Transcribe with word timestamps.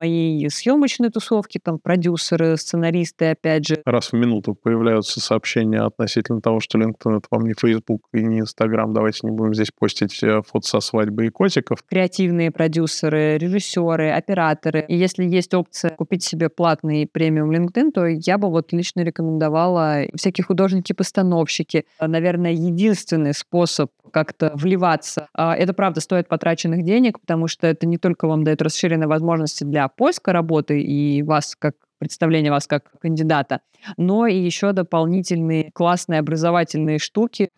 моей 0.00 0.48
съемочной 0.50 1.10
тусовки, 1.10 1.58
там 1.62 1.78
продюсеры, 1.78 2.56
сценаристы, 2.56 3.30
опять 3.30 3.66
же. 3.66 3.82
Раз 3.84 4.12
в 4.12 4.14
минуту 4.14 4.54
появляются 4.54 5.20
сообщения 5.20 5.80
относительно 5.80 6.40
того, 6.40 6.60
что 6.60 6.78
LinkedIn— 6.78 7.16
это 7.18 7.26
вам 7.30 7.46
не 7.46 7.54
Facebook 7.54 8.02
и 8.12 8.22
не 8.22 8.40
Instagram, 8.40 8.92
давайте 8.92 9.20
не 9.24 9.30
будем 9.30 9.54
здесь 9.54 9.70
постить 9.70 10.22
э, 10.22 10.42
фото 10.42 10.66
со 10.66 10.80
свадьбы 10.80 11.26
и 11.26 11.30
котиков. 11.30 11.82
Креативные 11.88 12.50
продюсеры, 12.50 13.38
режиссеры, 13.38 14.10
операторы. 14.10 14.84
И 14.88 14.96
если 14.96 15.24
есть 15.24 15.54
опция 15.54 15.90
купить 15.90 16.22
себе 16.22 16.48
платный 16.48 17.08
премиум 17.10 17.50
LinkedIn, 17.52 17.92
то 17.92 18.06
я 18.06 18.38
бы 18.38 18.50
вот 18.50 18.72
лично 18.72 19.00
рекомендовала 19.00 20.02
всякие 20.14 20.44
художники-постановщики. 20.44 21.84
Наверное, 22.00 22.52
единственный 22.52 23.34
способ 23.34 23.90
как-то 24.16 24.52
вливаться. 24.54 25.28
А, 25.34 25.54
это, 25.54 25.74
правда, 25.74 26.00
стоит 26.00 26.26
потраченных 26.26 26.82
денег, 26.82 27.20
потому 27.20 27.48
что 27.48 27.66
это 27.66 27.86
не 27.86 27.98
только 27.98 28.26
вам 28.26 28.44
дает 28.44 28.62
расширенные 28.62 29.08
возможности 29.08 29.62
для 29.62 29.88
поиска 29.88 30.32
работы 30.32 30.80
и 30.80 31.22
вас 31.22 31.54
как 31.54 31.74
представление 31.98 32.50
вас 32.50 32.66
как 32.66 32.84
кандидата, 32.98 33.60
но 33.98 34.26
и 34.26 34.34
еще 34.38 34.72
дополнительные 34.72 35.70
классные 35.72 36.20
образовательные 36.20 36.98
штуки. 36.98 37.50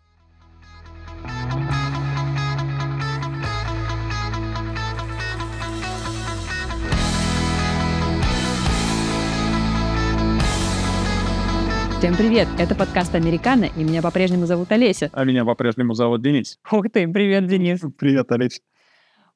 Всем 11.99 12.15
привет! 12.15 12.47
Это 12.61 12.77
подкаст 12.77 13.13
«Американо», 13.17 13.65
и 13.77 13.83
меня 13.83 14.03
по-прежнему 14.03 14.47
зовут 14.47 14.71
Олеся. 14.71 15.11
А 15.13 15.25
меня 15.25 15.45
по-прежнему 15.45 15.95
зовут 15.95 16.23
Денис. 16.23 16.61
Ух 16.71 16.87
ты, 16.93 17.09
привет, 17.09 17.49
Денис. 17.49 17.81
Привет, 17.99 18.31
Олеся. 18.31 18.61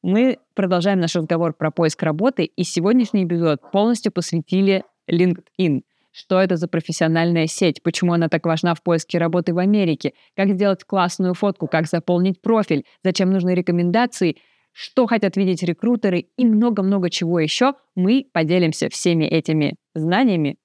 Мы 0.00 0.38
продолжаем 0.54 1.00
наш 1.00 1.16
разговор 1.16 1.54
про 1.54 1.72
поиск 1.72 2.00
работы, 2.04 2.44
и 2.44 2.62
сегодняшний 2.62 3.24
эпизод 3.24 3.68
полностью 3.72 4.12
посвятили 4.12 4.84
LinkedIn. 5.10 5.82
Что 6.12 6.40
это 6.40 6.56
за 6.56 6.68
профессиональная 6.68 7.48
сеть? 7.48 7.82
Почему 7.82 8.12
она 8.12 8.28
так 8.28 8.46
важна 8.46 8.76
в 8.76 8.82
поиске 8.84 9.18
работы 9.18 9.52
в 9.52 9.58
Америке? 9.58 10.12
Как 10.36 10.50
сделать 10.50 10.84
классную 10.84 11.34
фотку? 11.34 11.66
Как 11.66 11.88
заполнить 11.88 12.40
профиль? 12.40 12.84
Зачем 13.02 13.32
нужны 13.32 13.56
рекомендации? 13.56 14.36
Что 14.70 15.08
хотят 15.08 15.36
видеть 15.36 15.64
рекрутеры? 15.64 16.26
И 16.36 16.46
много-много 16.46 17.10
чего 17.10 17.40
еще. 17.40 17.74
Мы 17.96 18.24
поделимся 18.32 18.88
всеми 18.88 19.24
этими 19.24 19.74
знаниями 19.96 20.58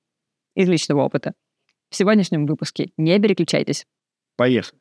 из 0.53 0.69
личного 0.69 1.01
опыта 1.01 1.33
в 1.89 1.95
сегодняшнем 1.95 2.45
выпуске. 2.45 2.91
Не 2.97 3.19
переключайтесь. 3.19 3.85
Поехали. 4.35 4.79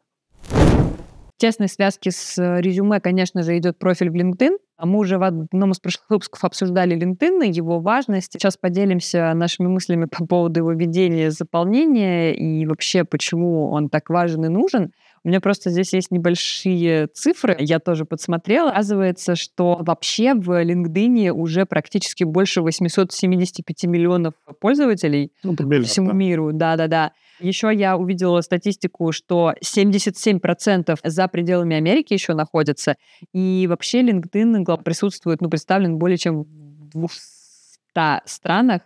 В 1.37 1.39
тесной 1.39 1.69
связке 1.69 2.11
с 2.11 2.39
э, 2.39 2.63
резюме, 2.63 2.99
конечно 2.99 3.43
же, 3.43 3.59
идет 3.59 3.79
профиль 3.79 4.09
в 4.09 4.15
LinkedIn. 4.15 4.57
А 4.79 4.87
мы 4.87 5.01
уже 5.01 5.19
в 5.19 5.23
одном 5.23 5.73
из 5.73 5.81
прошлых 5.81 6.09
выпусков 6.09 6.45
обсуждали 6.45 6.97
LinkedIn 6.97 7.47
и 7.47 7.53
его 7.53 7.79
важность. 7.79 8.33
Сейчас 8.33 8.57
поделимся 8.57 9.35
нашими 9.35 9.67
мыслями 9.67 10.07
по 10.07 10.27
поводу 10.27 10.61
его 10.61 10.73
ведения, 10.73 11.31
заполнения 11.31 12.35
и 12.35 12.67
вообще, 12.67 13.05
почему 13.05 13.71
он 13.71 13.91
так 13.91 14.09
важен 14.09 14.47
и 14.47 14.49
нужен. 14.49 14.93
У 15.27 15.29
меня 15.29 15.41
просто 15.41 15.71
здесь 15.71 15.93
есть 15.93 16.13
небольшие 16.13 17.09
цифры, 17.09 17.57
я 17.59 17.81
тоже 17.81 18.05
подсмотрела. 18.05 18.71
Оказывается, 18.71 19.35
что 19.35 19.77
вообще 19.81 20.35
в 20.35 20.63
LinkedIn 20.63 21.31
уже 21.31 21.67
практически 21.67 22.23
больше 22.23 22.63
875 22.63 23.85
миллионов 23.87 24.35
пользователей 24.61 25.33
ну, 25.43 25.57
по 25.57 25.83
всему 25.83 26.11
да. 26.11 26.15
миру. 26.15 26.53
Да-да-да. 26.53 27.11
Еще 27.41 27.75
я 27.75 27.97
увидела 27.97 28.41
статистику, 28.41 29.11
что 29.11 29.55
77% 29.65 30.97
за 31.03 31.27
пределами 31.27 31.75
Америки 31.75 32.13
еще 32.13 32.35
находятся. 32.35 32.95
И 33.33 33.67
вообще 33.69 34.03
LinkedIn 34.03 34.81
присутствует, 34.85 35.41
ну, 35.41 35.51
представлен 35.51 35.99
более 35.99 36.19
чем 36.19 36.45
в 36.45 36.89
200 36.91 38.23
странах 38.27 38.83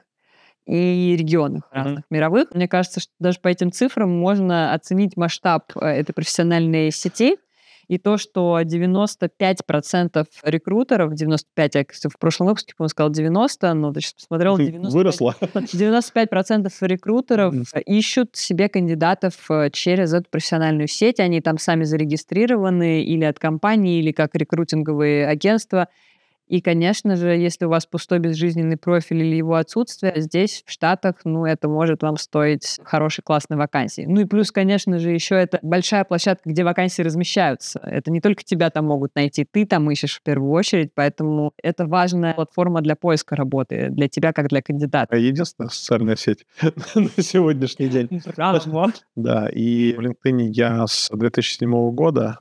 и 0.71 1.17
регионах 1.17 1.65
mm-hmm. 1.65 1.77
разных 1.77 2.05
мировых. 2.11 2.49
Мне 2.55 2.69
кажется, 2.69 3.01
что 3.01 3.13
даже 3.19 3.41
по 3.41 3.49
этим 3.49 3.73
цифрам 3.73 4.09
можно 4.09 4.73
оценить 4.73 5.17
масштаб 5.17 5.73
э, 5.75 5.87
этой 5.87 6.13
профессиональной 6.13 6.91
сети. 6.93 7.37
И 7.89 7.99
то, 7.99 8.19
что 8.19 8.61
95% 8.61 10.25
рекрутеров, 10.45 11.13
95, 11.13 11.75
я 11.75 11.85
в 12.09 12.19
прошлом 12.21 12.47
выпуске, 12.47 12.73
по-моему, 12.77 12.89
сказал 12.89 13.11
90, 13.11 13.75
но 13.75 13.93
ты 13.93 14.01
сейчас 14.01 14.13
посмотрел, 14.13 14.59
95, 14.59 14.93
Выросла. 14.93 15.35
95% 15.41 16.71
рекрутеров 16.83 17.55
ищут 17.87 18.37
себе 18.37 18.69
кандидатов 18.69 19.35
э, 19.51 19.71
через 19.73 20.15
эту 20.15 20.31
профессиональную 20.31 20.87
сеть. 20.87 21.19
Они 21.19 21.41
там 21.41 21.59
сами 21.59 21.83
зарегистрированы 21.83 23.03
или 23.03 23.25
от 23.25 23.41
компании, 23.41 23.99
или 23.99 24.13
как 24.13 24.37
рекрутинговые 24.37 25.27
агентства. 25.27 25.89
И, 26.51 26.61
конечно 26.61 27.15
же, 27.15 27.29
если 27.29 27.67
у 27.67 27.69
вас 27.69 27.87
пустой 27.87 28.19
безжизненный 28.19 28.77
профиль 28.77 29.23
или 29.23 29.37
его 29.37 29.55
отсутствие, 29.55 30.15
здесь, 30.17 30.65
в 30.67 30.73
Штатах, 30.73 31.21
ну, 31.25 31.47
это 31.47 31.69
может 31.69 32.03
вам 32.03 32.17
стоить 32.17 32.81
хорошей, 32.83 33.23
классной 33.23 33.57
вакансии. 33.57 34.05
Ну 34.09 34.23
и 34.23 34.25
плюс, 34.25 34.51
конечно 34.51 34.99
же, 34.99 35.11
еще 35.11 35.37
это 35.37 35.61
большая 35.63 36.03
площадка, 36.03 36.51
где 36.51 36.65
вакансии 36.65 37.03
размещаются. 37.03 37.79
Это 37.85 38.11
не 38.11 38.21
только 38.21 38.43
тебя 38.43 38.71
там 38.71 38.87
могут 38.87 39.15
найти, 39.15 39.47
ты 39.49 39.65
там 39.65 39.89
ищешь 39.93 40.19
в 40.19 40.23
первую 40.25 40.51
очередь, 40.51 40.91
поэтому 40.93 41.53
это 41.63 41.87
важная 41.87 42.35
платформа 42.35 42.81
для 42.81 42.97
поиска 42.97 43.37
работы, 43.37 43.87
для 43.91 44.09
тебя 44.09 44.33
как 44.33 44.49
для 44.49 44.61
кандидата. 44.61 45.15
Единственная 45.15 45.69
социальная 45.69 46.17
сеть 46.17 46.47
на 46.97 47.23
сегодняшний 47.23 47.87
день. 47.87 48.09
Да, 49.15 49.49
и 49.49 49.93
в 49.93 50.01
LinkedIn 50.01 50.49
я 50.51 50.85
с 50.89 51.11
2007 51.13 51.93
года 51.93 52.41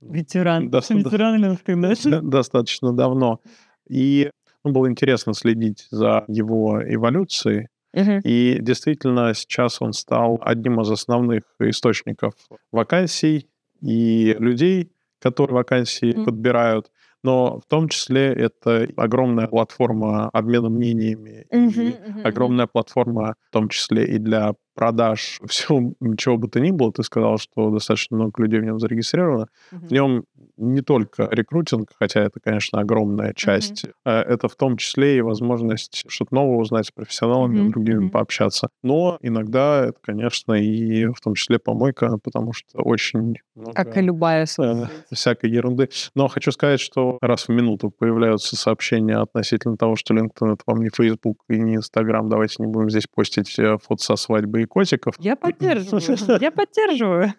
Ветеран. 0.00 0.70
Доста- 0.70 0.94
Ветеран 0.94 1.44
LinkedIn, 1.44 2.20
Достаточно 2.22 2.92
давно. 2.92 3.40
И 3.88 4.30
ну, 4.64 4.72
было 4.72 4.88
интересно 4.88 5.34
следить 5.34 5.86
за 5.90 6.24
его 6.28 6.80
эволюцией. 6.82 7.68
Uh-huh. 7.94 8.20
И 8.22 8.58
действительно, 8.60 9.34
сейчас 9.34 9.82
он 9.82 9.92
стал 9.92 10.38
одним 10.42 10.80
из 10.80 10.90
основных 10.90 11.42
источников 11.58 12.34
вакансий 12.70 13.48
и 13.80 14.36
людей, 14.38 14.92
которые 15.20 15.56
вакансии 15.56 16.14
uh-huh. 16.14 16.24
подбирают. 16.24 16.90
Но 17.22 17.58
в 17.60 17.66
том 17.66 17.88
числе 17.88 18.32
это 18.32 18.88
огромная 18.96 19.46
платформа 19.48 20.30
обмена 20.30 20.70
мнениями, 20.70 21.46
uh-huh, 21.52 21.68
и 21.68 21.90
uh-huh. 21.90 22.22
огромная 22.22 22.66
платформа 22.66 23.34
в 23.48 23.52
том 23.52 23.68
числе 23.68 24.06
и 24.06 24.18
для 24.18 24.54
продаж 24.80 25.38
всего, 25.46 25.92
чего 26.16 26.38
бы 26.38 26.48
то 26.48 26.58
ни 26.58 26.70
было, 26.70 26.90
ты 26.90 27.02
сказал, 27.02 27.36
что 27.36 27.70
достаточно 27.70 28.16
много 28.16 28.42
людей 28.42 28.60
в 28.60 28.64
нем 28.64 28.80
зарегистрировано. 28.80 29.48
Mm-hmm. 29.72 29.86
В 29.86 29.92
нем 29.92 30.24
не 30.56 30.80
только 30.80 31.28
рекрутинг, 31.30 31.90
хотя 31.98 32.20
это, 32.20 32.40
конечно, 32.40 32.80
огромная 32.80 33.34
часть, 33.34 33.84
mm-hmm. 33.84 34.10
это 34.10 34.48
в 34.48 34.56
том 34.56 34.78
числе 34.78 35.18
и 35.18 35.20
возможность 35.20 36.04
что-то 36.08 36.34
новое 36.34 36.56
узнать 36.56 36.86
с 36.86 36.90
профессионалами, 36.90 37.58
mm-hmm. 37.58 37.70
другими 37.70 38.06
mm-hmm. 38.06 38.10
пообщаться. 38.10 38.68
Но 38.82 39.18
иногда 39.20 39.86
это, 39.88 39.98
конечно, 40.00 40.54
и 40.54 41.06
в 41.06 41.20
том 41.20 41.34
числе 41.34 41.58
помойка, 41.58 42.16
потому 42.22 42.54
что 42.54 42.80
очень 42.80 43.36
много... 43.54 43.72
Как 43.74 43.98
и 43.98 44.00
любая 44.00 44.46
э, 44.58 44.86
всякой 45.12 45.50
ерунды. 45.50 45.90
Но 46.14 46.28
хочу 46.28 46.52
сказать, 46.52 46.80
что 46.80 47.18
раз 47.20 47.48
в 47.48 47.50
минуту 47.50 47.90
появляются 47.90 48.56
сообщения 48.56 49.18
относительно 49.18 49.76
того, 49.76 49.96
что 49.96 50.14
LinkedIn— 50.14 50.52
это 50.54 50.62
вам 50.66 50.80
не 50.80 50.88
Facebook 50.88 51.38
и 51.50 51.58
не 51.58 51.76
Instagram, 51.76 52.30
давайте 52.30 52.56
не 52.60 52.66
будем 52.66 52.88
здесь 52.88 53.06
постить 53.06 53.58
э, 53.58 53.76
фото 53.76 54.02
со 54.02 54.16
свадьбы 54.16 54.62
и 54.62 54.69
котиков. 54.70 55.14
Я 55.18 55.36
поддерживаю, 55.36 56.38
я 56.40 56.50
поддерживаю. 56.50 57.34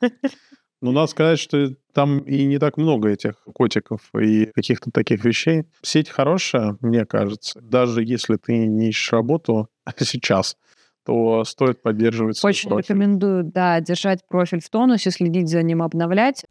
Ну, 0.82 0.92
надо 0.92 1.08
сказать, 1.08 1.40
что 1.40 1.76
там 1.94 2.20
и 2.20 2.44
не 2.46 2.58
так 2.58 2.78
много 2.78 3.10
этих 3.10 3.36
котиков 3.54 4.02
и 4.20 4.46
каких-то 4.46 4.90
таких 4.92 5.24
вещей. 5.24 5.64
Сеть 5.84 6.10
хорошая, 6.10 6.78
мне 6.82 7.06
кажется. 7.06 7.60
Даже 7.62 8.04
если 8.04 8.36
ты 8.38 8.66
не 8.68 8.90
ищешь 8.90 9.12
работу 9.14 9.68
сейчас, 10.00 10.58
то 11.06 11.44
стоит 11.44 11.82
поддерживать 11.82 12.44
Очень 12.44 12.70
профиль. 12.70 12.84
рекомендую, 12.84 13.44
да, 13.44 13.80
держать 13.80 14.28
профиль 14.28 14.62
в 14.62 14.70
тонусе, 14.70 15.12
следить 15.12 15.50
за 15.50 15.62
ним, 15.64 15.82
обновлять. 15.82 16.46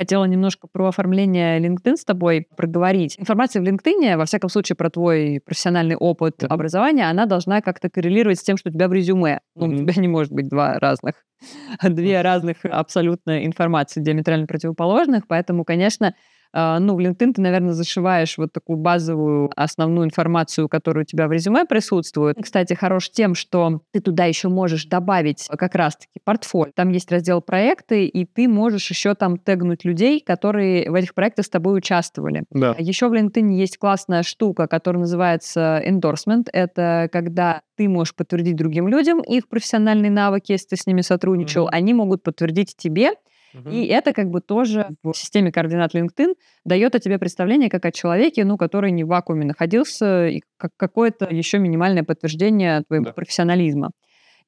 Хотела 0.00 0.24
немножко 0.24 0.66
про 0.66 0.88
оформление 0.88 1.60
LinkedIn 1.60 1.96
с 1.96 2.06
тобой 2.06 2.46
проговорить. 2.56 3.16
Информация 3.18 3.60
в 3.60 3.66
LinkedIn, 3.66 4.16
во 4.16 4.24
всяком 4.24 4.48
случае, 4.48 4.74
про 4.74 4.88
твой 4.88 5.42
профессиональный 5.44 5.94
опыт 5.94 6.42
mm-hmm. 6.42 6.46
образования, 6.46 7.10
она 7.10 7.26
должна 7.26 7.60
как-то 7.60 7.90
коррелировать 7.90 8.38
с 8.38 8.42
тем, 8.42 8.56
что 8.56 8.70
у 8.70 8.72
тебя 8.72 8.88
в 8.88 8.94
резюме. 8.94 9.40
Ну, 9.54 9.66
mm-hmm. 9.66 9.74
у 9.74 9.76
тебя 9.76 10.00
не 10.00 10.08
может 10.08 10.32
быть 10.32 10.48
два 10.48 10.78
разных, 10.78 11.16
две 11.82 12.22
разных 12.22 12.64
абсолютно 12.64 13.44
информации 13.44 14.00
диаметрально 14.00 14.46
противоположных, 14.46 15.26
поэтому, 15.28 15.66
конечно, 15.66 16.14
ну, 16.52 16.94
в 16.94 16.98
LinkedIn 16.98 17.34
ты, 17.34 17.40
наверное, 17.40 17.72
зашиваешь 17.72 18.38
вот 18.38 18.52
такую 18.52 18.76
базовую 18.78 19.50
основную 19.56 20.06
информацию, 20.06 20.68
которая 20.68 21.04
у 21.04 21.06
тебя 21.06 21.28
в 21.28 21.32
резюме 21.32 21.64
присутствует. 21.64 22.36
Кстати, 22.40 22.74
хорош 22.74 23.10
тем, 23.10 23.34
что 23.34 23.82
ты 23.92 24.00
туда 24.00 24.24
еще 24.24 24.48
можешь 24.48 24.86
добавить 24.86 25.48
как 25.48 25.74
раз-таки 25.74 26.20
портфолио. 26.24 26.72
Там 26.74 26.90
есть 26.90 27.10
раздел 27.10 27.40
проекты, 27.40 28.06
и 28.06 28.24
ты 28.24 28.48
можешь 28.48 28.88
еще 28.90 29.14
там 29.14 29.38
тегнуть 29.38 29.84
людей, 29.84 30.20
которые 30.20 30.90
в 30.90 30.94
этих 30.94 31.14
проектах 31.14 31.46
с 31.46 31.50
тобой 31.50 31.78
участвовали. 31.78 32.44
Да. 32.50 32.74
Еще 32.78 33.08
в 33.08 33.12
LinkedIn 33.12 33.52
есть 33.52 33.78
классная 33.78 34.22
штука, 34.22 34.66
которая 34.66 35.00
называется 35.00 35.82
endorsement. 35.86 36.48
Это 36.52 37.08
когда 37.12 37.62
ты 37.76 37.88
можешь 37.88 38.14
подтвердить 38.14 38.56
другим 38.56 38.88
людям 38.88 39.20
их 39.20 39.48
профессиональные 39.48 40.10
навыки, 40.10 40.52
если 40.52 40.68
ты 40.68 40.76
с 40.76 40.86
ними 40.86 41.00
сотрудничал, 41.00 41.66
mm-hmm. 41.66 41.72
они 41.72 41.94
могут 41.94 42.22
подтвердить 42.22 42.76
тебе, 42.76 43.12
Угу. 43.54 43.70
И 43.70 43.86
это 43.86 44.12
как 44.12 44.30
бы 44.30 44.40
тоже 44.40 44.88
в 45.02 45.12
системе 45.14 45.52
координат 45.52 45.94
LinkedIn 45.94 46.34
дает 46.64 46.94
о 46.94 47.00
тебе 47.00 47.18
представление 47.18 47.68
как 47.70 47.84
о 47.84 47.92
человеке, 47.92 48.44
ну, 48.44 48.56
который 48.56 48.90
не 48.92 49.04
в 49.04 49.08
вакууме 49.08 49.44
находился, 49.44 50.28
и 50.28 50.42
как 50.56 50.72
какое-то 50.76 51.26
еще 51.30 51.58
минимальное 51.58 52.04
подтверждение 52.04 52.82
твоего 52.86 53.06
да. 53.06 53.12
профессионализма. 53.12 53.90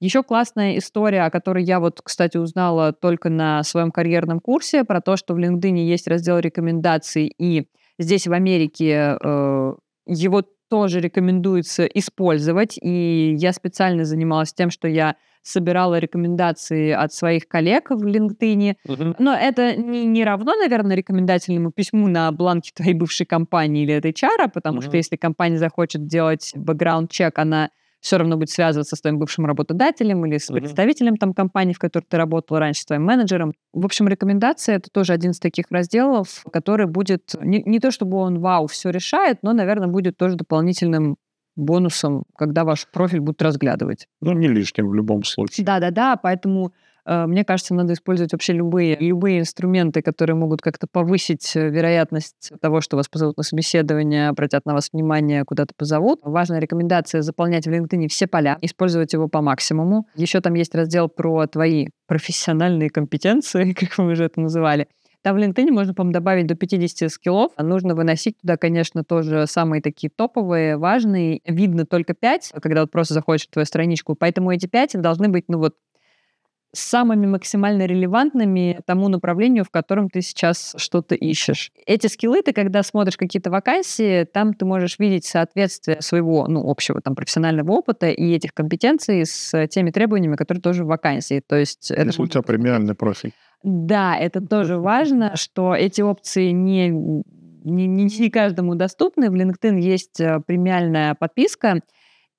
Еще 0.01 0.23
классная 0.25 0.79
история, 0.79 1.23
о 1.23 1.31
которой 1.31 1.63
я 1.63 1.79
вот, 1.79 2.01
кстати, 2.03 2.37
узнала 2.37 2.93
только 2.93 3.29
на 3.31 3.63
своем 3.63 3.93
карьерном 3.93 4.41
курсе, 4.41 4.83
про 4.83 5.01
то, 5.01 5.17
что 5.17 5.35
в 5.35 5.39
LinkedIn 5.39 5.77
есть 5.77 6.09
раздел 6.09 6.39
рекомендаций, 6.41 7.33
и 7.39 7.69
здесь 8.01 8.27
в 8.27 8.33
Америке 8.33 9.17
э, 9.23 9.75
его 10.07 10.43
тоже 10.69 11.01
рекомендуется 11.01 11.85
использовать. 11.85 12.79
И 12.83 13.35
я 13.39 13.53
специально 13.53 14.05
занималась 14.05 14.55
тем, 14.55 14.71
что 14.71 14.89
я 14.89 15.17
собирала 15.43 15.99
рекомендации 15.99 16.91
от 16.91 17.13
своих 17.13 17.49
коллег 17.49 17.91
в 17.91 18.05
LinkedIn. 18.05 18.77
Угу. 18.87 19.17
Но 19.19 19.35
это 19.35 19.77
не, 19.77 20.05
не 20.05 20.25
равно, 20.25 20.55
наверное, 20.55 20.97
рекомендательному 20.97 21.73
письму 21.73 22.09
на 22.09 22.31
бланке 22.33 22.73
твоей 22.75 22.95
бывшей 22.95 23.27
компании 23.27 23.83
или 23.83 23.93
от 23.93 24.05
HR, 24.05 24.51
потому 24.53 24.79
угу. 24.79 24.83
что 24.83 24.97
если 24.97 25.17
компания 25.17 25.59
захочет 25.59 26.07
делать 26.07 26.53
бэкграунд-чек, 26.55 27.39
она 27.39 27.71
все 28.03 28.19
равно 28.19 28.37
будет 28.37 28.51
связываться 28.51 28.97
с 28.97 29.01
твоим 29.01 29.19
бывшим 29.19 29.47
работодателем 29.47 30.27
или 30.27 30.37
с 30.37 30.49
представителем 30.49 31.17
там 31.17 31.33
компании, 31.33 31.73
в 31.73 31.79
которой 31.79 32.05
ты 32.07 32.17
работал 32.17 32.59
раньше, 32.59 32.83
с 32.83 32.85
твоим 32.85 33.05
менеджером. 33.05 33.55
В 33.73 33.85
общем, 33.85 34.09
рекомендация— 34.09 34.77
это 34.77 34.91
тоже 34.91 35.13
один 35.13 35.31
из 35.31 35.39
таких 35.39 35.67
разделов, 35.71 36.45
который 36.53 36.87
будет... 36.87 37.35
Не, 37.41 37.63
не 37.63 37.79
то 37.79 37.93
чтобы 37.93 38.17
он, 38.17 38.41
вау, 38.41 38.67
все 38.67 38.91
решает, 38.91 39.39
но, 39.43 39.53
наверное, 39.53 39.87
будет 39.87 40.17
тоже 40.17 40.35
дополнительным 40.35 41.17
бонусом, 41.57 42.25
когда 42.37 42.65
ваш 42.65 42.87
профиль 42.91 43.21
будут 43.21 43.43
разглядывать. 43.43 44.07
Ну, 44.21 44.33
не 44.33 44.49
лишним 44.49 44.89
в 44.89 44.95
любом 44.95 45.25
случае. 45.25 45.65
Да-да-да, 45.65 46.17
поэтому 46.17 46.73
Э, 47.05 47.27
мне 47.27 47.45
кажется, 47.45 47.75
надо 47.75 47.93
использовать 47.93 48.33
вообще 48.33 48.53
любые, 48.53 48.97
любые 48.99 49.41
инструменты, 49.41 50.03
которые 50.03 50.37
могут 50.37 50.61
как-то 50.61 50.87
повысить 50.91 51.55
э, 51.57 51.69
вероятность 51.69 52.53
того, 52.61 52.81
что 52.81 52.97
вас 52.97 53.09
позовут 53.09 53.37
на 53.37 53.43
собеседование, 53.43 54.29
обратят 54.29 54.67
на 54.67 54.75
вас 54.75 54.91
внимание, 54.93 55.45
куда-то 55.45 55.75
позовут. 55.77 56.21
Важная 56.23 56.61
рекомендация 56.61 57.23
заполнять 57.23 57.67
в 57.67 57.71
LinkedIn 57.71 58.09
все 58.09 58.27
поля, 58.27 58.59
использовать 58.61 59.13
его 59.13 59.29
по 59.29 59.41
максимуму. 59.41 60.07
Еще 60.15 60.41
там 60.41 60.55
есть 60.55 60.75
раздел 60.75 61.09
про 61.09 61.47
твои 61.47 61.89
профессиональные 62.07 62.91
компетенции, 62.91 63.73
как 63.79 63.99
мы 63.99 64.13
уже 64.13 64.25
это 64.25 64.41
называли. 64.41 64.89
Там 65.23 65.37
в 65.37 65.39
LinkedIn 65.39 65.71
можно, 65.71 65.95
по-моему, 65.95 66.13
добавить 66.13 66.47
до 66.47 66.55
50 66.55 67.11
скиллов. 67.11 67.53
Нужно 67.57 67.95
выносить 67.95 68.39
туда, 68.41 68.57
конечно, 68.57 69.05
тоже 69.05 69.47
самые 69.47 69.81
такие 69.81 70.11
топовые, 70.11 70.77
важные. 70.77 71.41
Видно 71.47 71.87
только 71.87 72.15
5, 72.15 72.55
когда 72.61 72.81
вот 72.81 72.91
просто 72.91 73.15
заходишь 73.15 73.47
в 73.47 73.51
твою 73.51 73.67
страничку. 73.67 74.15
Поэтому 74.15 74.51
эти 74.53 74.67
5 74.67 75.01
должны 75.01 75.29
быть, 75.29 75.45
ну 75.49 75.59
вот, 75.59 75.77
самыми 76.75 77.27
максимально 77.27 77.85
релевантными 77.85 78.81
тому 78.87 79.09
направлению, 79.09 79.63
в 79.65 79.71
котором 79.71 80.09
ты 80.09 80.23
сейчас 80.23 80.75
что-то 80.79 81.15
ищешь. 81.15 81.71
Эти 81.87 82.07
скиллы 82.07 82.41
ты, 82.43 82.55
когда 82.55 82.83
смотришь 82.83 83.19
какие-то 83.19 83.51
вакансии, 83.51 84.25
там 84.25 84.55
ты 84.55 84.65
можешь 84.65 84.99
видеть 84.99 85.27
соответствие 85.27 86.01
своего, 86.01 86.49
ну, 86.49 86.69
общего 86.69 87.03
там 87.03 87.15
профессионального 87.15 87.73
опыта 87.73 88.09
и 88.09 88.33
этих 88.33 88.55
компетенций 88.55 89.27
с 89.27 89.67
теми 89.69 89.91
требованиями, 89.91 90.37
которые 90.37 90.63
тоже 90.63 90.85
в 90.85 90.87
вакансии. 90.87 91.43
То 91.47 91.57
есть 91.57 91.91
это 91.91 92.07
Если 92.07 92.23
у 92.23 92.27
тебя 92.27 92.43
премиальный 92.43 92.95
профиль. 92.95 93.35
Да, 93.63 94.17
это 94.17 94.41
тоже 94.41 94.79
важно, 94.79 95.37
что 95.37 95.75
эти 95.75 96.01
опции 96.01 96.51
не 96.51 97.23
не, 97.65 97.87
не, 97.87 98.31
каждому 98.31 98.75
доступны. 98.75 99.31
В 99.31 99.35
LinkedIn 99.35 99.79
есть 99.79 100.19
э, 100.21 100.41
премиальная 100.45 101.15
подписка, 101.15 101.81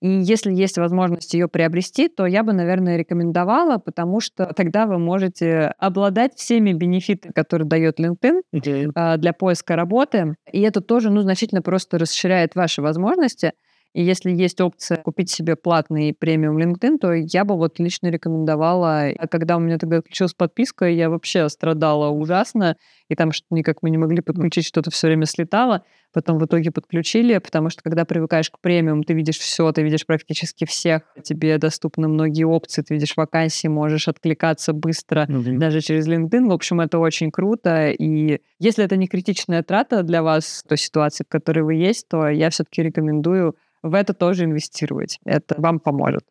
и 0.03 0.09
если 0.09 0.51
есть 0.53 0.77
возможность 0.77 1.33
ее 1.33 1.47
приобрести, 1.47 2.09
то 2.09 2.25
я 2.25 2.43
бы, 2.43 2.51
наверное, 2.51 2.97
рекомендовала, 2.97 3.77
потому 3.77 4.19
что 4.19 4.47
тогда 4.53 4.85
вы 4.85 4.99
можете 4.99 5.73
обладать 5.77 6.35
всеми 6.35 6.73
бенефитами, 6.73 7.31
которые 7.31 7.69
дает 7.69 8.01
LinkedIn 8.01 8.41
okay. 8.53 9.17
для 9.17 9.31
поиска 9.31 9.77
работы. 9.77 10.35
И 10.51 10.59
это 10.59 10.81
тоже, 10.81 11.09
ну, 11.09 11.21
значительно 11.21 11.61
просто 11.61 11.97
расширяет 11.97 12.53
ваши 12.53 12.81
возможности. 12.81 13.53
И 13.93 14.03
если 14.03 14.31
есть 14.31 14.59
опция 14.61 14.97
купить 14.97 15.29
себе 15.29 15.55
платный 15.55 16.13
премиум 16.17 16.57
LinkedIn, 16.57 16.97
то 16.99 17.13
я 17.13 17.45
бы 17.45 17.55
вот 17.55 17.79
лично 17.79 18.07
рекомендовала. 18.07 19.09
А 19.17 19.27
когда 19.27 19.57
у 19.57 19.59
меня 19.59 19.77
тогда 19.77 19.97
отключилась 19.97 20.33
подписка, 20.33 20.85
я 20.89 21.09
вообще 21.09 21.47
страдала 21.49 22.09
ужасно, 22.09 22.75
и 23.13 23.15
там 23.15 23.31
что-то 23.31 23.55
никак 23.55 23.77
мы 23.81 23.89
не 23.91 23.97
могли 23.97 24.21
подключить, 24.21 24.65
что-то 24.65 24.91
все 24.91 25.07
время 25.07 25.25
слетало. 25.25 25.83
Потом 26.11 26.37
в 26.37 26.45
итоге 26.45 26.71
подключили, 26.71 27.37
потому 27.37 27.69
что 27.69 27.81
когда 27.81 28.05
привыкаешь 28.05 28.49
к 28.49 28.59
премиум, 28.59 29.03
ты 29.03 29.13
видишь 29.13 29.37
все, 29.37 29.71
ты 29.71 29.81
видишь 29.81 30.05
практически 30.05 30.65
всех, 30.65 31.01
тебе 31.23 31.57
доступны 31.57 32.07
многие 32.07 32.43
опции, 32.43 32.81
ты 32.81 32.95
видишь 32.95 33.15
вакансии, 33.15 33.67
можешь 33.67 34.07
откликаться 34.07 34.73
быстро, 34.73 35.25
mm-hmm. 35.25 35.57
даже 35.57 35.81
через 35.81 36.07
LinkedIn. 36.07 36.47
В 36.47 36.51
общем, 36.51 36.81
это 36.81 36.99
очень 36.99 37.31
круто. 37.31 37.89
И 37.89 38.41
если 38.59 38.83
это 38.83 38.95
не 38.95 39.07
критичная 39.07 39.63
трата 39.63 40.03
для 40.03 40.21
вас, 40.21 40.63
той 40.67 40.77
ситуации, 40.77 41.23
в 41.23 41.31
которой 41.31 41.61
вы 41.61 41.75
есть, 41.75 42.07
то 42.07 42.27
я 42.27 42.49
все-таки 42.49 42.83
рекомендую 42.83 43.55
в 43.81 43.93
это 43.93 44.13
тоже 44.13 44.45
инвестировать. 44.45 45.19
Это 45.25 45.55
вам 45.57 45.79
поможет. 45.79 46.23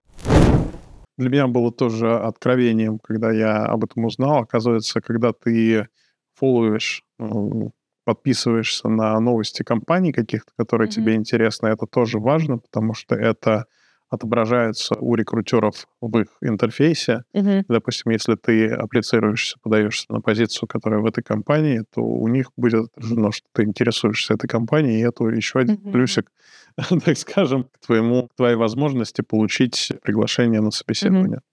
Для 1.18 1.28
меня 1.28 1.46
было 1.46 1.70
тоже 1.70 2.14
откровением, 2.14 2.98
когда 2.98 3.30
я 3.30 3.64
об 3.64 3.84
этом 3.84 4.04
узнал. 4.04 4.42
Оказывается, 4.42 5.00
когда 5.00 5.32
ты 5.32 5.88
фолловишь, 6.42 7.04
ну, 7.20 7.70
подписываешься 8.04 8.88
на 8.88 9.20
новости 9.20 9.62
компаний 9.62 10.12
каких-то, 10.12 10.50
которые 10.58 10.88
mm-hmm. 10.88 10.92
тебе 10.92 11.14
интересны, 11.14 11.68
это 11.68 11.86
тоже 11.86 12.18
важно, 12.18 12.58
потому 12.58 12.94
что 12.94 13.14
это 13.14 13.66
отображается 14.10 14.96
у 14.98 15.14
рекрутеров 15.14 15.86
в 16.00 16.18
их 16.18 16.26
интерфейсе. 16.40 17.22
Mm-hmm. 17.32 17.66
Допустим, 17.68 18.10
если 18.10 18.34
ты 18.34 18.68
апплицируешься, 18.70 19.56
подаешься 19.62 20.06
на 20.08 20.20
позицию, 20.20 20.68
которая 20.68 21.00
в 21.00 21.06
этой 21.06 21.22
компании, 21.22 21.84
то 21.94 22.02
у 22.02 22.26
них 22.26 22.50
будет 22.56 22.90
отражено, 22.96 23.30
что 23.30 23.46
ты 23.52 23.62
интересуешься 23.62 24.34
этой 24.34 24.48
компанией, 24.48 25.00
и 25.00 25.06
это 25.06 25.24
еще 25.28 25.60
один 25.60 25.76
mm-hmm. 25.76 25.92
плюсик, 25.92 26.32
так 27.04 27.16
скажем, 27.16 27.68
к 27.72 27.86
твоему, 27.86 28.26
к 28.26 28.34
твоей 28.34 28.56
возможности 28.56 29.22
получить 29.22 29.92
приглашение 30.02 30.60
на 30.60 30.72
собеседование. 30.72 31.38
Mm-hmm. 31.38 31.51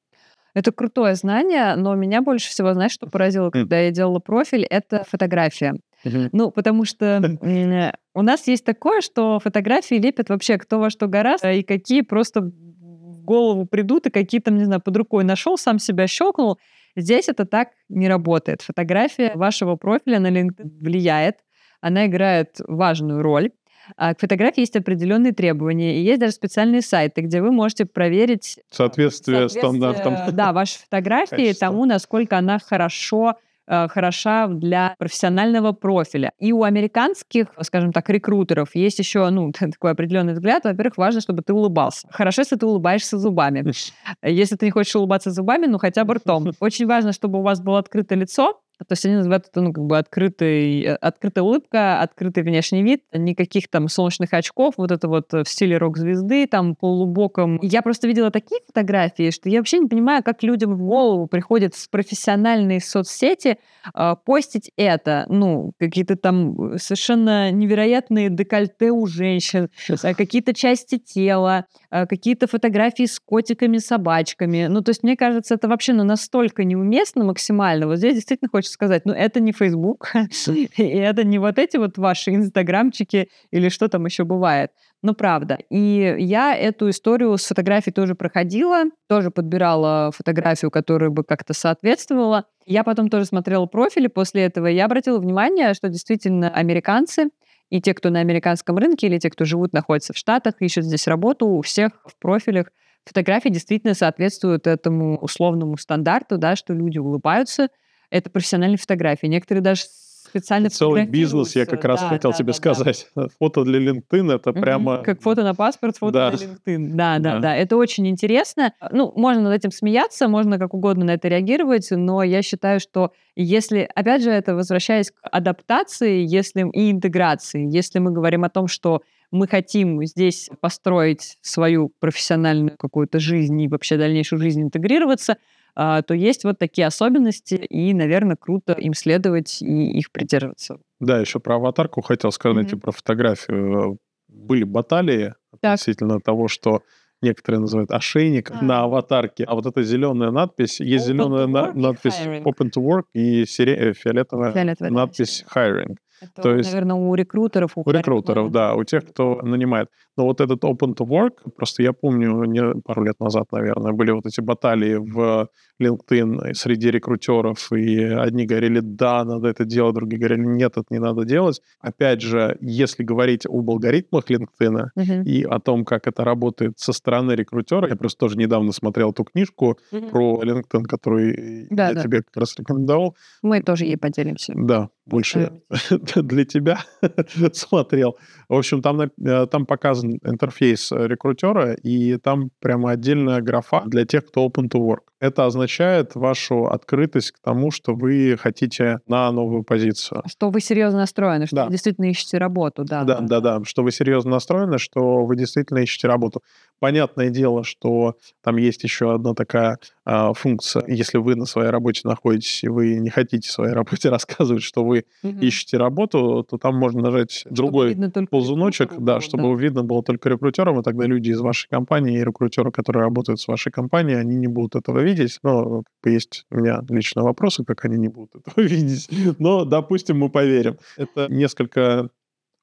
Это 0.54 0.72
крутое 0.72 1.16
знание, 1.16 1.76
но 1.76 1.96
меня 1.96 2.22
больше 2.22 2.50
всего, 2.50 2.74
знаешь, 2.74 2.92
что 2.92 3.08
поразило, 3.08 3.50
когда 3.50 3.80
я 3.80 3.92
делала 3.92 4.20
профиль, 4.20 4.64
это 4.64 5.06
фотография. 5.08 5.76
Ну, 6.04 6.52
потому 6.52 6.86
что 6.86 7.22
у 8.14 8.22
нас 8.22 8.48
есть 8.48 8.66
такое, 8.66 9.02
что 9.02 9.40
фотографии 9.40 9.96
лепят 9.96 10.30
вообще 10.30 10.58
кто 10.58 10.80
во 10.80 10.90
что 10.90 11.08
гораздо, 11.08 11.52
и 11.52 11.64
какие 11.64 12.02
просто 12.02 12.42
в 12.42 13.24
голову 13.24 13.66
придут, 13.66 14.08
и 14.08 14.10
какие 14.10 14.42
там, 14.42 14.58
не 14.58 14.66
знаю, 14.66 14.82
под 14.82 14.98
рукой 14.98 15.24
нашел, 15.24 15.58
сам 15.58 15.78
себя 15.80 16.08
щелкнул. 16.08 16.58
Здесь 16.96 17.30
это 17.30 17.46
так 17.46 17.70
не 17.88 18.08
работает. 18.08 18.62
Фотография 18.62 19.34
вашего 19.36 19.76
профиля 19.76 20.20
на 20.20 20.28
LinkedIn 20.32 20.80
влияет, 20.82 21.38
она 21.82 22.08
играет 22.08 22.58
важную 22.68 23.22
роль. 23.22 23.52
А 23.98 24.14
к 24.14 24.20
фотографии 24.20 24.62
есть 24.62 24.76
определенные 24.76 25.34
требования, 25.34 26.00
и 26.00 26.04
есть 26.04 26.20
даже 26.20 26.34
специальные 26.34 26.82
сайты, 26.82 27.22
где 27.22 27.42
вы 27.42 27.52
можете 27.52 27.86
проверить 27.86 28.60
соответствие, 28.72 29.50
соответствие 29.50 29.50
стандартам. 29.50 30.36
Да, 30.36 30.54
вашей 30.54 30.80
фотографии 30.80 31.48
Качество. 31.48 31.68
тому, 31.68 31.86
насколько 31.86 32.38
она 32.38 32.60
хорошо 32.60 33.36
Э, 33.72 33.88
хороша 33.88 34.48
для 34.48 34.96
профессионального 34.98 35.74
профиля. 35.74 36.32
И 36.40 36.52
у 36.52 36.64
американских, 36.64 37.50
скажем 37.62 37.94
так, 37.94 38.10
рекрутеров 38.10 38.74
есть 38.74 38.98
еще, 38.98 39.30
ну, 39.30 39.52
такой 39.60 39.92
определенный 39.92 40.34
взгляд. 40.34 40.64
Во-первых, 40.64 40.98
важно, 40.98 41.22
чтобы 41.22 41.44
ты 41.44 41.54
улыбался. 41.54 42.08
Хорошо, 42.10 42.42
если 42.42 42.56
ты 42.56 42.66
улыбаешься 42.66 43.20
зубами. 43.20 43.72
Если 44.24 44.56
ты 44.56 44.66
не 44.66 44.72
хочешь 44.72 44.96
улыбаться 44.96 45.30
зубами, 45.30 45.68
ну, 45.68 45.78
хотя 45.78 46.04
бы 46.04 46.16
ртом. 46.16 46.52
Очень 46.60 46.88
важно, 46.88 47.14
чтобы 47.14 47.40
у 47.40 47.42
вас 47.44 47.62
было 47.62 47.78
открытое 47.78 48.16
лицо, 48.16 48.60
то 48.88 48.94
есть 48.94 49.06
они 49.06 49.16
называют 49.16 49.46
это, 49.48 49.62
ну, 49.62 49.74
как 49.74 49.84
бы 49.84 49.98
открытый, 49.98 50.82
э, 50.82 50.96
открытая 50.96 51.44
улыбка, 51.44 52.02
открытый 52.02 52.44
внешний 52.44 52.84
вид, 52.84 53.04
никаких 53.14 53.68
там 53.70 53.90
солнечных 53.90 54.34
очков, 54.34 54.76
вот 54.78 54.92
это 54.92 55.08
вот 55.08 55.32
в 55.32 55.46
стиле 55.46 55.78
рок-звезды, 55.78 56.48
там 56.48 56.76
полубоком. 56.76 57.60
Я 57.62 57.82
просто 57.82 58.08
видела 58.08 58.32
такие 58.32 58.62
фотографии, 58.66 59.32
что 59.32 59.50
я 59.50 59.60
вообще 59.60 59.80
не 59.80 59.88
понимаю, 59.88 60.24
как 60.24 60.44
людям 60.44 60.76
в 60.76 60.82
голову 60.82 61.28
приходит 61.28 61.76
в 61.76 61.90
профессиональные 61.90 62.80
соцсети 62.80 63.58
э, 63.94 64.16
постить 64.26 64.72
это. 64.78 65.26
Ну, 65.28 65.74
какие-то 65.78 66.16
там 66.16 66.78
совершенно 66.78 67.52
невероятные 67.52 68.30
декольте 68.30 68.92
у 68.92 69.06
женщин, 69.08 69.70
э, 69.90 70.14
какие-то 70.14 70.54
части 70.54 70.98
тела, 70.98 71.66
э, 71.92 72.06
какие-то 72.06 72.48
фотографии 72.48 73.06
с 73.06 73.20
котиками, 73.20 73.78
собачками. 73.78 74.68
Ну, 74.68 74.82
то 74.82 74.92
есть 74.92 75.04
мне 75.04 75.18
кажется, 75.18 75.56
это 75.56 75.68
вообще 75.68 75.94
ну, 75.94 76.04
настолько 76.04 76.64
неуместно 76.64 77.24
максимально. 77.26 77.88
Вот 77.88 77.98
здесь 77.98 78.16
действительно 78.16 78.50
хочется 78.50 78.69
сказать, 78.72 79.06
ну, 79.06 79.14
это 79.14 79.40
не 79.40 79.52
Facebook, 79.52 80.12
и 80.78 80.84
это 80.84 81.24
не 81.24 81.40
вот 81.40 81.58
эти 81.58 81.78
вот 81.78 81.98
ваши 81.98 82.34
инстаграмчики 82.36 83.30
или 83.52 83.70
что 83.70 83.88
там 83.88 84.06
еще 84.06 84.24
бывает. 84.24 84.72
Ну, 85.02 85.14
правда. 85.14 85.58
И 85.70 86.16
я 86.20 86.56
эту 86.56 86.90
историю 86.90 87.38
с 87.38 87.46
фотографией 87.46 87.94
тоже 87.94 88.16
проходила, 88.16 88.84
тоже 89.08 89.32
подбирала 89.32 90.12
фотографию, 90.12 90.72
которая 90.72 91.10
бы 91.10 91.24
как-то 91.24 91.54
соответствовала. 91.54 92.46
Я 92.66 92.84
потом 92.84 93.10
тоже 93.10 93.26
смотрела 93.26 93.66
профили 93.66 94.08
после 94.08 94.44
этого, 94.44 94.68
и 94.68 94.76
я 94.76 94.86
обратила 94.86 95.20
внимание, 95.20 95.74
что 95.74 95.88
действительно 95.88 96.50
американцы 96.50 97.30
и 97.70 97.82
те, 97.82 97.94
кто 97.94 98.10
на 98.10 98.20
американском 98.20 98.78
рынке, 98.78 99.08
или 99.08 99.20
те, 99.20 99.30
кто 99.30 99.46
живут, 99.46 99.74
находятся 99.74 100.14
в 100.14 100.18
Штатах, 100.18 100.56
ищут 100.60 100.86
здесь 100.86 101.08
работу, 101.08 101.48
у 101.48 101.62
всех 101.62 101.92
в 102.06 102.18
профилях 102.20 102.68
фотографии 103.06 103.50
действительно 103.50 103.94
соответствуют 103.94 104.68
этому 104.68 105.18
условному 105.18 105.78
стандарту, 105.78 106.38
да, 106.38 106.56
что 106.56 106.74
люди 106.74 106.98
улыбаются, 106.98 107.70
это 108.10 108.30
профессиональные 108.30 108.78
фотографии. 108.78 109.28
Некоторые 109.28 109.62
даже 109.62 109.84
специально 110.30 110.70
Целый 110.70 111.06
бизнес, 111.06 111.56
я 111.56 111.66
как 111.66 111.84
раз 111.84 112.02
да, 112.02 112.10
хотел 112.10 112.32
да, 112.32 112.38
тебе 112.38 112.48
да, 112.48 112.54
сказать. 112.54 113.08
Да. 113.16 113.28
Фото 113.40 113.64
для 113.64 113.80
LinkedIn— 113.80 114.34
это 114.36 114.52
угу. 114.52 114.62
прямо... 114.62 114.98
Как 115.00 115.22
фото 115.22 115.44
на 115.44 115.56
паспорт, 115.56 115.98
фото 115.98 116.14
да. 116.14 116.32
для 116.32 116.48
LinkedIn. 116.48 116.90
Да, 116.94 117.20
да, 117.20 117.34
да, 117.34 117.40
да. 117.40 117.56
Это 117.56 117.78
очень 117.78 118.08
интересно. 118.08 118.74
Ну, 118.92 119.12
можно 119.16 119.44
над 119.44 119.54
этим 119.54 119.72
смеяться, 119.72 120.28
можно 120.28 120.60
как 120.60 120.74
угодно 120.74 121.06
на 121.06 121.12
это 121.12 121.28
реагировать, 121.28 121.88
но 121.92 122.24
я 122.24 122.42
считаю, 122.42 122.80
что 122.80 123.12
если, 123.36 123.90
опять 123.96 124.24
же, 124.24 124.32
это 124.32 124.56
возвращаясь 124.56 125.12
к 125.12 125.16
адаптации 125.24 126.26
если, 126.26 126.70
и 126.74 126.92
интеграции, 126.92 127.68
если 127.68 128.00
мы 128.00 128.12
говорим 128.12 128.44
о 128.44 128.50
том, 128.50 128.68
что 128.68 129.02
мы 129.32 129.48
хотим 129.48 130.04
здесь 130.06 130.50
построить 130.60 131.38
свою 131.42 131.92
профессиональную 132.00 132.76
какую-то 132.78 133.20
жизнь 133.20 133.62
и 133.62 133.68
вообще 133.68 133.98
дальнейшую 133.98 134.40
жизнь 134.40 134.62
интегрироваться, 134.62 135.38
то 135.80 136.14
есть 136.14 136.44
вот 136.44 136.60
такие 136.60 136.88
особенности, 136.88 137.56
и, 137.56 137.94
наверное, 137.94 138.36
круто 138.36 138.74
им 138.74 138.94
следовать 138.94 139.62
и 139.62 139.98
их 139.98 140.12
придерживаться. 140.12 140.80
Да, 141.00 141.20
еще 141.20 141.40
про 141.40 141.56
аватарку 141.56 142.02
хотел 142.02 142.32
сказать, 142.32 142.68
mm-hmm. 142.68 142.78
и 142.78 142.80
про 142.80 142.92
фотографию. 142.92 143.98
Были 144.28 144.64
баталии 144.64 145.34
так. 145.62 145.74
относительно 145.74 146.20
того, 146.20 146.48
что 146.48 146.82
некоторые 147.22 147.62
называют 147.62 147.92
ошейник 147.92 148.52
а. 148.52 148.64
на 148.64 148.84
аватарке, 148.84 149.44
а 149.44 149.56
вот 149.56 149.66
эта 149.66 149.84
зеленая 149.84 150.32
надпись, 150.32 150.80
есть 150.80 151.06
зеленая 151.06 151.48
на- 151.48 151.74
надпись 151.74 152.20
Open 152.26 152.72
to 152.76 152.82
Work 152.82 153.04
и 153.14 153.46
сере- 153.46 153.94
фиолетовая, 153.94 154.52
фиолетовая 154.52 154.92
надпись 154.92 155.46
Hiring. 155.54 155.96
Это, 156.22 156.42
То 156.42 156.56
есть, 156.56 156.72
наверное, 156.72 156.98
у 156.98 157.16
рекрутеров. 157.16 157.72
У, 157.76 157.84
у 157.86 157.92
рекрутеров, 157.92 158.52
да, 158.52 158.76
у 158.76 158.84
тех, 158.84 159.06
кто 159.06 159.42
нанимает. 159.42 159.88
Но 160.20 160.26
вот 160.26 160.42
этот 160.42 160.66
open 160.66 160.96
to 160.96 161.08
work, 161.08 161.50
просто 161.56 161.82
я 161.82 161.94
помню, 161.94 162.44
не, 162.44 162.82
пару 162.82 163.06
лет 163.06 163.22
назад, 163.22 163.46
наверное, 163.54 163.94
были 163.94 164.12
вот 164.12 164.26
эти 164.26 164.42
баталии 164.42 164.96
в 164.96 165.48
LinkedIn 165.82 166.54
среди 166.56 166.92
рекрутеров, 166.92 167.72
и 167.72 168.04
одни 168.04 168.46
говорили, 168.46 168.82
да, 168.82 169.24
надо 169.24 169.48
это 169.48 169.64
делать, 169.64 169.96
другие 169.96 170.20
говорили, 170.20 170.46
нет, 170.46 170.74
это 170.76 170.88
не 170.90 171.00
надо 171.00 171.24
делать. 171.24 171.62
Опять 171.80 172.22
же, 172.22 172.58
если 172.60 173.04
говорить 173.04 173.46
об 173.46 173.70
алгоритмах 173.70 174.30
LinkedIn 174.30 174.90
uh-huh. 174.98 175.24
и 175.24 175.44
о 175.44 175.60
том, 175.60 175.86
как 175.86 176.06
это 176.06 176.26
работает 176.26 176.78
со 176.78 176.92
стороны 176.92 177.32
рекрутера, 177.32 177.88
я 177.88 177.96
просто 177.96 178.20
тоже 178.20 178.38
недавно 178.38 178.74
смотрел 178.74 179.14
ту 179.14 179.24
книжку 179.24 179.78
uh-huh. 179.94 180.10
про 180.10 180.44
LinkedIn, 180.44 180.84
которую 180.84 181.68
да, 181.70 181.88
я 181.88 181.94
да. 181.94 182.04
тебе 182.04 182.24
как 182.24 182.36
раз 182.36 182.60
рекомендовал. 182.60 183.16
Мы 183.42 183.62
тоже 183.62 183.86
ей 183.86 183.96
поделимся. 183.96 184.52
Да, 184.54 184.90
больше 185.06 185.62
для 186.16 186.44
тебя 186.46 186.80
смотрел. 187.54 188.18
В 188.48 188.56
общем, 188.56 188.82
там, 188.82 189.02
э, 189.02 189.48
там 189.48 189.66
показан 189.66 190.09
интерфейс 190.24 190.92
рекрутера, 190.92 191.74
и 191.74 192.18
там 192.18 192.50
прямо 192.60 192.92
отдельная 192.92 193.42
графа 193.42 193.84
для 193.86 194.06
тех, 194.06 194.26
кто 194.26 194.46
open 194.46 194.70
to 194.70 194.80
work. 194.80 195.10
Это 195.20 195.46
означает 195.46 196.16
вашу 196.16 196.68
открытость 196.68 197.32
к 197.32 197.40
тому, 197.40 197.72
что 197.72 197.94
вы 197.94 198.38
хотите 198.40 199.00
на 199.08 199.32
новую 199.32 199.64
позицию. 199.64 200.24
Что 200.28 200.50
вы 200.50 200.62
серьезно 200.62 201.00
настроены, 201.00 201.46
что 201.46 201.58
да. 201.58 201.66
вы 201.66 201.72
действительно 201.72 202.06
ищете 202.06 202.38
работу, 202.38 202.86
да. 202.86 203.04
Да, 203.04 203.20
да, 203.20 203.40
да, 203.42 203.60
что 203.66 203.84
вы 203.84 203.92
серьезно 203.92 204.32
настроены, 204.32 204.78
что 204.78 205.26
вы 205.26 205.36
действительно 205.36 205.80
ищете 205.80 206.08
работу. 206.08 206.42
Понятное 206.80 207.30
дело, 207.30 207.64
что 207.64 208.16
там 208.42 208.58
есть 208.58 208.84
еще 208.84 209.14
одна 209.14 209.34
такая 209.34 209.80
а, 210.06 210.34
функция. 210.34 210.84
Если 210.88 211.18
вы 211.18 211.36
на 211.36 211.46
своей 211.46 211.70
работе 211.70 212.02
находитесь, 212.06 212.64
и 212.64 212.70
вы 212.70 212.98
не 212.98 213.10
хотите 213.10 213.50
своей 213.50 213.74
работе 213.74 214.10
рассказывать, 214.10 214.64
что 214.64 214.84
вы 214.84 215.06
угу. 215.24 215.38
ищете 215.40 215.78
работу, 215.78 216.46
то 216.50 216.58
там 216.58 216.76
можно 216.76 217.02
нажать 217.02 217.32
чтобы 217.32 217.56
другой 217.56 217.96
ползуночек, 218.30 218.94
да, 218.98 219.20
чтобы 219.20 219.56
да. 219.56 219.62
видно 219.62 219.84
было 219.84 220.04
только 220.04 220.30
рекрутерам, 220.30 220.80
и 220.80 220.84
тогда 220.84 221.06
люди 221.06 221.32
из 221.32 221.42
вашей 221.42 221.68
компании 221.70 222.18
и 222.18 222.24
рекрутеры, 222.24 222.72
которые 222.72 223.04
работают 223.04 223.40
с 223.40 223.48
вашей 223.48 223.72
компанией, 223.72 224.18
они 224.18 224.36
не 224.36 224.48
будут 224.48 224.76
этого 224.76 225.00
видеть. 225.00 225.40
Но 225.44 225.84
есть 226.06 226.46
у 226.50 226.58
меня 226.58 226.82
лично 226.90 227.24
вопросы, 227.24 227.64
как 227.66 227.84
они 227.86 227.98
не 227.98 228.08
будут 228.08 228.36
этого 228.48 228.66
видеть. 228.66 229.10
Но, 229.38 229.66
допустим, 229.66 230.20
мы 230.20 230.30
поверим. 230.30 230.78
Это 230.98 231.28
несколько 231.30 232.10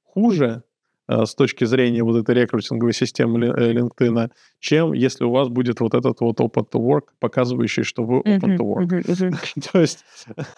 хуже, 0.03 0.47
Э, 0.57 0.76
с 1.09 1.35
точки 1.35 1.65
зрения 1.65 2.03
вот 2.03 2.17
этой 2.17 2.35
рекрутинговой 2.35 2.93
системы 2.93 3.47
э, 3.47 3.73
LinkedIn, 3.73 4.31
чем 4.61 4.93
если 4.93 5.25
у 5.25 5.31
вас 5.31 5.49
будет 5.49 5.81
вот 5.81 5.95
этот 5.95 6.21
вот 6.21 6.41
open 6.41 6.65
to 6.73 6.81
work, 6.81 7.09
показывающий, 7.21 7.85
что 7.85 8.05
вы 8.05 8.21
open 8.21 8.57
to 8.57 8.65
work. 8.65 9.67
То 9.73 9.81
есть... 9.81 10.05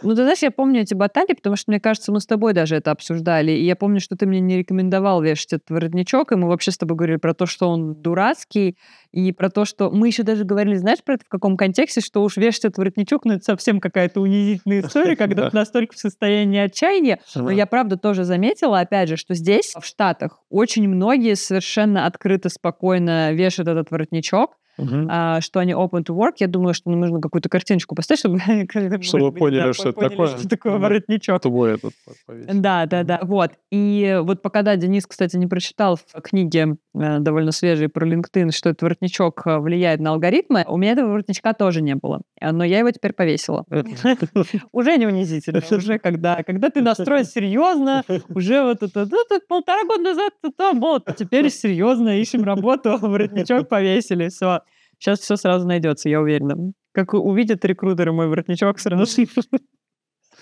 Ну, 0.03 0.11
ты 0.11 0.23
знаешь, 0.23 0.43
я 0.43 0.51
помню 0.51 0.83
эти 0.83 0.95
баталии, 0.95 1.35
потому 1.35 1.57
что, 1.57 1.71
мне 1.71 1.81
кажется, 1.81 2.13
мы 2.13 2.21
с 2.21 2.27
тобой 2.27 2.55
даже 2.55 2.77
это 2.77 2.91
обсуждали, 2.91 3.53
и 3.53 3.65
я 3.65 3.77
помню, 3.77 4.01
что 4.01 4.17
ты 4.17 4.27
мне 4.27 4.41
не 4.41 4.59
рекомендовал 4.59 5.23
вешать 5.23 5.53
этот 5.55 5.71
воротничок, 5.71 6.33
и 6.33 6.37
мы 6.37 6.49
вообще 6.49 6.71
с 6.71 6.79
тобой 6.79 6.97
говорили 6.97 7.19
про 7.19 7.35
то, 7.35 7.47
что 7.47 7.69
он 7.69 7.95
дурацкий, 7.95 8.77
и 9.13 9.33
про 9.33 9.49
то, 9.51 9.65
что 9.65 9.91
мы 9.91 10.09
еще 10.09 10.23
даже 10.23 10.45
говорили, 10.45 10.77
знаешь, 10.77 11.03
про 11.03 11.15
это 11.15 11.25
в 11.25 11.29
каком 11.29 11.57
контексте, 11.57 12.01
что 12.01 12.23
уж 12.23 12.37
вешать 12.37 12.67
этот 12.67 12.79
воротничок, 12.79 13.25
ну, 13.25 13.35
это 13.35 13.45
совсем 13.45 13.81
какая-то 13.81 14.21
унизительная 14.21 14.81
история, 14.81 15.17
когда 15.17 15.49
ты 15.51 15.57
настолько 15.57 15.95
в 15.95 15.99
состоянии 15.99 16.61
отчаяния. 16.61 17.21
Но 17.35 17.51
я, 17.51 17.67
правда, 17.67 17.97
тоже 17.97 18.25
заметила, 18.25 18.81
опять 18.81 19.09
же, 19.09 19.17
что 19.17 19.35
здесь, 19.35 19.75
в 19.79 19.85
Штатах, 19.85 20.43
очень 20.51 20.89
многие 20.89 21.35
совершенно 21.35 22.07
открыто, 22.07 22.49
спокойно 22.49 23.33
вешают 23.33 23.69
этот 23.69 23.91
воротничок, 23.91 24.57
uh-huh. 24.79 25.07
а, 25.09 25.41
что 25.41 25.61
они 25.61 25.73
open 25.73 26.05
to 26.05 26.15
work. 26.17 26.35
Я 26.39 26.49
думаю, 26.49 26.75
что 26.75 26.91
нам 26.91 27.01
нужно 27.01 27.21
какую-то 27.21 27.49
картиночку 27.49 27.95
поставить, 27.95 28.21
чтобы, 28.21 28.39
чтобы 29.03 29.27
вы 29.27 29.33
поняли, 29.33 29.63
да, 29.63 29.73
что, 29.73 29.91
это 29.91 30.09
такое. 30.09 30.27
что 30.29 30.49
такое 30.49 30.79
воротничок. 30.79 31.43
Твой 31.43 31.75
этот 31.75 31.93
Да, 32.27 32.87
да, 32.87 33.03
да. 33.03 33.21
Вот. 33.23 33.53
И 33.71 34.19
вот 34.23 34.43
пока, 34.43 34.63
да, 34.63 34.77
Денис, 34.77 35.07
кстати, 35.07 35.37
не 35.37 35.47
прочитал 35.47 35.97
в 35.97 36.21
книге 36.23 36.77
э, 36.95 37.19
довольно 37.19 37.53
свежей 37.53 37.89
про 37.89 38.07
LinkedIn, 38.07 38.53
что 38.53 38.71
этот 38.71 38.83
воротничок 38.83 39.43
э, 39.47 39.59
влияет 39.59 40.01
на 40.01 40.11
алгоритмы, 40.11 40.65
у 40.69 40.77
меня 40.77 40.93
этого 40.93 41.11
воротничка 41.11 41.53
тоже 41.53 41.83
не 41.83 41.95
было. 41.95 42.23
Но 42.41 42.65
я 42.65 42.79
его 42.79 42.91
теперь 42.91 43.13
повесила. 43.13 43.65
Уже 44.73 44.97
не 44.97 45.07
унизительно. 45.07 45.63
Уже 45.71 45.99
когда, 45.99 46.43
когда 46.43 46.71
ты 46.71 46.81
настроен 46.81 47.25
серьезно, 47.25 48.05
уже 48.29 48.63
вот 48.63 48.83
это, 48.83 49.09
полтора 49.49 49.85
года 49.85 50.03
назад 50.03 50.33
там, 50.57 50.81
вот, 50.81 51.05
теперь 51.17 51.51
серьезно 51.51 52.19
ищем 52.19 52.45
работу, 52.45 52.99
воротничок 52.99 53.69
повесили, 53.69 54.29
все. 54.29 54.63
Сейчас 54.99 55.21
все 55.21 55.37
сразу 55.37 55.67
найдется, 55.67 56.09
я 56.09 56.21
уверена. 56.21 56.73
Как 56.93 57.15
увидят 57.15 57.65
рекрутеры 57.65 58.13
мой 58.13 58.29
воротничок, 58.29 58.79
сразу... 58.79 59.07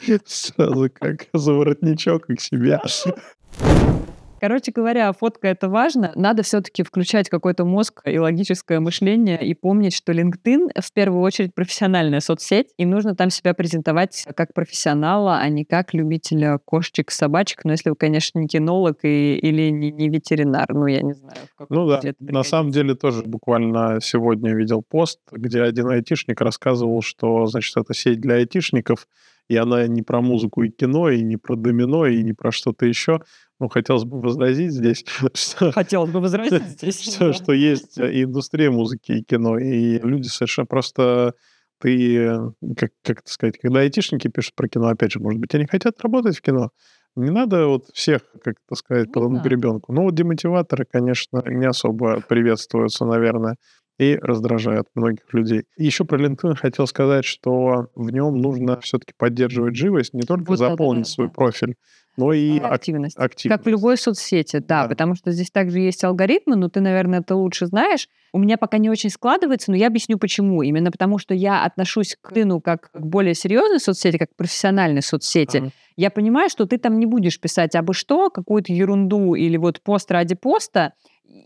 Сразу 0.25 0.91
как 0.91 1.27
за 1.33 1.53
воротничок 1.53 2.27
к 2.27 2.41
себе. 2.41 2.81
Короче 4.41 4.73
говоря, 4.73 5.13
фотка 5.13 5.49
это 5.49 5.69
важно. 5.69 6.13
Надо 6.15 6.43
все-таки 6.43 6.83
включать 6.83 7.29
какой-то 7.29 7.65
мозг 7.65 8.03
и 8.05 8.19
логическое 8.19 8.81
мышление 8.81 9.45
и 9.45 9.55
помнить, 9.55 9.95
что 9.95 10.13
LinkedIn 10.13 10.81
в 10.81 10.93
первую 10.93 11.23
очередь 11.23 11.55
профессиональная 11.55 12.21
соцсеть, 12.21 12.69
и 12.77 12.85
нужно 12.85 13.15
там 13.15 13.31
себя 13.31 13.55
презентовать 13.55 14.27
как 14.37 14.53
профессионала, 14.53 15.39
а 15.39 15.49
не 15.49 15.65
как 15.65 15.95
любителя 15.95 16.59
кошечек, 16.65 17.11
собачек. 17.11 17.65
Но 17.65 17.73
если 17.73 17.91
вы, 17.91 17.97
конечно, 17.97 18.39
не 18.39 18.47
кинолог 18.47 18.99
и, 19.03 19.37
или 19.37 19.71
не, 19.71 19.91
не 19.91 20.09
ветеринар, 20.09 20.73
ну 20.73 20.87
я 20.87 21.03
не 21.03 21.15
знаю. 21.15 21.39
ну 21.69 21.87
да, 21.87 22.01
на 22.21 22.43
самом 22.43 22.71
деле 22.71 22.95
тоже 22.95 23.23
буквально 23.23 24.01
сегодня 24.03 24.55
видел 24.55 24.83
пост, 24.83 25.21
где 25.33 25.63
один 25.63 25.89
айтишник 25.89 26.41
рассказывал, 26.41 27.03
что, 27.03 27.47
значит, 27.47 27.77
это 27.77 27.95
сеть 27.95 28.21
для 28.21 28.37
айтишников, 28.37 29.07
и 29.49 29.57
она 29.57 29.87
не 29.87 30.03
про 30.03 30.21
музыку 30.21 30.63
и 30.63 30.71
кино, 30.71 31.09
и 31.09 31.23
не 31.23 31.37
про 31.37 31.57
домино, 31.57 32.07
и 32.07 32.23
не 32.23 32.33
про 32.33 32.51
что-то 32.51 32.87
еще. 32.87 33.21
Ну, 33.59 33.69
хотелось 33.69 34.05
бы 34.05 34.21
возразить 34.21 34.73
здесь. 34.73 35.05
Что, 35.35 35.73
хотелось 35.73 36.11
бы 36.11 36.21
возразить 36.21 36.63
здесь. 36.69 37.15
Что, 37.15 37.33
что 37.33 37.53
есть 37.53 37.97
и 37.99 38.25
индустрия 38.25 38.71
музыки, 38.71 39.13
и 39.13 39.23
кино, 39.23 39.59
и 39.59 39.99
люди 39.99 40.29
совершенно 40.29 40.67
просто 40.67 41.35
ты, 41.81 42.53
как, 42.77 42.91
как 43.03 43.21
это 43.21 43.31
сказать, 43.31 43.59
когда 43.59 43.81
айтишники 43.81 44.29
пишут 44.29 44.55
про 44.55 44.69
кино, 44.69 44.89
опять 44.89 45.13
же, 45.13 45.21
может 45.21 45.41
быть, 45.41 45.55
они 45.55 45.67
хотят 45.67 46.01
работать 46.01 46.37
в 46.37 46.41
кино, 46.41 46.71
не 47.17 47.31
надо 47.31 47.67
вот 47.67 47.87
всех, 47.95 48.23
как 48.45 48.57
это 48.67 48.77
сказать, 48.77 49.11
по 49.11 49.21
одному 49.21 49.43
гребенку. 49.43 49.93
Ну, 49.93 50.03
вот 50.03 50.15
демотиваторы, 50.15 50.87
конечно, 50.91 51.43
не 51.47 51.67
особо 51.67 52.21
приветствуются, 52.21 53.07
наверное, 53.07 53.57
и 53.99 54.17
раздражают 54.21 54.89
многих 54.95 55.33
людей. 55.33 55.65
И 55.79 55.87
еще 55.87 56.05
про 56.05 56.19
LinkedIn 56.19 56.57
хотел 56.57 56.87
сказать, 56.87 57.25
что 57.25 57.89
в 57.95 58.11
нем 58.11 58.37
нужно 58.37 58.79
все-таки 58.81 59.15
поддерживать 59.17 59.77
живость, 59.77 60.13
не 60.13 60.23
только 60.23 60.51
вот 60.51 60.59
заполнить 60.59 61.05
да, 61.05 61.11
свой 61.11 61.27
да. 61.29 61.33
профиль, 61.33 61.77
но 62.17 62.33
и 62.33 62.59
активность. 62.59 63.17
активность. 63.17 63.59
Как 63.59 63.67
в 63.67 63.69
любой 63.69 63.97
соцсети, 63.97 64.59
да, 64.59 64.83
да, 64.83 64.89
потому 64.89 65.15
что 65.15 65.31
здесь 65.31 65.51
также 65.51 65.81
есть 65.81 66.03
алгоритмы, 66.05 66.57
но 66.57 66.69
ты, 66.69 66.81
наверное, 66.81 67.21
это 67.21 67.35
лучше 67.37 67.67
знаешь. 67.67 68.09
У 68.33 68.39
меня 68.39 68.57
пока 68.57 68.79
не 68.79 68.91
очень 68.91 69.11
складывается, 69.11 69.71
но 69.71 69.77
я 69.77 69.87
объясню 69.87 70.19
почему. 70.19 70.63
Именно 70.63 70.91
потому, 70.91 71.19
что 71.19 71.35
я 71.35 71.65
отношусь 71.65 72.17
к 72.21 72.33
LinkedIn 72.33 72.61
как 72.61 72.91
к 72.91 73.01
более 73.01 73.35
серьезной 73.35 73.81
соцсети, 73.81 74.19
как 74.19 74.31
к 74.31 74.37
профессиональной 74.37 75.03
соцсети. 75.03 75.59
Ага. 75.59 75.71
Я 75.97 76.11
понимаю, 76.11 76.51
что 76.51 76.67
ты 76.67 76.77
там 76.79 76.99
не 76.99 77.07
будешь 77.07 77.41
писать 77.41 77.75
абы 77.75 77.95
что, 77.95 78.29
какую-то 78.29 78.73
ерунду 78.73 79.35
или 79.35 79.57
вот 79.57 79.81
пост 79.81 80.11
ради 80.11 80.35
поста, 80.35 80.93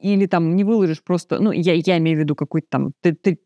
или 0.00 0.26
там 0.26 0.56
не 0.56 0.64
выложишь 0.64 1.02
просто, 1.02 1.40
ну, 1.40 1.52
я, 1.52 1.74
я 1.74 1.98
имею 1.98 2.16
в 2.16 2.20
виду 2.20 2.34
какую-то 2.34 2.68
там 2.70 2.92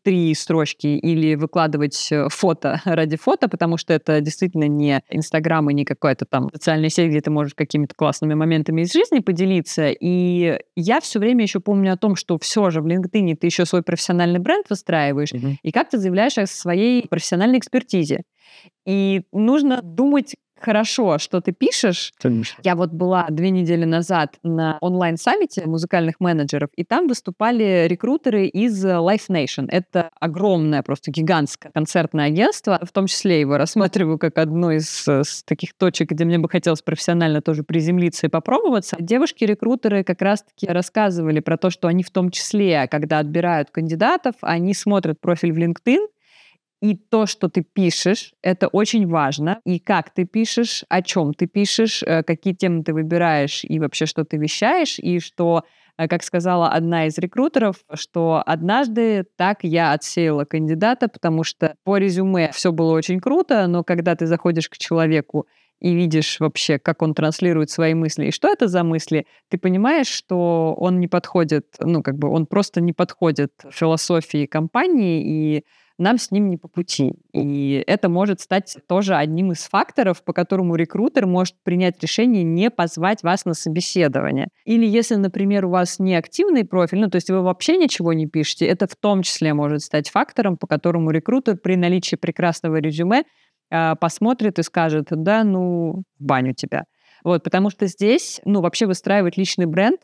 три 0.03 0.33
строчки, 0.33 0.87
или 0.87 1.35
выкладывать 1.35 2.07
э, 2.11 2.27
фото 2.29 2.81
ради 2.85 3.17
фото, 3.17 3.47
потому 3.49 3.77
что 3.77 3.93
это 3.93 4.21
действительно 4.21 4.67
не 4.67 5.01
Инстаграм 5.09 5.69
и 5.69 5.73
не 5.73 5.85
какая-то 5.85 6.25
там 6.25 6.49
социальная 6.53 6.89
сеть, 6.89 7.09
где 7.09 7.21
ты 7.21 7.29
можешь 7.31 7.53
какими-то 7.53 7.93
классными 7.95 8.33
моментами 8.33 8.81
из 8.81 8.93
жизни 8.93 9.19
поделиться. 9.19 9.89
И 9.89 10.59
я 10.75 11.01
все 11.01 11.19
время 11.19 11.43
еще 11.43 11.59
помню 11.59 11.93
о 11.93 11.97
том, 11.97 12.15
что 12.15 12.37
все 12.39 12.69
же 12.69 12.81
в 12.81 12.87
LinkedIn 12.87 13.35
ты 13.35 13.47
еще 13.47 13.65
свой 13.65 13.83
профессиональный 13.83 14.39
бренд 14.39 14.69
выстраиваешь, 14.69 15.33
mm-hmm. 15.33 15.55
и 15.61 15.71
как 15.71 15.89
ты 15.89 15.97
заявляешь 15.97 16.37
о 16.37 16.45
своей 16.45 17.07
профессиональной 17.07 17.59
экспертизе. 17.59 18.23
И 18.85 19.23
нужно 19.31 19.81
думать, 19.81 20.35
хорошо, 20.59 21.17
что 21.17 21.41
ты 21.41 21.51
пишешь. 21.51 22.13
Конечно. 22.19 22.59
Я 22.63 22.75
вот 22.75 22.91
была 22.91 23.27
две 23.29 23.49
недели 23.49 23.85
назад 23.85 24.35
на 24.43 24.77
онлайн-саммите 24.81 25.65
музыкальных 25.65 26.19
менеджеров, 26.19 26.69
и 26.75 26.83
там 26.83 27.07
выступали 27.07 27.87
рекрутеры 27.87 28.47
из 28.47 28.83
Life 28.85 29.27
Nation. 29.29 29.67
Это 29.69 30.09
огромное, 30.19 30.83
просто 30.83 31.11
гигантское 31.11 31.71
концертное 31.71 32.25
агентство. 32.25 32.79
В 32.81 32.91
том 32.91 33.07
числе 33.07 33.39
его 33.39 33.57
рассматриваю 33.57 34.17
как 34.17 34.37
одну 34.37 34.71
из, 34.71 35.07
из 35.07 35.43
таких 35.43 35.73
точек, 35.77 36.11
где 36.11 36.25
мне 36.25 36.39
бы 36.39 36.49
хотелось 36.49 36.81
профессионально 36.81 37.41
тоже 37.41 37.63
приземлиться 37.63 38.27
и 38.27 38.29
попробоваться. 38.29 38.95
Девушки-рекрутеры 38.99 40.03
как 40.03 40.21
раз-таки 40.21 40.67
рассказывали 40.67 41.39
про 41.39 41.57
то, 41.57 41.69
что 41.69 41.87
они 41.87 42.03
в 42.03 42.11
том 42.11 42.31
числе, 42.31 42.87
когда 42.89 43.19
отбирают 43.19 43.69
кандидатов, 43.71 44.35
они 44.41 44.73
смотрят 44.73 45.19
профиль 45.19 45.51
в 45.51 45.57
LinkedIn, 45.57 46.07
и 46.81 46.95
то, 46.95 47.25
что 47.25 47.49
ты 47.49 47.63
пишешь, 47.63 48.33
это 48.41 48.67
очень 48.67 49.07
важно. 49.07 49.59
И 49.65 49.79
как 49.79 50.13
ты 50.13 50.25
пишешь, 50.25 50.83
о 50.89 51.01
чем 51.01 51.33
ты 51.33 51.47
пишешь, 51.47 52.03
э, 52.03 52.23
какие 52.23 52.53
темы 52.53 52.83
ты 52.83 52.93
выбираешь 52.93 53.63
и 53.63 53.79
вообще, 53.79 54.05
что 54.05 54.23
ты 54.25 54.37
вещаешь, 54.37 54.99
и 54.99 55.19
что 55.19 55.63
э, 55.97 56.07
как 56.07 56.23
сказала 56.23 56.69
одна 56.69 57.07
из 57.07 57.17
рекрутеров, 57.17 57.77
что 57.93 58.43
однажды 58.45 59.25
так 59.37 59.63
я 59.63 59.93
отсеяла 59.93 60.45
кандидата, 60.45 61.07
потому 61.07 61.43
что 61.43 61.75
по 61.83 61.97
резюме 61.97 62.51
все 62.51 62.71
было 62.71 62.93
очень 62.93 63.19
круто, 63.19 63.67
но 63.67 63.83
когда 63.83 64.15
ты 64.15 64.27
заходишь 64.27 64.69
к 64.69 64.77
человеку 64.77 65.47
и 65.79 65.93
видишь 65.93 66.39
вообще, 66.39 66.79
как 66.79 67.01
он 67.01 67.13
транслирует 67.13 67.69
свои 67.69 67.93
мысли 67.93 68.27
и 68.27 68.31
что 68.31 68.47
это 68.47 68.67
за 68.67 68.83
мысли, 68.83 69.25
ты 69.49 69.57
понимаешь, 69.57 70.07
что 70.07 70.73
он 70.77 70.99
не 70.99 71.07
подходит, 71.07 71.67
ну, 71.79 72.01
как 72.01 72.17
бы 72.17 72.29
он 72.29 72.45
просто 72.45 72.81
не 72.81 72.93
подходит 72.93 73.51
философии 73.71 74.45
компании, 74.45 75.57
и 75.57 75.63
нам 75.97 76.17
с 76.17 76.31
ним 76.31 76.49
не 76.49 76.57
по 76.57 76.67
пути. 76.67 77.13
И 77.33 77.83
это 77.87 78.09
может 78.09 78.41
стать 78.41 78.77
тоже 78.87 79.15
одним 79.15 79.51
из 79.51 79.63
факторов, 79.63 80.23
по 80.23 80.33
которому 80.33 80.75
рекрутер 80.75 81.25
может 81.25 81.55
принять 81.63 82.01
решение 82.01 82.43
не 82.43 82.69
позвать 82.69 83.23
вас 83.23 83.45
на 83.45 83.53
собеседование. 83.53 84.47
Или 84.65 84.85
если, 84.85 85.15
например, 85.15 85.65
у 85.65 85.69
вас 85.69 85.99
не 85.99 86.15
активный 86.15 86.65
профиль, 86.65 86.99
ну, 86.99 87.09
то 87.09 87.15
есть 87.15 87.29
вы 87.29 87.41
вообще 87.41 87.77
ничего 87.77 88.13
не 88.13 88.27
пишете, 88.27 88.65
это 88.65 88.87
в 88.87 88.95
том 88.95 89.21
числе 89.21 89.53
может 89.53 89.81
стать 89.81 90.09
фактором, 90.09 90.57
по 90.57 90.67
которому 90.67 91.11
рекрутер 91.11 91.57
при 91.57 91.75
наличии 91.75 92.15
прекрасного 92.15 92.77
резюме 92.77 93.23
э, 93.71 93.95
посмотрит 93.95 94.59
и 94.59 94.63
скажет, 94.63 95.07
да, 95.11 95.43
ну, 95.43 96.03
баню 96.19 96.53
тебя. 96.53 96.83
Вот, 97.23 97.43
потому 97.43 97.69
что 97.69 97.87
здесь, 97.87 98.41
ну, 98.45 98.61
вообще 98.61 98.85
выстраивать 98.85 99.37
личный 99.37 99.65
бренд 99.65 99.99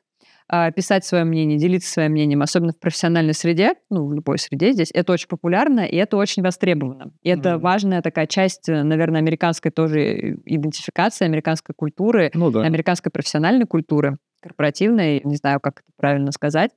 писать 0.76 1.06
свое 1.06 1.24
мнение, 1.24 1.58
делиться 1.58 1.92
своим 1.92 2.12
мнением, 2.12 2.42
особенно 2.42 2.74
в 2.74 2.80
профессиональной 2.80 3.34
среде, 3.34 3.76
ну, 3.90 4.06
в 4.08 4.14
любой 4.14 4.38
среде 4.38 4.74
здесь, 4.74 4.92
это 4.94 5.14
очень 5.14 5.28
популярно, 5.28 5.82
и 5.82 5.96
это 5.96 6.18
очень 6.18 6.44
востребовано. 6.44 7.12
И 7.22 7.30
это 7.30 7.50
mm-hmm. 7.50 7.60
важная 7.60 8.02
такая 8.02 8.28
часть, 8.28 8.68
э, 8.68 8.84
наверное, 8.84 9.20
американской 9.20 9.72
тоже 9.72 10.40
идентификации, 10.46 11.26
американской 11.26 11.74
культуры, 11.76 12.32
ну, 12.34 12.52
да. 12.52 12.62
американской 12.62 13.12
профессиональной 13.12 13.66
культуры, 13.66 14.18
корпоративной, 14.42 15.22
не 15.24 15.36
знаю, 15.36 15.60
как 15.60 15.80
это 15.80 15.92
правильно 15.98 16.32
сказать. 16.32 16.72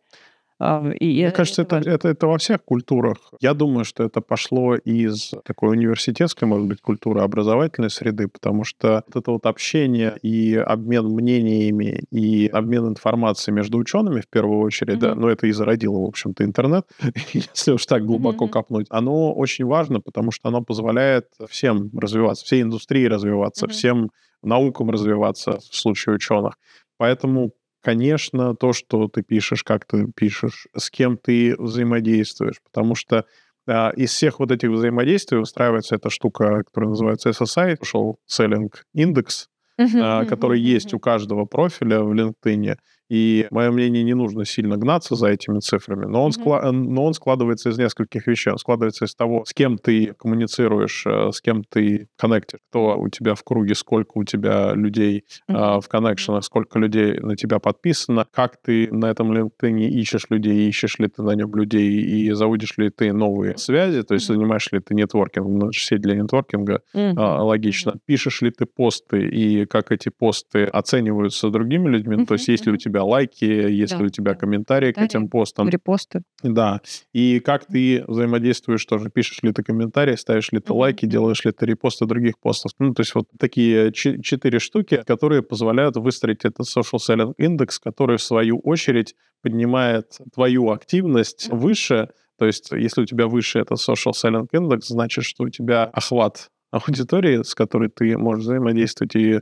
И 0.61 1.23
Мне 1.23 1.32
кажется, 1.32 1.62
это, 1.62 1.76
это, 1.78 1.90
это, 1.90 2.08
это 2.08 2.26
во 2.28 2.38
всех 2.38 2.64
культурах. 2.64 3.16
Я 3.40 3.54
думаю, 3.54 3.84
что 3.84 4.04
это 4.04 4.20
пошло 4.20 4.76
из 4.76 5.32
такой 5.44 5.70
университетской, 5.70 6.46
может 6.46 6.68
быть, 6.68 6.80
культуры 6.80 7.23
образовательной 7.23 7.90
среды, 7.90 8.28
потому 8.28 8.62
что 8.62 9.02
вот 9.08 9.16
это 9.16 9.30
вот 9.32 9.46
общение 9.46 10.16
и 10.23 10.54
обмен 10.54 11.06
мнениями 11.06 12.04
и 12.12 12.46
обмен 12.46 12.88
информацией 12.88 13.54
между 13.54 13.78
учеными 13.78 14.20
в 14.20 14.28
первую 14.28 14.61
очередь, 14.61 14.99
mm-hmm. 14.99 15.14
да, 15.14 15.14
ну 15.16 15.26
это 15.28 15.49
и 15.49 15.52
зародило, 15.52 15.99
в 15.99 16.06
общем-то, 16.06 16.44
интернет, 16.44 16.84
если 17.32 17.73
уж 17.73 17.84
так 17.87 18.04
глубоко 18.06 18.46
mm-hmm. 18.46 18.50
копнуть, 18.50 18.87
оно 18.90 19.34
очень 19.34 19.64
важно, 19.64 20.00
потому 20.00 20.30
что 20.30 20.49
оно 20.49 20.62
позволяет 20.62 21.26
всем 21.49 21.90
развиваться, 21.99 22.44
всей 22.44 22.62
индустрии 22.62 23.06
развиваться, 23.06 23.66
mm-hmm. 23.66 23.70
всем 23.70 24.11
наукам 24.44 24.90
развиваться 24.90 25.58
в 25.58 25.75
случае 25.75 26.14
ученых. 26.14 26.58
Поэтому 26.96 27.50
конечно, 27.85 28.57
то, 28.57 28.73
что 28.73 29.09
ты 29.09 29.23
пишешь, 29.23 29.62
как 29.62 29.85
ты 29.85 30.07
пишешь, 30.17 30.67
с 30.75 30.91
кем 30.91 31.19
ты 31.19 31.55
взаимодействуешь, 31.59 32.61
потому 32.64 32.95
что 32.95 33.26
а, 33.67 33.91
из 33.91 34.11
всех 34.11 34.40
вот 34.40 34.51
этих 34.51 34.70
взаимодействий 34.70 35.38
устраивается 35.38 35.97
эта 35.97 36.09
штука, 36.09 36.64
которая 36.64 36.90
называется 36.90 37.29
SSI, 37.29 37.77
Social 37.79 38.14
Selling 38.27 38.73
Index, 38.97 39.47
uh-huh, 39.79 40.27
который 40.27 40.59
uh-huh, 40.59 40.75
есть 40.75 40.94
у 40.94 40.99
каждого 40.99 41.44
профиля 41.44 42.01
в 42.01 42.12
LinkedIn. 42.12 42.77
И, 43.11 43.47
мое 43.51 43.71
мнение, 43.71 44.03
не 44.03 44.14
нужно 44.14 44.45
сильно 44.45 44.77
гнаться 44.77 45.14
за 45.14 45.29
этими 45.29 45.61
цифрами, 45.61 46.07
но 46.07 46.25
он, 46.25 46.31
mm-hmm. 46.31 46.45
скла- 46.45 46.71
но 46.71 47.05
он 47.05 47.14
складывается 47.14 47.71
из 47.71 47.79
нескольких 47.79 48.27
вещей. 48.27 48.51
Он 48.51 48.59
складывается 48.59 49.05
из 49.05 49.14
того, 49.14 49.45
с 49.45 49.53
кем 49.53 49.79
ты 49.79 50.14
коммуницируешь, 50.19 51.05
э, 51.07 51.31
с 51.33 51.40
кем 51.40 51.64
ты 51.64 52.09
коннектишь, 52.17 52.61
кто 52.71 52.99
у 52.99 53.09
тебя 53.09 53.35
в 53.35 53.43
круге, 53.43 53.75
сколько 53.75 54.19
у 54.19 54.25
тебя 54.25 54.73
людей 54.75 55.25
mm-hmm. 55.51 55.79
э, 55.79 55.81
в 55.81 55.88
коннекшенах, 55.88 56.45
сколько 56.45 56.79
людей 56.79 57.19
на 57.21 57.37
тебя 57.37 57.59
подписано, 57.59 58.27
как 58.31 58.57
ты 58.62 58.88
на 58.90 59.07
этом 59.07 59.33
LinkedIn 59.33 59.81
ищешь 59.88 60.27
людей, 60.31 60.69
ищешь 60.69 60.99
ли 60.99 61.09
ты 61.09 61.23
на 61.23 61.33
нем 61.33 61.55
людей 61.55 62.01
и 62.01 62.33
заводишь 62.33 62.77
ли 62.79 62.90
ты 62.90 63.12
новые 63.12 63.59
связи, 63.59 64.03
то 64.03 64.14
есть 64.14 64.29
mm-hmm. 64.29 64.35
занимаешь 64.35 64.73
ли 64.73 64.81
ты 64.81 64.95
нетворкингом, 64.95 65.59
ну, 65.59 65.73
сеть 65.73 66.01
для 66.01 66.14
нетворкинга, 66.14 66.81
mm-hmm. 66.95 67.14
э, 67.17 67.40
логично. 67.43 67.90
Mm-hmm. 67.90 68.01
Пишешь 68.07 68.43
ли 68.43 68.51
ты 68.51 68.67
посты 68.67 69.29
и 69.29 69.67
как 69.67 69.93
эти 69.93 70.09
посты 70.09 70.64
оцениваются 70.64 71.51
другими 71.51 71.88
людьми, 71.88 72.17
mm-hmm. 72.17 72.27
то 72.27 72.35
есть 72.35 72.49
есть 72.49 72.67
ли 72.67 72.73
у 72.73 72.77
тебя 72.77 72.93
тебя 72.94 73.04
лайки, 73.04 73.44
есть 73.44 73.98
да, 73.98 74.04
у 74.04 74.09
тебя 74.09 74.33
да. 74.33 74.38
комментарии 74.38 74.92
к 74.92 74.98
этим 74.98 75.28
постам. 75.28 75.68
Репосты. 75.68 76.22
Да. 76.42 76.80
И 77.12 77.40
как 77.40 77.66
ты 77.66 78.04
взаимодействуешь 78.07 78.85
тоже? 78.87 79.11
Пишешь 79.11 79.42
ли 79.42 79.52
ты 79.52 79.62
комментарии, 79.62 80.14
ставишь 80.14 80.52
ли 80.52 80.61
ты 80.61 80.72
mm-hmm. 80.72 80.76
лайки, 80.76 81.07
делаешь 81.07 81.44
ли 81.44 81.52
ты 81.52 81.66
репосты 81.66 82.07
других 82.07 82.38
постов? 82.38 82.72
Ну, 82.78 82.94
то 82.94 83.00
есть 83.00 83.14
вот 83.14 83.26
такие 83.38 83.92
четыре 83.92 84.61
штуки, 84.61 85.02
которые 85.07 85.42
позволяют 85.42 85.96
выстроить 85.96 86.44
этот 86.44 86.66
social 86.66 86.98
selling 86.98 87.35
индекс, 87.37 87.80
который 87.80 88.18
в 88.18 88.22
свою 88.22 88.59
очередь 88.61 89.14
поднимает 89.42 90.18
твою 90.33 90.70
активность 90.70 91.48
mm-hmm. 91.48 91.57
выше, 91.57 92.09
то 92.38 92.46
есть, 92.46 92.70
если 92.72 93.02
у 93.02 93.07
тебя 93.07 93.26
выше 93.26 93.61
это 93.61 93.74
social 93.74 94.12
selling 94.12 94.48
индекс, 94.52 94.88
значит, 94.88 95.24
что 95.24 95.44
у 95.44 95.48
тебя 95.48 95.85
охват 95.85 96.48
аудитории, 96.74 97.42
с 97.42 97.54
которой 97.54 97.88
ты 97.88 98.18
можешь 98.18 98.44
взаимодействовать, 98.44 99.14
и, 99.14 99.40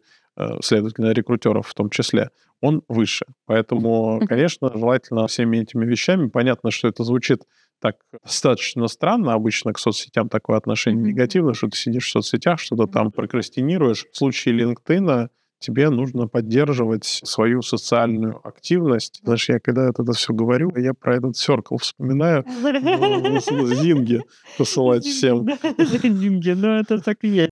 следовательно, 0.62 1.12
рекрутеров 1.12 1.68
в 1.68 1.74
том 1.74 1.90
числе, 1.90 2.30
он 2.60 2.82
выше. 2.88 3.26
Поэтому, 3.46 4.20
конечно, 4.26 4.70
желательно 4.74 5.26
всеми 5.26 5.58
этими 5.58 5.84
вещами. 5.84 6.28
Понятно, 6.28 6.70
что 6.70 6.88
это 6.88 7.04
звучит 7.04 7.42
так 7.80 7.96
достаточно 8.24 8.86
странно. 8.86 9.34
Обычно 9.34 9.72
к 9.72 9.78
соцсетям 9.78 10.28
такое 10.28 10.56
отношение 10.56 11.12
негативное, 11.12 11.54
что 11.54 11.68
ты 11.68 11.76
сидишь 11.76 12.06
в 12.06 12.10
соцсетях, 12.10 12.60
что-то 12.60 12.86
там 12.86 13.10
прокрастинируешь. 13.10 14.06
В 14.12 14.16
случае 14.16 14.56
LinkedIn 14.58 15.28
тебе 15.58 15.90
нужно 15.90 16.28
поддерживать 16.28 17.04
свою 17.04 17.62
социальную 17.62 18.40
активность. 18.46 19.20
Знаешь, 19.24 19.48
я 19.48 19.58
когда 19.58 19.88
это 19.88 20.10
все 20.12 20.32
говорю, 20.32 20.72
я 20.76 20.94
про 20.94 21.16
этот 21.16 21.34
Circle 21.34 21.78
вспоминаю. 21.80 22.44
Зинги 23.76 24.22
посылать 24.56 25.04
всем. 25.04 25.46
Зинги, 25.78 26.50
ну 26.50 26.78
это 26.78 27.00
так 27.00 27.18
и 27.22 27.28
есть. 27.28 27.50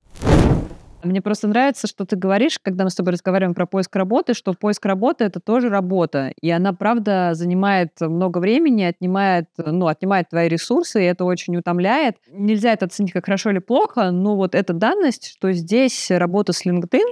Мне 1.03 1.23
просто 1.23 1.49
нравится, 1.49 1.87
что 1.87 2.05
ты 2.05 2.17
говоришь, 2.17 2.59
когда 2.59 2.85
мы 2.85 2.91
с 2.91 2.95
тобой 2.95 3.15
разговариваем 3.15 3.55
про 3.55 3.65
поиск 3.67 3.97
работы, 3.97 4.35
что 4.35 4.53
поиск 4.53 4.85
работы— 4.85 5.25
это 5.27 5.41
тоже 5.41 5.71
работа. 5.71 6.33
И 6.43 6.51
она, 6.51 6.75
правда, 6.75 7.31
занимает 7.33 7.99
много 8.01 8.39
времени, 8.39 8.83
отнимает, 8.83 9.47
ну, 9.57 9.87
отнимает 9.87 10.29
твои 10.29 10.49
ресурсы, 10.49 11.03
и 11.03 11.07
это 11.07 11.25
очень 11.25 11.57
утомляет. 11.57 12.17
Нельзя 12.31 12.73
это 12.75 12.85
оценить 12.85 13.13
как 13.13 13.25
хорошо 13.25 13.51
или 13.51 13.61
плохо, 13.61 14.11
но 14.11 14.37
вот 14.37 14.55
эта 14.55 14.75
данность, 14.75 15.29
что 15.29 15.53
здесь 15.53 16.11
работа 16.11 16.53
с 16.53 16.67
LinkedIn, 16.67 17.07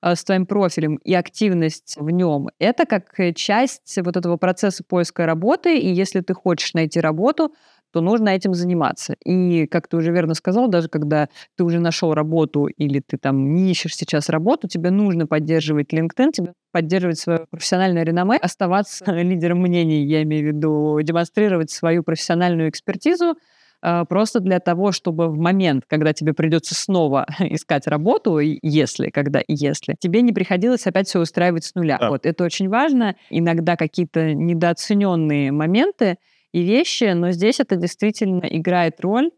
э, 0.00 0.14
с 0.14 0.24
твоим 0.24 0.46
профилем 0.46 0.96
и 0.96 1.12
активность 1.12 1.96
в 1.98 2.08
нем, 2.08 2.48
это 2.58 2.86
как 2.86 3.12
часть 3.34 3.98
вот 4.02 4.16
этого 4.16 4.38
процесса 4.38 4.82
поиска 4.82 5.26
работы. 5.26 5.78
И 5.78 5.92
если 5.92 6.20
ты 6.22 6.32
хочешь 6.32 6.72
найти 6.72 7.00
работу, 7.00 7.52
то 7.96 8.02
нужно 8.02 8.28
этим 8.28 8.52
заниматься. 8.52 9.16
И, 9.24 9.66
как 9.68 9.88
ты 9.88 9.96
уже 9.96 10.12
верно 10.12 10.34
сказал, 10.34 10.68
даже 10.68 10.90
когда 10.90 11.30
ты 11.56 11.64
уже 11.64 11.80
нашел 11.80 12.12
работу 12.12 12.66
или 12.66 13.00
ты 13.00 13.16
там 13.16 13.54
не 13.54 13.70
ищешь 13.70 13.96
сейчас 13.96 14.28
работу, 14.28 14.68
тебе 14.68 14.90
нужно 14.90 15.26
поддерживать 15.26 15.94
LinkedIn, 15.94 16.32
тебе 16.32 16.52
поддерживать 16.72 17.18
свое 17.18 17.46
профессиональное 17.50 18.04
реноме, 18.04 18.36
оставаться 18.36 19.06
лидером 19.22 19.62
мнений, 19.62 20.04
я 20.04 20.22
имею 20.24 20.44
в 20.44 20.48
виду 20.48 21.00
демонстрировать 21.02 21.70
свою 21.70 22.02
профессиональную 22.02 22.68
экспертизу, 22.68 23.36
э, 23.82 24.04
просто 24.06 24.40
для 24.40 24.60
того, 24.60 24.92
чтобы 24.92 25.28
в 25.28 25.38
момент, 25.38 25.84
когда 25.88 26.12
тебе 26.12 26.34
придется 26.34 26.74
снова 26.74 27.24
искать 27.38 27.86
работу, 27.86 28.40
если, 28.40 29.08
когда 29.08 29.40
и 29.40 29.54
если, 29.54 29.94
тебе 29.98 30.20
не 30.20 30.34
приходилось 30.34 30.86
опять 30.86 31.08
все 31.08 31.18
устраивать 31.18 31.64
с 31.64 31.74
нуля. 31.74 31.96
Да. 31.98 32.10
Вот 32.10 32.26
это 32.26 32.44
очень 32.44 32.68
важно. 32.68 33.16
Иногда 33.30 33.74
какие-то 33.76 34.34
недооцененные 34.34 35.50
моменты 35.50 36.18
и 36.52 36.62
вещи, 36.62 37.12
но 37.12 37.30
здесь 37.32 37.60
это 37.60 37.76
действительно 37.76 38.44
играет 38.44 39.00
роль. 39.00 39.30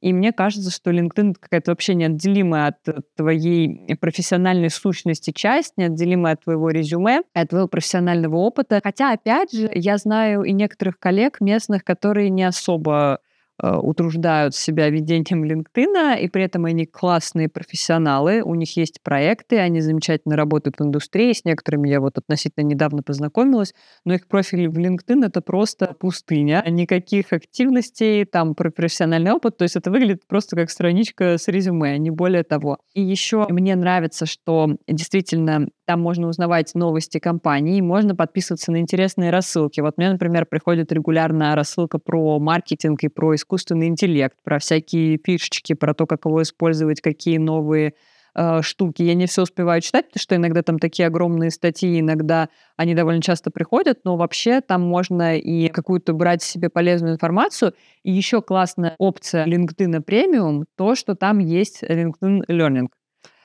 И 0.00 0.14
мне 0.14 0.32
кажется, 0.32 0.70
что 0.70 0.90
LinkedIn 0.90 1.34
какая-то 1.38 1.72
вообще 1.72 1.94
неотделимая 1.94 2.68
от 2.68 2.78
твоей 3.16 3.94
профессиональной 3.96 4.70
сущности 4.70 5.30
часть, 5.30 5.74
неотделимая 5.76 6.34
от 6.34 6.44
твоего 6.44 6.70
резюме, 6.70 7.20
от 7.34 7.50
твоего 7.50 7.68
профессионального 7.68 8.36
опыта. 8.36 8.80
Хотя, 8.82 9.12
опять 9.12 9.52
же, 9.52 9.70
я 9.74 9.98
знаю 9.98 10.44
и 10.44 10.52
некоторых 10.52 10.98
коллег 10.98 11.42
местных, 11.42 11.84
которые 11.84 12.30
не 12.30 12.44
особо 12.44 13.20
Э, 13.20 13.29
утруждают 13.62 14.54
себя 14.54 14.88
ведением 14.88 15.44
LinkedIn, 15.44 16.20
и 16.20 16.28
при 16.28 16.44
этом 16.44 16.64
они 16.64 16.86
классные 16.86 17.48
профессионалы, 17.48 18.42
у 18.42 18.54
них 18.54 18.76
есть 18.76 19.02
проекты, 19.02 19.58
они 19.58 19.80
замечательно 19.80 20.36
работают 20.36 20.76
в 20.78 20.82
индустрии, 20.82 21.32
с 21.32 21.44
некоторыми 21.44 21.88
я 21.88 22.00
вот 22.00 22.18
относительно 22.18 22.64
недавно 22.64 23.02
познакомилась, 23.02 23.74
но 24.04 24.14
их 24.14 24.28
профиль 24.28 24.68
в 24.68 24.78
LinkedIn— 24.78 25.24
это 25.26 25.40
просто 25.40 25.94
пустыня, 25.98 26.64
никаких 26.68 27.32
активностей, 27.32 28.24
там 28.24 28.54
про 28.54 28.70
профессиональный 28.70 29.32
опыт, 29.32 29.56
то 29.56 29.64
есть 29.64 29.76
это 29.76 29.90
выглядит 29.90 30.26
просто 30.26 30.56
как 30.56 30.70
страничка 30.70 31.36
с 31.38 31.48
резюме, 31.48 31.98
не 31.98 32.10
более 32.10 32.44
того. 32.44 32.78
И 32.94 33.02
еще 33.02 33.46
мне 33.48 33.76
нравится, 33.76 34.26
что 34.26 34.76
действительно 34.86 35.68
там 35.90 36.02
можно 36.02 36.28
узнавать 36.28 36.76
новости 36.76 37.18
компании, 37.18 37.80
можно 37.80 38.14
подписываться 38.14 38.70
на 38.70 38.78
интересные 38.78 39.30
рассылки. 39.30 39.80
Вот 39.80 39.98
мне, 39.98 40.12
например, 40.12 40.46
приходит 40.46 40.92
регулярно 40.92 41.56
рассылка 41.56 41.98
про 41.98 42.38
маркетинг 42.38 43.02
и 43.02 43.08
про 43.08 43.34
искусственный 43.34 43.88
интеллект, 43.88 44.36
про 44.44 44.60
всякие 44.60 45.18
фишечки, 45.18 45.72
про 45.72 45.92
то, 45.92 46.06
как 46.06 46.26
его 46.26 46.42
использовать, 46.42 47.00
какие 47.00 47.38
новые 47.38 47.94
э, 48.36 48.62
штуки. 48.62 49.02
Я 49.02 49.14
не 49.14 49.26
все 49.26 49.42
успеваю 49.42 49.80
читать, 49.80 50.06
потому 50.06 50.22
что 50.22 50.36
иногда 50.36 50.62
там 50.62 50.78
такие 50.78 51.08
огромные 51.08 51.50
статьи, 51.50 51.98
иногда 51.98 52.50
они 52.76 52.94
довольно 52.94 53.20
часто 53.20 53.50
приходят, 53.50 54.04
но 54.04 54.16
вообще 54.16 54.60
там 54.60 54.82
можно 54.82 55.36
и 55.36 55.66
какую-то 55.70 56.12
брать 56.12 56.44
себе 56.44 56.70
полезную 56.70 57.14
информацию. 57.14 57.74
И 58.04 58.12
еще 58.12 58.42
классная 58.42 58.94
опция 58.98 59.44
LinkedIn 59.44 60.04
Premium, 60.04 60.66
то, 60.76 60.94
что 60.94 61.16
там 61.16 61.40
есть 61.40 61.82
LinkedIn 61.82 62.42
Learning. 62.48 62.86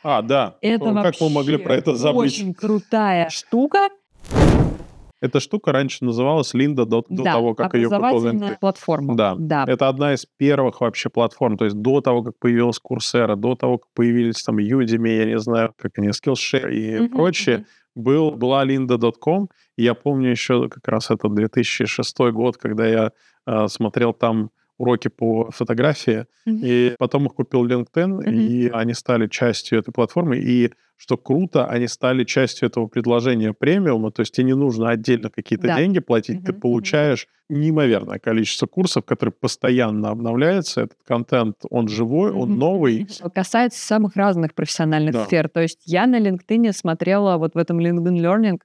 А, 0.08 0.22
да. 0.22 0.56
Это 0.62 0.94
как 0.94 1.16
мы 1.20 1.30
могли 1.30 1.58
про 1.58 1.76
это 1.76 1.96
забыть? 1.96 2.34
Очень 2.34 2.54
крутая 2.54 3.28
штука. 3.32 3.90
Эта 5.20 5.40
штука 5.40 5.72
раньше 5.72 6.06
называлась 6.06 6.54
Линда 6.54 6.86
до, 6.86 7.04
до 7.10 7.24
да, 7.24 7.34
того, 7.34 7.56
как 7.56 7.74
ее 7.74 7.90
купил 7.90 8.56
платформа. 8.60 9.16
Да. 9.16 9.36
да. 9.36 9.66
Это 9.68 9.88
одна 9.88 10.14
из 10.14 10.28
первых 10.28 10.82
вообще 10.82 11.10
платформ. 11.10 11.58
То 11.58 11.66
есть 11.66 11.78
до 11.82 12.02
того, 12.02 12.22
как 12.22 12.38
появилась 12.38 12.80
Coursera, 12.80 13.36
до 13.36 13.56
того, 13.56 13.80
как 13.80 13.88
появились 13.96 14.44
там 14.44 14.60
Udemy, 14.60 15.18
я 15.18 15.26
не 15.26 15.40
знаю, 15.40 15.74
как 15.76 15.98
они, 15.98 16.10
Skillshare 16.10 16.72
и 16.72 16.98
uh-huh, 16.98 17.10
прочее, 17.10 17.58
uh-huh. 17.58 17.66
Был, 17.96 18.30
была 18.30 18.64
lynda.com. 18.64 19.50
Я 19.76 19.96
помню 19.96 20.30
еще 20.30 20.70
как 20.70 20.88
раз 20.88 21.10
это 21.10 21.30
2006 21.30 22.20
год, 22.32 22.58
когда 22.58 22.86
я 22.86 23.12
э, 23.48 23.68
смотрел 23.70 24.14
там 24.14 24.52
уроки 24.78 25.08
по 25.08 25.50
фотографии, 25.52 26.26
mm-hmm. 26.48 26.60
и 26.62 26.96
потом 26.98 27.28
их 27.28 27.34
купил 27.34 27.66
LinkedIn, 27.66 28.20
mm-hmm. 28.20 28.34
и 28.34 28.70
они 28.70 28.94
стали 28.94 29.28
частью 29.28 29.80
этой 29.80 29.92
платформы, 29.92 30.38
и 30.38 30.72
что 30.98 31.18
круто, 31.18 31.66
они 31.66 31.88
стали 31.88 32.24
частью 32.24 32.68
этого 32.68 32.88
предложения 32.88 33.54
премиума, 33.54 34.12
то 34.12 34.22
есть 34.22 34.34
тебе 34.34 34.48
не 34.48 34.56
нужно 34.56 34.90
отдельно 34.90 35.30
какие-то 35.30 35.68
да. 35.68 35.78
деньги 35.78 36.00
платить, 36.00 36.40
mm-hmm. 36.40 36.46
ты 36.46 36.54
получаешь 36.54 37.28
неимоверное 37.50 38.18
количество 38.18 38.66
курсов, 38.66 39.06
которые 39.06 39.34
постоянно 39.34 40.10
обновляются, 40.10 40.82
этот 40.82 40.98
контент, 41.06 41.58
он 41.70 41.88
живой, 41.88 42.32
он 42.32 42.52
mm-hmm. 42.52 42.58
новый. 42.58 43.08
Касается 43.36 43.86
самых 43.86 44.16
разных 44.16 44.54
профессиональных 44.54 45.14
да. 45.14 45.26
сфер, 45.26 45.50
то 45.50 45.62
есть 45.62 45.82
я 45.86 46.08
на 46.08 46.20
LinkedIn 46.20 46.72
смотрела 46.74 47.38
вот 47.38 47.56
в 47.56 47.58
этом 47.58 47.80
LinkedIn 47.80 48.22
Learning, 48.22 48.60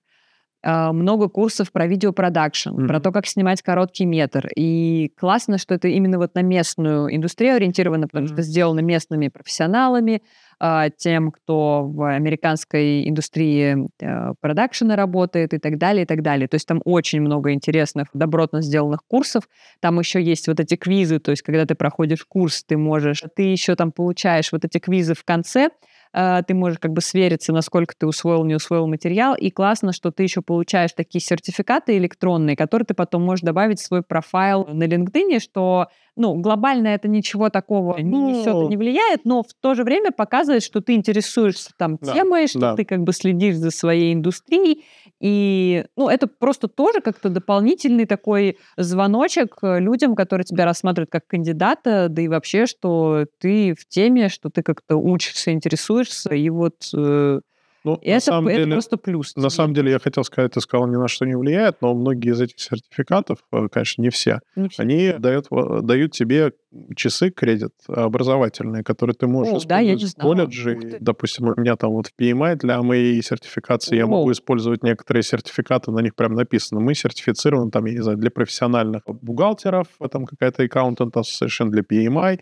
много 0.63 1.29
курсов 1.29 1.73
про 1.73 1.87
видеопродакшн, 1.87 2.71
mm-hmm. 2.71 2.87
про 2.87 3.01
то, 3.01 3.13
как 3.13 3.27
снимать 3.27 3.63
короткий 3.63 4.05
метр. 4.05 4.49
И 4.57 5.13
классно, 5.19 5.59
что 5.59 5.75
это 5.75 5.89
именно 5.89 6.19
вот 6.19 6.35
на 6.35 6.43
местную 6.43 7.15
индустрию 7.15 7.57
ориентировано, 7.57 8.07
потому 8.07 8.27
mm-hmm. 8.27 8.33
что 8.33 8.43
сделано 8.43 8.81
местными 8.81 9.29
профессионалами, 9.29 10.23
а, 10.63 10.91
тем, 10.91 11.31
кто 11.31 11.85
в 11.85 12.03
американской 12.03 13.09
индустрии 13.09 13.89
э, 13.99 14.35
продакшена 14.43 14.95
работает 14.95 15.55
и 15.55 15.59
так 15.59 15.79
далее, 15.79 16.03
и 16.03 16.07
так 16.07 16.21
далее. 16.21 16.49
То 16.49 16.57
есть 16.57 16.69
там 16.69 16.83
очень 16.85 17.23
много 17.23 17.53
интересных, 17.53 18.09
добротно 18.13 18.61
сделанных 18.61 19.01
курсов. 19.09 19.45
Там 19.81 19.99
еще 19.99 20.23
есть 20.23 20.49
вот 20.49 20.61
эти 20.61 20.77
квизы, 20.77 21.19
то 21.19 21.31
есть 21.31 21.41
когда 21.41 21.65
ты 21.65 21.75
проходишь 21.75 22.27
курс, 22.27 22.63
ты 22.63 22.77
можешь, 22.77 23.25
ты 23.35 23.45
еще 23.45 23.75
там 23.75 23.91
получаешь 23.91 24.53
вот 24.53 24.67
эти 24.67 24.77
квизы 24.77 25.15
в 25.15 25.25
конце, 25.25 25.71
а, 25.71 25.71
ты 26.13 26.55
можешь 26.55 26.79
как 26.79 26.93
бы 26.93 27.01
свериться, 27.01 27.53
насколько 27.53 27.95
ты 27.97 28.07
усвоил, 28.07 28.45
не 28.45 28.55
усвоил 28.55 28.87
материал, 28.87 29.35
и 29.35 29.51
классно, 29.51 29.93
что 29.93 30.11
ты 30.11 30.23
еще 30.25 30.43
получаешь 30.43 30.93
такие 30.93 31.23
сертификаты 31.23 31.97
электронные, 31.99 32.57
которые 32.57 32.87
ты 32.87 32.95
потом 32.95 33.23
можешь 33.23 33.43
добавить 33.43 33.81
в 33.81 33.85
свой 33.85 34.03
профайл 34.03 34.67
на 34.67 34.85
LinkedIn, 34.85 35.39
что 35.41 35.87
ну, 36.21 36.35
глобально 36.35 36.89
это 36.89 37.09
ничего 37.09 37.49
такого 37.49 37.97
не 37.97 38.11
ну... 38.11 38.31
несет 38.31 38.55
и 38.55 38.69
не 38.69 38.77
влияет, 38.77 39.25
но 39.25 39.43
в 39.43 39.55
то 39.59 39.75
же 39.75 39.85
время 39.85 40.13
показывает, 40.13 40.63
что 40.63 40.83
ты 40.83 40.95
интересуешься 40.95 41.71
там 41.79 41.97
да, 42.01 42.13
темой, 42.13 42.47
что 42.47 42.61
да. 42.61 42.77
ты 42.77 42.85
как 42.85 43.01
бы 43.01 43.15
следишь 43.15 43.57
за 43.57 43.71
своей 43.71 44.13
индустрией. 44.13 44.85
И, 45.19 45.85
ну, 45.97 46.09
это 46.09 46.27
просто 46.27 46.69
тоже 46.69 47.01
как-то 47.01 47.31
дополнительный 47.31 48.05
такой 48.05 48.59
звоночек 48.77 49.59
людям, 49.63 50.15
которые 50.15 50.45
тебя 50.45 50.67
рассматривают 50.67 51.11
как 51.11 51.27
кандидата, 51.27 52.09
да 52.11 52.23
и 52.23 52.29
вообще, 52.29 52.67
что 52.67 53.25
ты 53.39 53.75
в 53.75 53.89
теме, 53.89 54.29
что 54.29 54.51
ты 54.51 54.63
как-то 54.63 54.97
учишься, 54.97 55.53
интересуешься, 55.53 56.35
и 56.35 56.51
вот 56.51 56.77
э, 56.95 57.41
ну, 57.85 57.95
и 57.97 58.11
это, 58.11 58.33
это 58.33 58.47
деле, 58.47 58.73
просто 58.73 58.97
плюс. 58.99 59.35
На 59.37 59.49
самом 59.49 59.75
деле, 59.75 59.93
я 59.93 59.99
хотел 59.99 60.23
сказать, 60.25 60.53
ты 60.53 60.61
сказал, 60.61 60.87
ни 60.87 60.97
на 60.97 61.09
что 61.09 61.25
не 61.25 61.35
влияет, 61.35 61.81
но 61.81 61.95
многие 61.95 62.33
из 62.33 62.41
этих 62.41 62.61
сертификатов, 62.61 63.39
э, 63.53 63.69
конечно, 63.71 64.03
не 64.03 64.11
все, 64.11 64.41
не 64.55 64.69
все. 64.69 64.83
они 64.83 65.13
дают, 65.19 65.47
дают 65.51 66.13
тебе 66.13 66.53
часы 66.95 67.31
кредит 67.31 67.73
образовательные, 67.89 68.85
которые 68.85 69.15
ты 69.15 69.27
можешь 69.27 69.55
О, 69.55 69.59
использовать 69.59 70.17
да, 70.17 70.21
в 70.21 70.23
колледже. 70.23 70.99
Допустим, 71.01 71.49
у 71.49 71.61
меня 71.61 71.77
там 71.77 71.91
вот 71.93 72.09
в 72.09 72.13
PMI 72.21 72.57
для 72.57 72.83
моей 72.83 73.21
сертификации 73.23 73.97
О. 73.97 73.99
я 73.99 74.07
могу 74.07 74.31
использовать 74.31 74.83
некоторые 74.85 75.23
сертификаты, 75.23 75.91
на 75.91 76.01
них 76.01 76.15
прям 76.15 76.35
написано. 76.35 76.81
Мы 76.81 76.95
сертифицированы 76.95 77.71
там, 77.71 77.87
я 77.87 77.95
не 77.95 78.03
знаю, 78.03 78.19
для 78.19 78.31
профессиональных 78.31 79.03
бухгалтеров, 79.07 79.89
там 80.11 80.27
какая-то 80.27 80.65
accountant 80.65 81.13
association 81.13 81.71
для 81.71 81.83
PMI, 81.83 82.41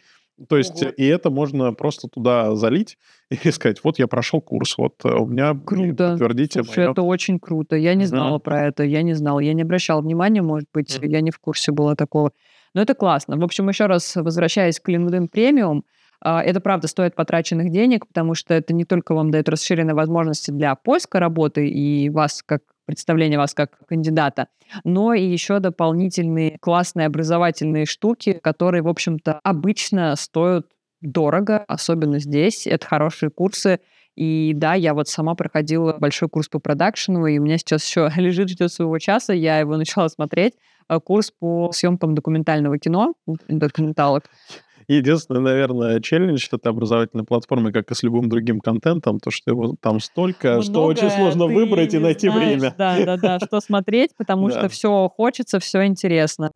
то 0.49 0.57
есть 0.57 0.83
Ого. 0.83 0.93
и 0.97 1.05
это 1.07 1.31
можно 1.31 1.73
просто 1.73 2.09
туда 2.09 2.55
залить 2.55 2.99
и 3.31 3.51
сказать, 3.51 3.83
вот 3.83 3.99
я 3.99 4.07
прошел 4.07 4.41
курс, 4.41 4.77
вот 4.79 4.95
э, 5.05 5.09
у 5.09 5.27
меня 5.27 5.55
круто. 5.55 6.11
подтвердите. 6.11 6.63
Слушай, 6.63 6.85
мое... 6.85 6.91
это 6.93 7.03
очень 7.03 7.39
круто. 7.39 7.77
Я 7.77 7.95
не 7.95 8.07
знала 8.07 8.39
да. 8.39 8.39
про 8.39 8.67
это, 8.67 8.85
я 8.85 9.03
не 9.03 9.15
знала, 9.15 9.41
я 9.41 9.53
не 9.53 9.63
обращала 9.63 10.01
внимания, 10.01 10.43
может 10.43 10.69
быть, 10.73 10.97
mm. 10.97 11.07
я 11.09 11.21
не 11.21 11.31
в 11.31 11.39
курсе 11.39 11.73
была 11.73 11.95
такого. 11.95 12.33
Но 12.75 12.83
это 12.83 12.95
классно. 12.95 13.37
В 13.37 13.45
общем, 13.45 13.69
еще 13.69 13.87
раз 13.87 14.15
возвращаясь 14.17 14.79
к 14.79 14.89
LinkedIn 14.89 15.29
Premium, 15.31 15.83
а, 16.21 16.43
это 16.43 16.61
правда 16.61 16.89
стоит 16.89 17.15
потраченных 17.15 17.71
денег, 17.71 18.07
потому 18.07 18.35
что 18.35 18.55
это 18.55 18.75
не 18.75 18.85
только 18.85 19.15
вам 19.15 19.31
дает 19.31 19.49
расширенные 19.49 19.95
возможности 19.95 20.51
для 20.51 20.75
поиска 20.75 21.21
работы 21.21 21.69
и 21.69 22.11
вас 22.11 22.43
как 22.45 22.63
представление 22.89 23.39
вас 23.39 23.53
как 23.53 23.87
кандидата, 23.87 24.49
но 24.83 25.13
и 25.13 25.23
еще 25.23 25.59
дополнительные 25.61 26.57
классные 26.59 27.07
образовательные 27.07 27.85
штуки, 27.85 28.41
которые, 28.43 28.83
в 28.83 28.89
общем-то, 28.89 29.41
обычно 29.45 30.17
стоят 30.17 30.67
дорого, 31.03 31.59
особенно 31.69 32.19
здесь. 32.19 32.67
Это 32.67 32.87
хорошие 32.87 33.29
курсы. 33.29 33.81
И 34.17 34.53
да, 34.57 34.73
я 34.73 34.95
вот 34.95 35.07
сама 35.09 35.35
проходила 35.35 35.93
большой 35.99 36.31
курс 36.31 36.49
по 36.49 36.61
продакшену, 36.61 37.27
и 37.27 37.39
у 37.39 37.43
меня 37.43 37.59
сейчас 37.59 37.87
еще 37.87 38.11
лежит, 38.17 38.49
ждет 38.49 38.73
своего 38.73 38.99
часа, 38.99 39.35
я 39.35 39.59
его 39.61 39.77
начала 39.77 40.09
смотреть. 40.09 40.55
Э, 40.89 40.99
курс 40.99 41.31
по 41.31 41.71
съемкам 41.73 42.15
документального 42.15 42.79
кино, 42.79 43.13
документалок. 43.49 44.25
Единственный, 44.89 45.41
наверное, 45.41 46.01
челлендж 46.01 46.49
этой 46.51 46.69
образовательной 46.69 47.25
платформы, 47.25 47.73
как 47.73 47.91
и 47.91 47.95
с 47.95 48.03
любым 48.03 48.31
другим 48.31 48.61
контентом, 48.61 49.21
то, 49.21 49.31
что 49.31 49.51
его 49.51 49.77
там 49.81 50.01
столько, 50.01 50.53
Много 50.53 50.63
что 50.63 50.85
очень 50.85 51.11
сложно 51.11 51.47
выбрать 51.47 51.93
и 51.93 51.99
найти 51.99 52.31
знаешь, 52.31 52.49
время. 52.49 52.75
Да, 52.79 53.05
да, 53.05 53.17
да, 53.19 53.39
что 53.39 53.61
смотреть, 53.61 54.13
потому 54.17 54.49
что 54.51 54.71
все 54.71 55.11
хочется, 55.15 55.61
все 55.61 55.85
интересно. 55.85 56.53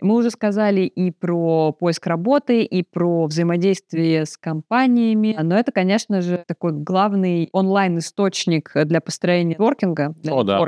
Мы 0.00 0.16
уже 0.16 0.30
сказали 0.30 0.80
и 0.80 1.12
про 1.12 1.72
поиск 1.72 2.06
работы, 2.06 2.62
и 2.62 2.82
про 2.82 3.26
взаимодействие 3.26 4.24
с 4.24 4.36
компаниями, 4.36 5.36
но 5.40 5.56
это, 5.56 5.72
конечно 5.72 6.22
же, 6.22 6.42
такой 6.48 6.72
главный 6.72 7.48
онлайн-источник 7.52 8.72
для 8.86 9.00
построения 9.00 9.56
воркинга, 9.58 10.14
для 10.22 10.32
О, 10.34 10.42
да 10.42 10.58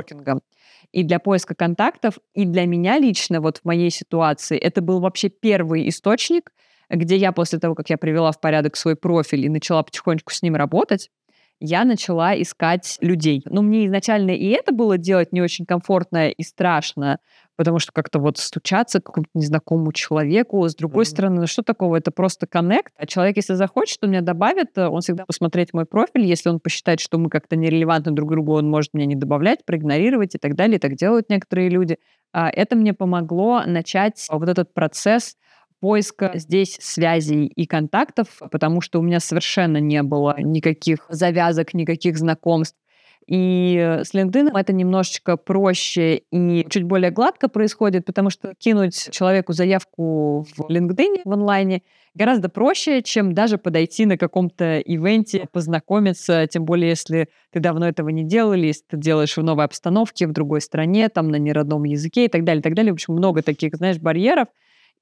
и 0.93 1.03
для 1.03 1.19
поиска 1.19 1.55
контактов, 1.55 2.19
и 2.33 2.45
для 2.45 2.65
меня 2.65 2.99
лично, 2.99 3.41
вот 3.41 3.57
в 3.57 3.65
моей 3.65 3.89
ситуации, 3.89 4.57
это 4.57 4.81
был 4.81 5.01
вообще 5.01 5.27
первый 5.27 5.89
источник, 5.89 6.51
где 6.89 7.17
я 7.17 7.31
после 7.31 7.59
того, 7.59 7.75
как 7.75 7.89
я 7.89 7.97
привела 7.97 8.31
в 8.31 8.39
порядок 8.39 8.77
свой 8.77 8.95
профиль 8.95 9.45
и 9.45 9.49
начала 9.49 9.83
потихонечку 9.83 10.31
с 10.31 10.43
ним 10.43 10.55
работать, 10.55 11.09
я 11.59 11.85
начала 11.85 12.39
искать 12.39 12.97
людей. 13.01 13.41
Ну, 13.45 13.61
мне 13.61 13.87
изначально 13.87 14.31
и 14.31 14.49
это 14.49 14.73
было 14.73 14.97
делать 14.97 15.31
не 15.31 15.41
очень 15.41 15.65
комфортно 15.65 16.29
и 16.29 16.43
страшно, 16.43 17.19
потому 17.55 17.79
что 17.79 17.91
как-то 17.91 18.19
вот 18.19 18.37
стучаться 18.37 18.99
к 18.99 19.05
какому-то 19.05 19.29
незнакомому 19.33 19.91
человеку. 19.91 20.67
С 20.67 20.75
другой 20.75 21.03
mm-hmm. 21.03 21.07
стороны, 21.07 21.41
ну 21.41 21.47
что 21.47 21.63
такого? 21.63 21.95
Это 21.95 22.11
просто 22.11 22.47
коннект. 22.47 22.93
А 22.97 23.05
человек, 23.05 23.37
если 23.37 23.53
захочет, 23.53 23.99
он 24.03 24.11
меня 24.11 24.21
добавит, 24.21 24.77
он 24.77 25.01
всегда 25.01 25.25
посмотреть 25.25 25.73
мой 25.73 25.85
профиль. 25.85 26.25
Если 26.25 26.49
он 26.49 26.59
посчитает, 26.59 26.99
что 26.99 27.17
мы 27.17 27.29
как-то 27.29 27.55
нерелевантны 27.55 28.11
друг 28.11 28.31
другу, 28.31 28.53
он 28.53 28.69
может 28.69 28.93
меня 28.93 29.05
не 29.05 29.15
добавлять, 29.15 29.65
проигнорировать 29.65 30.35
и 30.35 30.37
так 30.37 30.55
далее. 30.55 30.77
И 30.77 30.79
так 30.79 30.95
делают 30.95 31.29
некоторые 31.29 31.69
люди. 31.69 31.97
А 32.31 32.49
это 32.49 32.75
мне 32.75 32.93
помогло 32.93 33.61
начать 33.65 34.27
вот 34.31 34.49
этот 34.49 34.73
процесс 34.73 35.35
поиска 35.79 36.31
здесь 36.35 36.77
связей 36.79 37.45
и 37.45 37.65
контактов, 37.65 38.39
потому 38.51 38.79
что 38.79 38.99
у 38.99 39.01
меня 39.01 39.19
совершенно 39.19 39.77
не 39.77 40.01
было 40.01 40.33
никаких 40.39 41.05
завязок, 41.09 41.73
никаких 41.73 42.17
знакомств. 42.17 42.77
И 43.27 43.99
с 44.03 44.13
LinkedIn 44.13 44.51
это 44.57 44.73
немножечко 44.73 45.37
проще 45.37 46.23
и 46.31 46.65
чуть 46.69 46.83
более 46.83 47.11
гладко 47.11 47.47
происходит, 47.47 48.05
потому 48.05 48.29
что 48.29 48.53
кинуть 48.57 49.09
человеку 49.11 49.53
заявку 49.53 50.43
в 50.43 50.69
LinkedIn 50.69 51.21
в 51.23 51.31
онлайне 51.31 51.83
гораздо 52.15 52.49
проще, 52.49 53.01
чем 53.01 53.33
даже 53.33 53.57
подойти 53.57 54.05
на 54.05 54.17
каком-то 54.17 54.79
ивенте, 54.79 55.47
познакомиться, 55.51 56.45
тем 56.47 56.65
более 56.65 56.89
если 56.89 57.29
ты 57.51 57.59
давно 57.59 57.87
этого 57.87 58.09
не 58.09 58.23
делал, 58.23 58.53
или 58.53 58.67
если 58.67 58.83
ты 58.89 58.97
делаешь 58.97 59.37
в 59.37 59.43
новой 59.43 59.65
обстановке, 59.65 60.27
в 60.27 60.31
другой 60.31 60.61
стране, 60.61 61.09
там 61.09 61.29
на 61.29 61.37
неродном 61.37 61.85
языке 61.85 62.25
и 62.25 62.27
так 62.27 62.43
далее, 62.43 62.59
и 62.59 62.63
так 62.63 62.75
далее. 62.75 62.91
В 62.91 62.95
общем, 62.95 63.13
много 63.13 63.41
таких, 63.41 63.75
знаешь, 63.75 63.97
барьеров. 63.97 64.47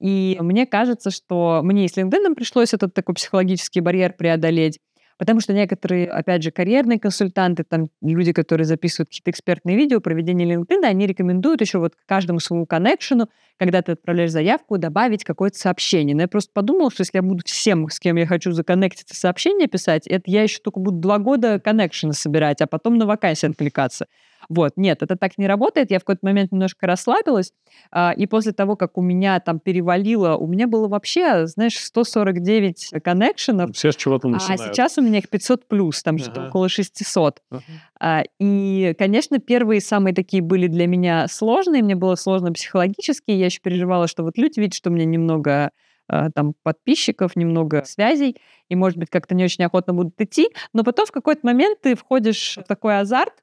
И 0.00 0.36
мне 0.40 0.66
кажется, 0.66 1.10
что 1.10 1.60
мне 1.62 1.84
и 1.84 1.88
с 1.88 1.96
LinkedIn 1.96 2.34
пришлось 2.34 2.72
этот 2.72 2.94
такой 2.94 3.14
психологический 3.14 3.80
барьер 3.80 4.14
преодолеть, 4.14 4.78
потому 5.22 5.38
что 5.38 5.52
некоторые, 5.52 6.08
опять 6.08 6.42
же, 6.42 6.50
карьерные 6.50 6.98
консультанты, 6.98 7.62
там 7.62 7.90
люди, 8.00 8.32
которые 8.32 8.64
записывают 8.64 9.08
какие-то 9.08 9.30
экспертные 9.30 9.76
видео 9.76 10.00
про 10.00 10.14
ведение 10.14 10.52
LinkedIn, 10.52 10.84
они 10.84 11.06
рекомендуют 11.06 11.60
еще 11.60 11.78
вот 11.78 11.92
каждому 12.06 12.40
своему 12.40 12.66
коннекшену, 12.66 13.28
когда 13.56 13.82
ты 13.82 13.92
отправляешь 13.92 14.32
заявку, 14.32 14.78
добавить 14.78 15.22
какое-то 15.22 15.56
сообщение. 15.56 16.16
Но 16.16 16.22
я 16.22 16.28
просто 16.28 16.50
подумала, 16.52 16.90
что 16.90 17.02
если 17.02 17.18
я 17.18 17.22
буду 17.22 17.44
всем, 17.46 17.88
с 17.88 18.00
кем 18.00 18.16
я 18.16 18.26
хочу 18.26 18.50
законнектиться, 18.50 19.14
сообщение 19.14 19.68
писать, 19.68 20.08
это 20.08 20.24
я 20.26 20.42
еще 20.42 20.58
только 20.58 20.80
буду 20.80 20.98
два 20.98 21.18
года 21.18 21.60
коннекшена 21.60 22.14
собирать, 22.14 22.60
а 22.60 22.66
потом 22.66 22.98
на 22.98 23.06
вакансии 23.06 23.48
откликаться. 23.48 24.06
Вот, 24.48 24.72
нет, 24.76 25.02
это 25.02 25.16
так 25.16 25.38
не 25.38 25.46
работает. 25.46 25.90
Я 25.90 25.98
в 25.98 26.04
какой-то 26.04 26.24
момент 26.26 26.52
немножко 26.52 26.86
расслабилась, 26.86 27.52
а, 27.90 28.12
и 28.16 28.26
после 28.26 28.52
того, 28.52 28.76
как 28.76 28.98
у 28.98 29.02
меня 29.02 29.40
там 29.40 29.60
перевалило, 29.60 30.36
у 30.36 30.46
меня 30.46 30.66
было 30.66 30.88
вообще, 30.88 31.46
знаешь, 31.46 31.78
149 31.78 33.02
коннекшенов. 33.02 33.74
Все 33.74 33.92
с 33.92 33.96
чего-то 33.96 34.28
начинают. 34.28 34.60
А 34.60 34.66
сейчас 34.66 34.98
у 34.98 35.02
меня 35.02 35.18
их 35.18 35.28
500 35.28 35.68
плюс, 35.68 36.02
там 36.02 36.16
ага. 36.16 36.24
что-то 36.24 36.46
около 36.48 36.68
600. 36.68 37.42
Ага. 37.50 37.62
А, 38.00 38.22
и, 38.38 38.94
конечно, 38.98 39.38
первые 39.38 39.80
самые 39.80 40.14
такие 40.14 40.42
были 40.42 40.66
для 40.66 40.86
меня 40.86 41.26
сложные, 41.28 41.82
мне 41.82 41.94
было 41.94 42.14
сложно 42.14 42.52
психологически, 42.52 43.30
я 43.30 43.46
еще 43.46 43.60
переживала, 43.60 44.08
что 44.08 44.22
вот 44.22 44.38
люди 44.38 44.60
видят, 44.60 44.74
что 44.74 44.90
у 44.90 44.92
меня 44.92 45.04
немного 45.04 45.70
а, 46.08 46.30
там 46.30 46.54
подписчиков, 46.62 47.36
немного 47.36 47.84
связей, 47.84 48.36
и, 48.68 48.74
может 48.74 48.98
быть, 48.98 49.08
как-то 49.08 49.34
не 49.34 49.44
очень 49.44 49.64
охотно 49.64 49.94
будут 49.94 50.20
идти, 50.20 50.50
но 50.72 50.84
потом 50.84 51.06
в 51.06 51.12
какой-то 51.12 51.40
момент 51.44 51.80
ты 51.80 51.94
входишь 51.94 52.58
в 52.58 52.64
такой 52.64 52.98
азарт, 52.98 53.41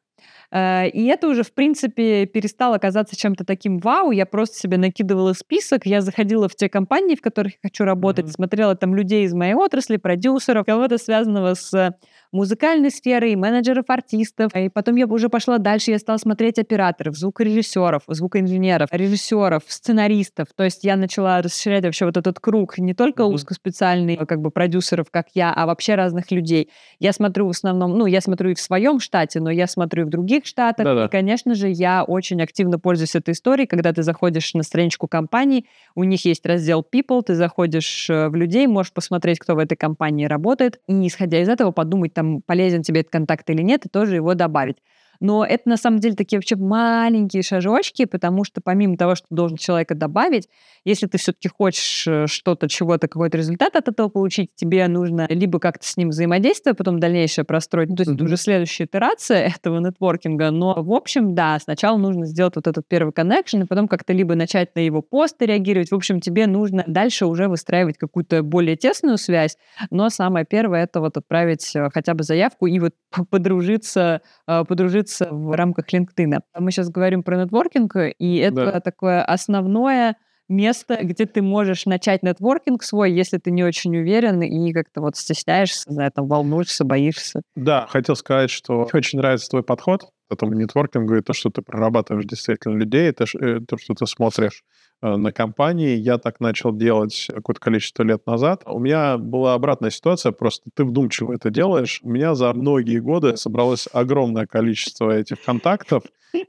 и 0.51 1.05
это 1.11 1.27
уже, 1.27 1.43
в 1.43 1.53
принципе, 1.53 2.25
перестало 2.25 2.77
казаться 2.77 3.15
чем-то 3.15 3.45
таким 3.45 3.77
вау. 3.77 4.11
Я 4.11 4.25
просто 4.25 4.57
себе 4.57 4.77
накидывала 4.77 5.33
список, 5.33 5.85
я 5.85 6.01
заходила 6.01 6.49
в 6.49 6.55
те 6.55 6.69
компании, 6.69 7.15
в 7.15 7.21
которых 7.21 7.53
я 7.53 7.59
хочу 7.61 7.83
работать, 7.83 8.25
mm-hmm. 8.25 8.31
смотрела 8.31 8.75
там 8.75 8.95
людей 8.95 9.25
из 9.25 9.33
моей 9.33 9.53
отрасли, 9.53 9.97
продюсеров, 9.97 10.65
кого-то 10.65 10.97
связанного 10.97 11.53
с 11.53 11.95
музыкальной 12.31 12.91
сферой, 12.91 13.35
менеджеров 13.35 13.85
артистов. 13.87 14.55
И 14.55 14.69
потом 14.69 14.95
я 14.95 15.07
уже 15.07 15.29
пошла 15.29 15.57
дальше, 15.57 15.91
я 15.91 15.99
стала 15.99 16.17
смотреть 16.17 16.59
операторов, 16.59 17.15
звукорежиссеров, 17.17 18.03
звукоинженеров, 18.07 18.89
режиссеров, 18.91 19.63
сценаристов. 19.67 20.47
То 20.55 20.63
есть 20.63 20.83
я 20.83 20.95
начала 20.95 21.41
расширять 21.41 21.83
вообще 21.83 22.05
вот 22.05 22.17
этот 22.17 22.39
круг 22.39 22.77
не 22.77 22.93
только 22.93 23.23
mm-hmm. 23.23 23.33
узкоспециальный, 23.33 24.17
как 24.17 24.41
бы 24.41 24.51
продюсеров, 24.51 25.07
как 25.11 25.27
я, 25.33 25.53
а 25.53 25.65
вообще 25.65 25.95
разных 25.95 26.31
людей. 26.31 26.69
Я 26.99 27.13
смотрю 27.13 27.47
в 27.47 27.51
основном, 27.51 27.97
ну, 27.97 28.05
я 28.05 28.21
смотрю 28.21 28.51
и 28.51 28.55
в 28.55 28.61
своем 28.61 28.99
штате, 28.99 29.39
но 29.39 29.49
я 29.49 29.67
смотрю 29.67 30.03
и 30.03 30.05
в 30.05 30.09
других 30.09 30.45
штатах. 30.45 30.85
Да-да. 30.85 31.05
И, 31.05 31.09
конечно 31.09 31.55
же, 31.55 31.69
я 31.69 32.03
очень 32.03 32.41
активно 32.41 32.79
пользуюсь 32.79 33.15
этой 33.15 33.33
историей, 33.33 33.67
когда 33.67 33.93
ты 33.93 34.03
заходишь 34.03 34.53
на 34.53 34.63
страничку 34.63 35.07
компании, 35.07 35.65
у 35.95 36.03
них 36.03 36.25
есть 36.25 36.45
раздел 36.45 36.85
People, 36.89 37.21
ты 37.23 37.35
заходишь 37.35 38.09
э, 38.09 38.29
в 38.29 38.35
людей, 38.35 38.67
можешь 38.67 38.93
посмотреть, 38.93 39.39
кто 39.39 39.55
в 39.55 39.59
этой 39.59 39.75
компании 39.75 40.25
работает, 40.25 40.79
и, 40.87 41.07
исходя 41.07 41.41
из 41.41 41.49
этого, 41.49 41.71
подумать, 41.71 42.13
там, 42.19 42.41
полезен 42.41 42.83
тебе 42.83 43.01
этот 43.01 43.11
контакт 43.13 43.49
или 43.49 43.61
нет, 43.61 43.85
и 43.85 43.89
тоже 43.89 44.15
его 44.15 44.33
добавить. 44.33 44.77
Но 45.19 45.45
это 45.45 45.67
на 45.69 45.77
самом 45.77 45.99
деле 45.99 46.15
такие 46.15 46.37
вообще 46.37 46.55
маленькие 46.55 47.43
шажочки, 47.43 48.05
потому 48.05 48.43
что 48.43 48.61
помимо 48.61 48.97
того, 48.97 49.15
что 49.15 49.27
должен 49.29 49.57
человека 49.57 49.95
добавить, 49.95 50.47
если 50.85 51.07
ты 51.07 51.17
все-таки 51.17 51.49
хочешь 51.49 52.07
э, 52.07 52.27
что-то, 52.27 52.69
чего-то, 52.69 53.07
какой-то 53.07 53.37
результат 53.37 53.75
от 53.75 53.87
этого 53.87 54.09
получить, 54.09 54.51
тебе 54.55 54.87
нужно 54.87 55.27
либо 55.29 55.59
как-то 55.59 55.85
с 55.85 55.97
ним 55.97 56.09
взаимодействовать, 56.09 56.77
потом 56.77 56.99
дальнейшее 56.99 57.45
простроить. 57.45 57.89
Ну, 57.89 57.95
то 57.95 58.03
есть 58.03 58.11
mm-hmm. 58.13 58.23
уже 58.23 58.37
следующая 58.37 58.85
итерация 58.85 59.53
этого 59.55 59.79
нетворкинга. 59.79 60.51
Но, 60.51 60.81
в 60.81 60.93
общем, 60.93 61.35
да, 61.35 61.59
сначала 61.59 61.97
нужно 61.97 62.25
сделать 62.25 62.55
вот 62.55 62.67
этот 62.67 62.87
первый 62.87 63.11
коннекшн, 63.11 63.63
и 63.63 63.65
потом 63.65 63.87
как-то 63.87 64.13
либо 64.13 64.35
начать 64.35 64.75
на 64.75 64.79
его 64.79 65.01
посты 65.01 65.45
реагировать. 65.45 65.91
В 65.91 65.95
общем, 65.95 66.21
тебе 66.21 66.47
нужно 66.47 66.83
дальше 66.87 67.25
уже 67.25 67.47
выстраивать 67.47 67.97
какую-то 67.97 68.43
более 68.43 68.75
тесную 68.75 69.17
связь. 69.17 69.57
Но 69.91 70.09
самое 70.09 70.45
первое— 70.45 70.83
это 70.85 71.01
вот 71.01 71.17
отправить 71.17 71.75
э, 71.75 71.89
хотя 71.93 72.13
бы 72.13 72.23
заявку 72.23 72.67
и 72.67 72.79
вот 72.79 72.93
подружиться, 73.29 74.21
э, 74.47 74.63
подружиться 75.09 75.27
в 75.31 75.55
рамках 75.55 75.85
LinkedIn. 75.93 76.39
Мы 76.57 76.71
сейчас 76.71 76.89
говорим 76.89 77.23
про 77.23 77.37
нетворкинг, 77.37 77.95
и 78.17 78.37
это 78.37 78.71
да. 78.71 78.79
такое 78.79 79.23
основное 79.23 80.15
место, 80.47 80.97
где 81.03 81.25
ты 81.27 81.41
можешь 81.41 81.85
начать 81.85 82.23
нетворкинг 82.23 82.81
свой, 82.81 83.11
если 83.11 83.37
ты 83.37 83.51
не 83.51 83.63
очень 83.63 83.95
уверен 83.95 84.41
и 84.41 84.73
как-то 84.73 85.01
вот 85.01 85.15
стесняешься, 85.15 85.91
знаю, 85.91 86.11
там 86.11 86.27
волнуешься, 86.27 86.85
боишься. 86.85 87.41
Да, 87.55 87.85
хотел 87.87 88.15
сказать, 88.15 88.49
что 88.49 88.87
очень 88.91 89.19
нравится 89.19 89.49
твой 89.49 89.63
подход 89.63 90.05
к 90.27 90.33
этому 90.33 90.53
нетворкингу 90.53 91.17
и 91.17 91.21
то, 91.21 91.33
что 91.33 91.49
ты 91.51 91.61
прорабатываешь 91.61 92.25
действительно 92.25 92.77
людей, 92.77 93.09
это 93.09 93.25
э, 93.39 93.59
то, 93.67 93.77
что 93.77 93.93
ты 93.93 94.07
смотришь 94.07 94.63
на 95.01 95.31
компании. 95.31 95.95
Я 95.95 96.17
так 96.17 96.39
начал 96.39 96.73
делать 96.73 97.27
какое-то 97.33 97.59
количество 97.59 98.03
лет 98.03 98.25
назад. 98.25 98.63
У 98.65 98.79
меня 98.79 99.17
была 99.17 99.53
обратная 99.53 99.89
ситуация, 99.89 100.31
просто 100.31 100.69
ты 100.73 100.83
вдумчиво 100.83 101.33
это 101.33 101.49
делаешь. 101.49 102.01
У 102.03 102.09
меня 102.09 102.35
за 102.35 102.53
многие 102.53 102.99
годы 102.99 103.37
собралось 103.37 103.87
огромное 103.91 104.45
количество 104.45 105.11
этих 105.11 105.41
контактов, 105.43 106.03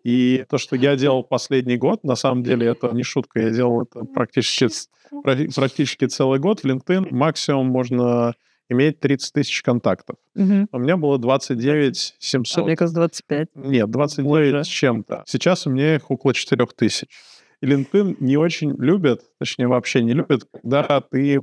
и 0.04 0.44
то, 0.48 0.58
что 0.58 0.76
я 0.76 0.96
делал 0.96 1.22
последний 1.22 1.76
год, 1.76 2.04
на 2.04 2.14
самом 2.14 2.42
деле 2.42 2.66
это 2.66 2.90
не 2.92 3.02
шутка, 3.02 3.40
я 3.40 3.50
делал 3.50 3.82
это 3.82 4.04
практически, 4.04 4.68
практически 5.54 6.06
целый 6.06 6.38
год 6.38 6.60
в 6.60 6.64
LinkedIn. 6.64 7.08
Максимум 7.10 7.66
можно 7.66 8.34
иметь 8.68 9.00
30 9.00 9.32
тысяч 9.32 9.62
контактов. 9.62 10.16
Угу. 10.36 10.68
У 10.72 10.78
меня 10.78 10.96
было 10.96 11.18
29 11.18 12.16
700. 12.18 12.58
А 12.58 12.66
мне 12.66 12.76
кажется, 12.76 13.00
25. 13.00 13.48
Нет, 13.56 13.90
29 13.90 14.52
Больше. 14.52 14.64
с 14.64 14.68
чем-то. 14.68 15.24
Сейчас 15.26 15.66
у 15.66 15.70
меня 15.70 15.96
их 15.96 16.10
около 16.10 16.32
4 16.32 16.66
тысяч. 16.76 17.08
LinkedIn 17.62 18.16
не 18.20 18.36
очень 18.36 18.74
любят, 18.78 19.22
точнее 19.38 19.68
вообще 19.68 20.02
не 20.02 20.12
любят, 20.14 20.44
когда 20.52 21.00
ты 21.00 21.40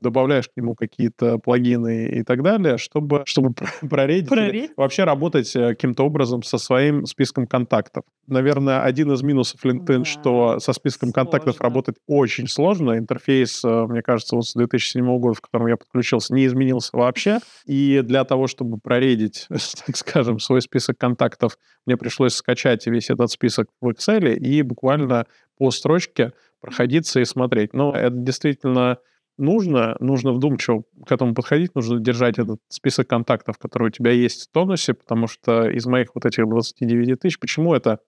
добавляешь 0.00 0.48
к 0.48 0.56
нему 0.56 0.74
какие-то 0.74 1.38
плагины 1.38 2.08
и 2.08 2.22
так 2.22 2.42
далее, 2.42 2.78
чтобы, 2.78 3.22
чтобы 3.26 3.54
проредить, 3.88 4.28
проредить? 4.28 4.72
вообще 4.76 5.04
работать 5.04 5.54
э, 5.54 5.70
каким-то 5.70 6.04
образом 6.04 6.42
со 6.42 6.58
своим 6.58 7.06
списком 7.06 7.46
контактов. 7.46 8.04
Наверное, 8.26 8.82
один 8.82 9.12
из 9.12 9.22
минусов 9.22 9.64
LinkedIn, 9.64 9.98
да. 9.98 10.04
что 10.04 10.58
со 10.58 10.72
списком 10.72 11.10
сложно. 11.10 11.30
контактов 11.30 11.60
работать 11.60 11.96
очень 12.06 12.48
сложно. 12.48 12.98
Интерфейс, 12.98 13.64
э, 13.64 13.86
мне 13.86 14.02
кажется, 14.02 14.36
вот 14.36 14.46
с 14.46 14.54
2007 14.54 15.18
года, 15.18 15.34
в 15.34 15.40
котором 15.40 15.66
я 15.66 15.76
подключился, 15.76 16.34
не 16.34 16.46
изменился 16.46 16.96
вообще. 16.96 17.38
И 17.66 18.02
для 18.04 18.24
того, 18.24 18.46
чтобы 18.46 18.78
проредить, 18.78 19.46
так 19.86 19.96
скажем, 19.96 20.38
свой 20.38 20.62
список 20.62 20.98
контактов, 20.98 21.58
мне 21.86 21.96
пришлось 21.96 22.34
скачать 22.34 22.86
весь 22.86 23.10
этот 23.10 23.30
список 23.30 23.68
в 23.80 23.88
Excel 23.88 24.34
и 24.34 24.62
буквально 24.62 25.26
по 25.58 25.70
строчке 25.70 26.32
проходиться 26.60 27.20
и 27.20 27.24
смотреть. 27.24 27.74
Но 27.74 27.92
это 27.92 28.16
действительно 28.16 28.98
нужно, 29.40 29.96
нужно 30.00 30.32
вдумчиво 30.32 30.84
к 31.06 31.10
этому 31.10 31.34
подходить, 31.34 31.74
нужно 31.74 31.98
держать 31.98 32.38
этот 32.38 32.60
список 32.68 33.08
контактов, 33.08 33.58
который 33.58 33.88
у 33.88 33.90
тебя 33.90 34.12
есть 34.12 34.48
в 34.48 34.52
тонусе, 34.52 34.94
потому 34.94 35.26
что 35.26 35.68
из 35.68 35.86
моих 35.86 36.14
вот 36.14 36.26
этих 36.26 36.48
29 36.48 37.18
тысяч, 37.18 37.38
почему 37.38 37.74
это 37.74 38.00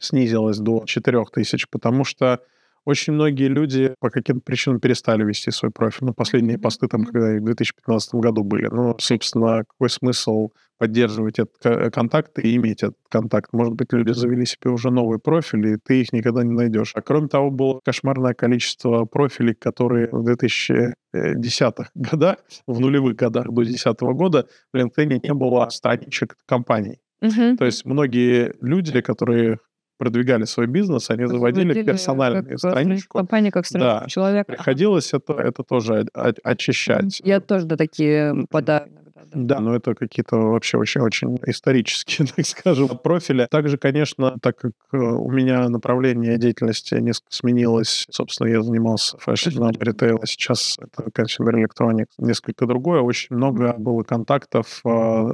снизилось 0.00 0.58
до 0.58 0.84
4 0.86 1.24
тысяч? 1.32 1.68
Потому 1.68 2.04
что 2.04 2.40
очень 2.86 3.12
многие 3.12 3.48
люди 3.48 3.94
по 4.00 4.10
каким-то 4.10 4.42
причинам 4.42 4.80
перестали 4.80 5.24
вести 5.24 5.50
свой 5.50 5.72
профиль. 5.72 6.06
Ну, 6.06 6.14
последние 6.14 6.58
посты 6.58 6.86
там, 6.86 7.04
когда 7.04 7.34
в 7.34 7.44
2015 7.44 8.14
году 8.14 8.44
были. 8.44 8.68
Ну, 8.68 8.96
собственно, 8.98 9.64
какой 9.64 9.90
смысл 9.90 10.50
поддерживать 10.78 11.38
этот 11.38 11.56
э, 11.64 11.90
контакт 11.90 12.38
и 12.38 12.54
иметь 12.56 12.82
этот 12.82 12.98
контакт. 13.08 13.52
Может 13.52 13.74
быть, 13.74 13.92
люди 13.92 14.12
завели 14.12 14.46
себе 14.46 14.70
уже 14.70 14.90
новый 14.90 15.18
профиль, 15.18 15.66
и 15.66 15.76
ты 15.82 16.02
их 16.02 16.12
никогда 16.12 16.44
не 16.44 16.52
найдешь. 16.52 16.92
А 16.94 17.02
кроме 17.02 17.28
того, 17.28 17.50
было 17.50 17.80
кошмарное 17.84 18.34
количество 18.34 19.04
профилей, 19.04 19.54
которые 19.54 20.08
в 20.12 20.24
2010-х 20.28 21.90
годах, 21.94 22.36
в 22.66 22.78
нулевых 22.78 23.16
годах 23.16 23.46
до 23.46 23.62
2010 23.62 24.00
года 24.00 24.46
в 24.72 24.76
LinkedIn 24.76 25.20
не 25.22 25.34
было 25.34 25.68
страничек 25.70 26.36
компаний. 26.46 27.00
Угу. 27.22 27.56
То 27.56 27.64
есть 27.64 27.84
многие 27.84 28.54
люди, 28.60 29.00
которые 29.00 29.58
продвигали 29.98 30.44
свой 30.44 30.66
бизнес, 30.66 31.10
они 31.10 31.26
заводили 31.26 31.64
Заводили 31.64 31.84
персональную 31.84 32.44
как 32.44 32.58
страничку. 32.58 33.18
Компания 33.18 33.50
как 33.50 33.66
страничку 33.66 34.00
да. 34.00 34.08
человека. 34.08 34.52
Приходилось 34.52 35.12
это, 35.12 35.34
это 35.34 35.62
тоже 35.62 36.06
очищать. 36.12 37.20
Я 37.24 37.40
тоже 37.40 37.66
да, 37.66 37.76
такие 37.76 38.46
подаю 38.50 38.88
да, 39.32 39.60
но 39.60 39.74
это 39.74 39.94
какие-то 39.94 40.36
вообще 40.36 40.78
очень-очень 40.78 41.38
исторические, 41.46 42.26
так 42.36 42.46
скажем, 42.46 42.88
профили. 42.98 43.46
Также, 43.50 43.78
конечно, 43.78 44.38
так 44.40 44.56
как 44.58 44.72
э, 44.92 44.96
у 44.96 45.30
меня 45.30 45.68
направление 45.68 46.38
деятельности 46.38 46.94
несколько 46.94 47.26
сменилось, 47.28 48.06
собственно, 48.10 48.48
я 48.48 48.62
занимался 48.62 49.18
фэшном, 49.18 49.72
ритейл, 49.80 50.18
а 50.22 50.26
сейчас 50.26 50.78
это 50.78 51.10
consumer 51.10 51.64
electronics, 51.64 52.12
несколько 52.18 52.66
другое, 52.66 53.00
очень 53.00 53.36
много 53.36 53.74
было 53.74 54.02
контактов 54.02 54.80
э, 54.84 55.28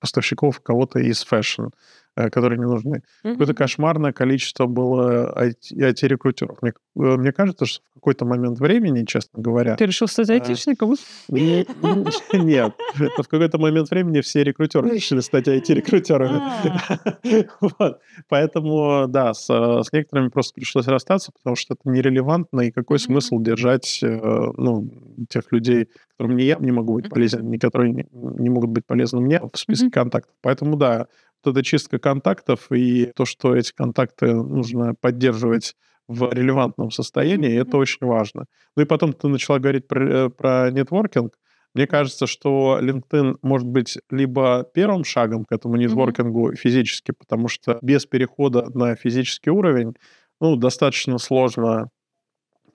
поставщиков 0.00 0.60
кого-то 0.60 0.98
из 1.00 1.24
fashion. 1.24 1.66
Э, 2.18 2.30
которые 2.30 2.58
не 2.58 2.64
нужны. 2.64 2.96
Mm-hmm. 2.96 3.32
Какое-то 3.32 3.54
кошмарное 3.54 4.12
количество 4.12 4.66
было 4.66 5.32
IT-рекрутеров. 5.38 6.60
Мне, 6.62 6.72
э, 6.72 7.16
мне 7.16 7.30
кажется, 7.30 7.64
что 7.64 7.80
в 7.92 7.94
какой-то 8.00 8.24
момент 8.24 8.58
времени, 8.58 9.04
честно 9.04 9.40
говоря... 9.40 9.76
Ты 9.76 9.86
решил 9.86 10.08
стать 10.08 10.28
айтишником? 10.28 10.96
Нет. 11.28 12.74
В 12.96 13.22
какой-то 13.28 13.58
момент 13.58 13.90
времени 13.90 14.20
все 14.20 14.42
рекрутеры 14.42 14.90
решили 14.90 15.20
стать 15.20 15.46
IT-рекрутерами. 15.46 16.42
А. 17.78 17.98
Поэтому, 18.28 19.06
да, 19.06 19.32
с 19.32 19.86
некоторыми 19.92 20.28
просто 20.28 20.54
пришлось 20.54 20.88
расстаться, 20.88 21.30
потому 21.30 21.54
что 21.54 21.74
это 21.74 21.88
нерелевантно, 21.88 22.62
и 22.62 22.72
какой 22.72 22.98
смысл 22.98 23.38
держать 23.38 24.00
э, 24.02 24.08
ну, 24.56 24.90
тех 25.28 25.52
людей, 25.52 25.88
которым 26.16 26.36
не 26.36 26.44
я 26.46 26.56
не 26.56 26.72
могу 26.72 26.94
быть 26.94 27.08
полезен, 27.08 27.48
ни 27.48 27.58
которые 27.58 28.08
не 28.12 28.50
могут 28.50 28.70
быть 28.70 28.86
полезны 28.86 29.20
мне 29.20 29.40
в 29.40 29.56
списке 29.56 29.88
контактов. 29.88 30.34
Поэтому, 30.42 30.76
да, 30.76 31.06
эта 31.44 31.62
чистка 31.62 31.98
контактов 31.98 32.70
и 32.72 33.06
то, 33.14 33.24
что 33.24 33.54
эти 33.54 33.72
контакты 33.72 34.34
нужно 34.34 34.94
поддерживать 34.94 35.74
в 36.08 36.32
релевантном 36.32 36.90
состоянии, 36.90 37.58
mm-hmm. 37.58 37.62
это 37.62 37.76
очень 37.76 38.06
важно. 38.06 38.46
Ну 38.76 38.82
и 38.82 38.86
потом 38.86 39.12
ты 39.12 39.28
начала 39.28 39.58
говорить 39.58 39.86
про, 39.86 40.26
э, 40.26 40.28
про 40.30 40.70
нетворкинг. 40.70 41.34
Мне 41.74 41.86
кажется, 41.86 42.26
что 42.26 42.78
LinkedIn 42.80 43.36
может 43.42 43.68
быть 43.68 43.98
либо 44.10 44.66
первым 44.74 45.04
шагом 45.04 45.44
к 45.44 45.52
этому 45.52 45.76
нетворкингу 45.76 46.50
mm-hmm. 46.50 46.56
физически, 46.56 47.12
потому 47.12 47.48
что 47.48 47.78
без 47.82 48.06
перехода 48.06 48.66
на 48.74 48.96
физический 48.96 49.50
уровень 49.50 49.94
ну, 50.40 50.56
достаточно 50.56 51.18
сложно 51.18 51.90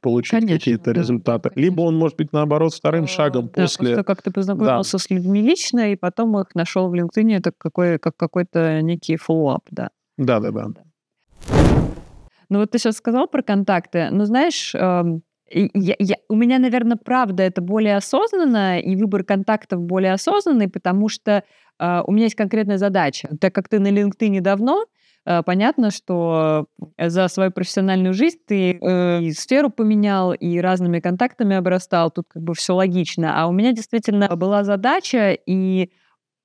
получить 0.04 0.48
какие-то 0.48 0.94
да, 0.94 1.00
результаты. 1.00 1.50
Конечно. 1.50 1.62
Либо 1.62 1.82
он 1.82 1.98
может 1.98 2.18
быть, 2.18 2.34
наоборот, 2.34 2.74
вторым 2.74 3.08
шагом 3.08 3.48
да, 3.48 3.64
после... 3.64 3.96
Просто 3.96 4.04
как 4.04 4.22
ты 4.22 4.32
познакомился 4.32 4.98
да. 4.98 5.00
с 5.00 5.10
людьми 5.10 5.42
лично, 5.42 5.92
и 5.92 5.96
потом 5.96 6.38
их 6.38 6.54
нашел 6.54 6.90
в 6.90 6.94
LinkedIn, 6.94 7.38
это 7.38 7.52
какой, 7.58 7.98
как 7.98 8.16
какой-то 8.16 8.82
некий 8.82 9.16
follow-up, 9.16 9.64
да. 9.72 9.90
Да-да-да. 10.18 10.68
Ну 12.50 12.60
вот 12.60 12.70
ты 12.70 12.78
сейчас 12.78 12.98
сказал 12.98 13.28
про 13.28 13.42
контакты. 13.42 14.10
Ну, 14.12 14.26
знаешь, 14.26 14.76
эм, 14.76 15.24
я, 15.50 15.96
я, 15.98 16.16
у 16.30 16.36
меня, 16.36 16.60
наверное, 16.60 16.98
правда 16.98 17.44
это 17.44 17.62
более 17.62 17.96
осознанно, 17.96 18.80
и 18.80 18.96
выбор 18.96 19.24
контактов 19.24 19.82
более 19.82 20.14
осознанный, 20.14 20.68
потому 20.68 21.10
что 21.10 21.44
э, 21.80 22.02
у 22.06 22.12
меня 22.12 22.26
есть 22.26 22.36
конкретная 22.36 22.78
задача. 22.78 23.30
Так 23.40 23.56
как 23.56 23.70
ты 23.70 23.80
на 23.80 23.88
LinkedIn 23.88 24.42
давно, 24.42 24.86
понятно, 25.46 25.90
что 25.92 26.68
э, 26.98 27.10
за 27.10 27.28
свою 27.30 27.52
профессиональную 27.52 28.14
жизнь 28.14 28.38
ты 28.46 28.78
э, 28.80 29.22
и 29.22 29.32
сферу 29.32 29.70
поменял, 29.70 30.34
и 30.34 30.58
разными 30.60 31.00
контактами 31.00 31.56
обрастал, 31.56 32.12
тут 32.12 32.26
как 32.28 32.44
бы 32.44 32.54
все 32.54 32.76
логично. 32.76 33.42
А 33.42 33.48
у 33.48 33.52
меня 33.52 33.72
действительно 33.72 34.36
была 34.36 34.64
задача, 34.64 35.32
и 35.32 35.92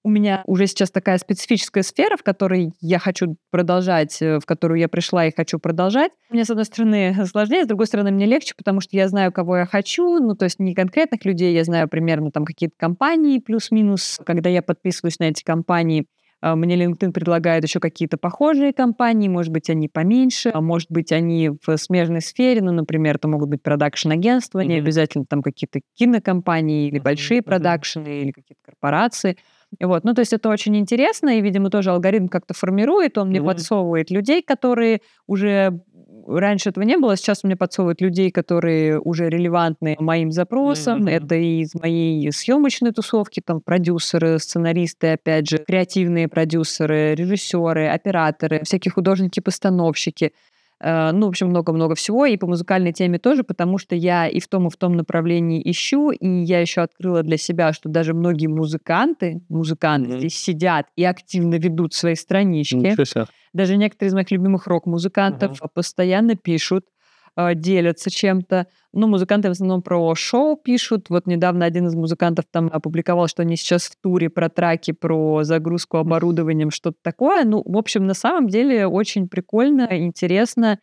у 0.05 0.11
меня 0.11 0.43
уже 0.47 0.69
сейчас 0.69 0.93
такая 0.93 1.19
специфическая 1.19 1.83
сфера, 1.83 2.17
в 2.17 2.23
которой 2.23 2.73
я 2.81 3.01
хочу 3.01 3.37
продолжать, 3.51 4.21
в 4.21 4.43
которую 4.47 4.79
я 4.79 4.89
пришла 4.89 5.27
и 5.27 5.35
хочу 5.35 5.59
продолжать. 5.59 6.13
Мне, 6.31 6.45
с 6.45 6.51
одной 6.51 6.65
стороны, 6.65 7.15
сложнее, 7.27 7.65
с 7.65 7.67
другой 7.67 7.87
стороны, 7.87 8.13
мне 8.13 8.27
легче, 8.27 8.55
потому 8.57 8.81
что 8.81 8.97
я 8.97 9.09
знаю, 9.09 9.33
кого 9.33 9.59
я 9.59 9.67
хочу, 9.67 10.21
ну, 10.21 10.37
то 10.37 10.45
есть 10.45 10.61
не 10.61 10.75
конкретных 10.75 11.25
людей, 11.25 11.53
я 11.53 11.65
знаю 11.65 11.89
примерно 11.89 12.31
там 12.31 12.45
какие-то 12.45 12.77
компании 12.79 13.41
плюс-минус. 13.41 14.21
Когда 14.25 14.49
я 14.49 14.63
подписываюсь 14.63 15.19
на 15.19 15.25
эти 15.25 15.43
компании, 15.43 16.07
мне 16.43 16.77
LinkedIn 16.77 17.13
предлагает 17.13 17.65
еще 17.65 17.81
какие-то 17.81 18.17
похожие 18.17 18.73
компании, 18.73 19.29
может 19.29 19.53
быть, 19.53 19.71
они 19.71 19.89
поменьше, 19.89 20.51
а 20.55 20.61
может 20.61 20.91
быть, 20.91 21.11
они 21.13 21.51
в 21.67 21.77
смежной 21.77 22.21
сфере, 22.21 22.63
ну, 22.63 22.73
например, 22.73 23.17
это 23.17 23.29
могут 23.29 23.49
быть 23.49 23.63
продакшн-агентства, 23.63 24.61
mm-hmm. 24.61 24.67
не 24.67 24.75
обязательно 24.75 25.25
там 25.29 25.43
какие-то 25.43 25.81
кинокомпании 25.97 26.89
или 26.89 26.99
mm-hmm. 26.99 27.03
большие 27.03 27.43
продакшены, 27.43 28.07
mm-hmm. 28.07 28.23
или 28.23 28.31
какие-то 28.31 28.63
корпорации. 28.65 29.37
Вот. 29.83 30.05
Ну, 30.05 30.15
то 30.15 30.21
есть 30.21 30.33
это 30.33 30.49
очень 30.49 30.77
интересно, 30.77 31.37
и, 31.37 31.41
видимо, 31.43 31.71
тоже 31.71 31.91
алгоритм 31.91 32.29
как-то 32.29 32.55
формирует, 32.55 33.19
он 33.19 33.29
мне 33.29 33.41
mm-hmm. 33.41 33.45
подсовывает 33.45 34.11
людей, 34.11 34.43
которые 34.43 35.01
уже 35.27 35.81
раньше 36.29 36.71
этого 36.71 36.85
не 36.85 36.97
было, 36.97 37.17
сейчас 37.17 37.45
мне 37.45 37.57
подсовывают 37.57 38.01
людей, 38.01 38.31
которые 38.31 39.01
уже 39.01 39.29
релевантны 39.29 39.97
моим 39.99 40.31
запросам. 40.31 41.07
Mm-hmm. 41.07 41.11
Это 41.11 41.35
из 41.35 41.75
моей 41.75 42.31
съемочной 42.31 42.93
тусовки, 42.93 43.41
там 43.41 43.61
продюсеры, 43.61 44.39
сценаристы, 44.39 45.13
опять 45.13 45.49
же, 45.49 45.59
креативные 45.59 46.29
продюсеры, 46.29 47.15
режиссеры, 47.15 47.89
операторы, 47.89 48.63
всякие 48.65 48.93
художники-постановщики. 48.93 50.33
Э, 50.81 51.11
ну, 51.13 51.27
в 51.27 51.29
общем, 51.31 51.49
много-много 51.49 51.95
всего. 51.95 52.27
И 52.27 52.37
по 52.37 52.47
музыкальной 52.47 52.93
теме 52.93 53.19
тоже, 53.19 53.45
потому 53.45 53.79
что 53.79 53.95
я 53.95 54.29
и 54.29 54.41
в 54.41 54.49
том, 54.49 54.69
и 54.69 54.71
в 54.71 54.77
том 54.77 54.97
направлении 54.97 55.63
ищу. 55.65 56.11
И 56.11 56.27
я 56.45 56.61
еще 56.61 56.83
открыла 56.83 57.23
для 57.23 57.37
себя, 57.37 57.73
что 57.73 57.89
даже 57.89 58.15
многие 58.15 58.47
музыканты, 58.47 59.43
музыканты 59.49 60.13
mm-hmm. 60.13 60.19
здесь 60.19 60.37
сидят 60.37 60.87
и 60.97 61.05
активно 61.05 61.57
ведут 61.57 61.95
свои 61.95 62.15
странички. 62.15 62.95
Даже 63.53 63.77
некоторые 63.77 64.11
из 64.11 64.15
моих 64.15 64.31
любимых 64.31 64.67
рок-музыкантов 64.67 65.61
mm-hmm. 65.61 65.69
постоянно 65.75 66.37
пишут 66.37 66.85
делятся 67.55 68.11
чем-то. 68.11 68.67
Ну, 68.93 69.07
музыканты 69.07 69.49
в 69.49 69.53
основном 69.53 69.83
про 69.83 70.15
шоу 70.15 70.57
пишут. 70.57 71.07
Вот 71.11 71.27
недавно 71.27 71.65
один 71.65 71.87
из 71.87 71.95
музыкантов 71.95 72.47
там 72.51 72.71
опубликовал, 72.73 73.29
что 73.29 73.43
они 73.43 73.57
сейчас 73.57 73.85
в 73.87 73.97
туре 74.01 74.31
про 74.31 74.49
траки, 74.49 74.93
про 74.93 75.45
загрузку 75.45 75.99
оборудованием, 75.99 76.71
что-то 76.71 76.97
такое. 77.03 77.45
Ну, 77.45 77.63
в 77.65 77.77
общем, 77.77 78.07
на 78.07 78.15
самом 78.15 78.49
деле 78.49 78.87
очень 78.87 79.29
прикольно, 79.29 79.89
интересно. 79.91 80.79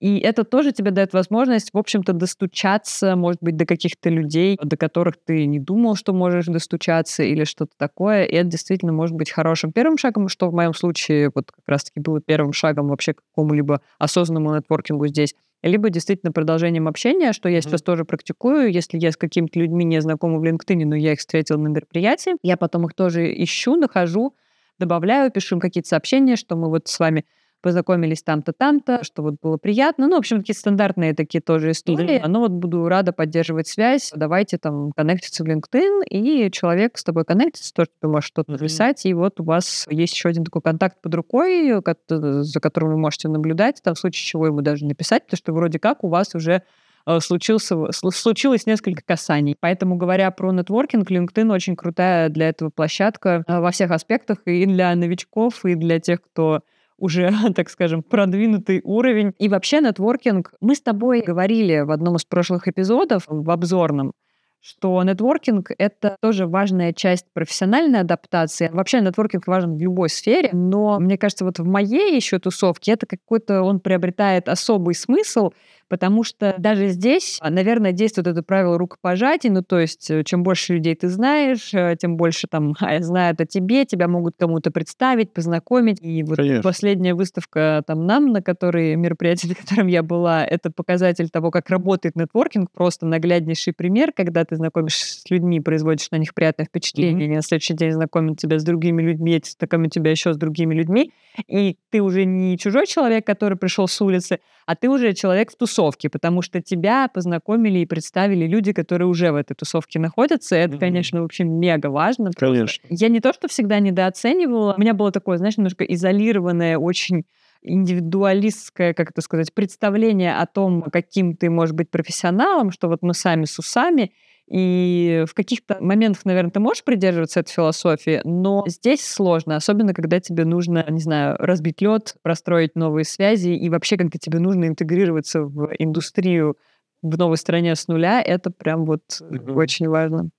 И 0.00 0.18
это 0.18 0.44
тоже 0.44 0.72
тебе 0.72 0.92
дает 0.92 1.12
возможность, 1.12 1.70
в 1.74 1.78
общем-то, 1.78 2.14
достучаться, 2.14 3.16
может 3.16 3.42
быть, 3.42 3.56
до 3.56 3.66
каких-то 3.66 4.08
людей, 4.08 4.58
до 4.62 4.78
которых 4.78 5.16
ты 5.22 5.44
не 5.44 5.58
думал, 5.58 5.94
что 5.94 6.14
можешь 6.14 6.46
достучаться 6.46 7.22
или 7.22 7.44
что-то 7.44 7.72
такое. 7.76 8.24
И 8.24 8.34
это 8.34 8.48
действительно 8.48 8.92
может 8.92 9.14
быть 9.14 9.30
хорошим 9.30 9.72
первым 9.72 9.98
шагом, 9.98 10.28
что 10.28 10.48
в 10.48 10.54
моем 10.54 10.72
случае 10.72 11.30
вот 11.34 11.52
как 11.52 11.64
раз-таки 11.66 12.00
было 12.00 12.22
первым 12.22 12.54
шагом 12.54 12.88
вообще 12.88 13.12
к 13.12 13.20
какому-либо 13.28 13.82
осознанному 13.98 14.56
нетворкингу 14.56 15.06
здесь 15.06 15.34
либо 15.62 15.90
действительно 15.90 16.32
продолжением 16.32 16.88
общения, 16.88 17.32
что 17.32 17.48
я 17.48 17.58
mm-hmm. 17.58 17.62
сейчас 17.62 17.82
тоже 17.82 18.04
практикую. 18.04 18.72
Если 18.72 18.98
я 18.98 19.12
с 19.12 19.16
какими-то 19.16 19.58
людьми 19.58 19.84
не 19.84 20.00
знакома 20.00 20.38
в 20.38 20.44
LinkedIn, 20.44 20.84
но 20.86 20.96
я 20.96 21.12
их 21.12 21.18
встретила 21.18 21.58
на 21.58 21.68
мероприятии, 21.68 22.32
я 22.42 22.56
потом 22.56 22.86
их 22.86 22.94
тоже 22.94 23.32
ищу, 23.42 23.76
нахожу, 23.76 24.34
добавляю, 24.78 25.30
пишу 25.30 25.56
им 25.56 25.60
какие-то 25.60 25.88
сообщения, 25.88 26.36
что 26.36 26.56
мы 26.56 26.68
вот 26.68 26.88
с 26.88 26.98
вами 26.98 27.24
познакомились 27.60 28.22
там-то, 28.22 28.52
там-то, 28.52 29.04
что 29.04 29.22
вот 29.22 29.34
было 29.42 29.56
приятно. 29.56 30.08
Ну, 30.08 30.16
в 30.16 30.18
общем, 30.18 30.38
такие 30.38 30.54
стандартные 30.54 31.14
такие 31.14 31.40
тоже 31.40 31.72
истории. 31.72 32.22
Но 32.26 32.40
вот 32.40 32.52
буду 32.52 32.88
рада 32.88 33.12
поддерживать 33.12 33.68
связь. 33.68 34.12
Давайте 34.14 34.58
там 34.58 34.92
коннектиться 34.92 35.44
в 35.44 35.46
LinkedIn, 35.46 36.04
и 36.08 36.50
человек 36.50 36.98
с 36.98 37.04
тобой 37.04 37.24
коннектится, 37.24 37.72
тоже 37.74 37.90
тебе 38.00 38.10
может 38.10 38.28
что-то 38.28 38.52
написать, 38.52 39.04
и 39.06 39.14
вот 39.14 39.40
у 39.40 39.44
вас 39.44 39.86
есть 39.90 40.14
еще 40.14 40.28
один 40.28 40.44
такой 40.44 40.62
контакт 40.62 41.00
под 41.00 41.14
рукой, 41.14 41.72
за 42.08 42.60
которым 42.60 42.90
вы 42.90 42.98
можете 42.98 43.28
наблюдать, 43.28 43.80
там 43.82 43.94
в 43.94 43.98
случае 43.98 44.24
чего 44.24 44.46
ему 44.46 44.60
даже 44.62 44.84
написать, 44.84 45.24
потому 45.24 45.38
что 45.38 45.52
вроде 45.52 45.78
как 45.78 46.04
у 46.04 46.08
вас 46.08 46.34
уже 46.34 46.62
э, 47.06 47.20
случился, 47.20 47.76
случилось 47.92 48.66
несколько 48.66 49.02
касаний. 49.04 49.56
Поэтому, 49.58 49.96
говоря 49.96 50.30
про 50.30 50.52
нетворкинг, 50.52 51.10
LinkedIn 51.10 51.52
очень 51.52 51.76
крутая 51.76 52.28
для 52.28 52.48
этого 52.48 52.70
площадка 52.70 53.44
э, 53.46 53.60
во 53.60 53.70
всех 53.70 53.90
аспектах, 53.90 54.38
и 54.46 54.66
для 54.66 54.94
новичков, 54.94 55.64
и 55.64 55.74
для 55.74 56.00
тех, 56.00 56.22
кто 56.22 56.62
уже, 57.00 57.32
так 57.56 57.68
скажем, 57.70 58.02
продвинутый 58.02 58.80
уровень. 58.84 59.32
И 59.38 59.48
вообще 59.48 59.80
нетворкинг, 59.80 60.54
мы 60.60 60.74
с 60.74 60.80
тобой 60.80 61.22
говорили 61.22 61.80
в 61.80 61.90
одном 61.90 62.16
из 62.16 62.24
прошлых 62.24 62.68
эпизодов, 62.68 63.24
в 63.26 63.50
обзорном, 63.50 64.12
что 64.60 65.02
нетворкинг— 65.02 65.70
это 65.78 66.16
тоже 66.20 66.46
важная 66.46 66.92
часть 66.92 67.26
профессиональной 67.32 68.00
адаптации. 68.00 68.68
Вообще 68.68 69.00
нетворкинг 69.00 69.46
важен 69.46 69.76
в 69.76 69.80
любой 69.80 70.10
сфере, 70.10 70.50
но 70.52 71.00
мне 71.00 71.16
кажется, 71.16 71.44
вот 71.44 71.58
в 71.58 71.64
моей 71.64 72.14
еще 72.14 72.38
тусовке 72.38 72.92
это 72.92 73.06
какой-то, 73.06 73.62
он 73.62 73.80
приобретает 73.80 74.48
особый 74.48 74.94
смысл, 74.94 75.50
Потому 75.90 76.22
что 76.22 76.54
даже 76.56 76.86
здесь, 76.88 77.40
наверное, 77.42 77.90
действует 77.90 78.28
это 78.28 78.44
правило 78.44 78.78
рукопожатий. 78.78 79.50
Ну, 79.50 79.62
то 79.62 79.80
есть, 79.80 80.08
э, 80.08 80.22
чем 80.22 80.44
больше 80.44 80.74
людей 80.74 80.94
ты 80.94 81.08
знаешь, 81.08 81.74
э, 81.74 81.96
тем 81.98 82.16
больше 82.16 82.46
там 82.46 82.74
знают 83.00 83.40
о 83.40 83.44
тебе, 83.44 83.84
тебя 83.84 84.06
могут 84.06 84.36
кому-то 84.38 84.70
представить, 84.70 85.32
познакомить. 85.32 85.98
И 86.00 86.22
вот 86.22 86.36
Конечно. 86.36 86.62
последняя 86.62 87.14
выставка 87.14 87.82
там 87.84 88.06
нам, 88.06 88.28
на 88.28 88.40
которой 88.40 88.94
мероприятие, 88.94 89.48
на 89.56 89.56
котором 89.56 89.88
я 89.88 90.04
была, 90.04 90.44
это 90.44 90.70
показатель 90.70 91.28
того, 91.28 91.50
как 91.50 91.68
работает 91.70 92.14
нетворкинг. 92.14 92.70
Просто 92.70 93.04
нагляднейший 93.04 93.72
пример, 93.72 94.12
когда 94.12 94.44
ты 94.44 94.54
знакомишься 94.54 95.20
с 95.22 95.28
людьми, 95.28 95.58
производишь 95.58 96.12
на 96.12 96.18
них 96.18 96.34
приятное 96.34 96.66
впечатление, 96.66 97.26
mm-hmm. 97.26 97.32
и 97.32 97.36
на 97.36 97.42
следующий 97.42 97.74
день 97.74 97.90
знакомят 97.90 98.38
тебя 98.38 98.60
с 98.60 98.62
другими 98.62 99.02
людьми, 99.02 99.34
эти 99.34 99.50
знакомят 99.50 99.90
тебя 99.90 100.12
еще 100.12 100.34
с 100.34 100.36
другими 100.36 100.72
людьми, 100.72 101.12
и 101.48 101.76
ты 101.90 102.00
уже 102.00 102.24
не 102.26 102.56
чужой 102.58 102.86
человек, 102.86 103.26
который 103.26 103.58
пришел 103.58 103.88
с 103.88 104.00
улицы, 104.00 104.38
а 104.66 104.76
ты 104.76 104.88
уже 104.88 105.14
человек 105.14 105.50
в 105.50 105.56
тусовке, 105.56 105.79
потому 106.08 106.42
что 106.42 106.60
тебя 106.60 107.08
познакомили 107.12 107.80
и 107.80 107.86
представили 107.86 108.46
люди, 108.46 108.72
которые 108.72 109.08
уже 109.08 109.32
в 109.32 109.36
этой 109.36 109.54
тусовке 109.54 109.98
находятся. 109.98 110.56
Это, 110.56 110.76
mm-hmm. 110.76 110.80
конечно, 110.80 111.22
вообще 111.22 111.44
мега 111.44 111.88
важно. 111.88 112.30
Конечно. 112.36 112.86
Я 112.90 113.08
не 113.08 113.20
то, 113.20 113.32
что 113.32 113.48
всегда 113.48 113.80
недооценивала, 113.80 114.74
у 114.76 114.80
меня 114.80 114.94
было 114.94 115.12
такое, 115.12 115.38
знаешь, 115.38 115.56
немножко 115.56 115.84
изолированное, 115.84 116.78
очень 116.78 117.24
индивидуалистское, 117.62 118.94
как 118.94 119.10
это 119.10 119.20
сказать, 119.20 119.52
представление 119.52 120.36
о 120.36 120.46
том, 120.46 120.82
каким 120.82 121.36
ты 121.36 121.50
можешь 121.50 121.74
быть 121.74 121.90
профессионалом, 121.90 122.70
что 122.70 122.88
вот 122.88 123.02
мы 123.02 123.14
сами 123.14 123.44
с 123.44 123.58
усами, 123.58 124.12
и 124.50 125.24
в 125.28 125.34
каких-то 125.34 125.78
моментах, 125.80 126.24
наверное, 126.24 126.50
ты 126.50 126.58
можешь 126.58 126.82
придерживаться 126.82 127.40
этой 127.40 127.52
философии, 127.52 128.20
но 128.24 128.64
здесь 128.66 129.06
сложно, 129.06 129.54
особенно 129.54 129.94
когда 129.94 130.18
тебе 130.18 130.44
нужно, 130.44 130.84
не 130.88 131.00
знаю, 131.00 131.36
разбить 131.38 131.80
лед, 131.80 132.16
простроить 132.22 132.74
новые 132.74 133.04
связи, 133.04 133.50
и 133.50 133.68
вообще, 133.70 133.96
когда 133.96 134.18
тебе 134.18 134.40
нужно 134.40 134.66
интегрироваться 134.66 135.42
в 135.42 135.70
индустрию 135.78 136.56
в 137.00 137.16
новой 137.16 137.36
стране 137.36 137.76
с 137.76 137.86
нуля, 137.86 138.20
это 138.20 138.50
прям 138.50 138.84
вот 138.84 139.02
mm-hmm. 139.20 139.52
очень 139.54 139.88
важно. 139.88 140.30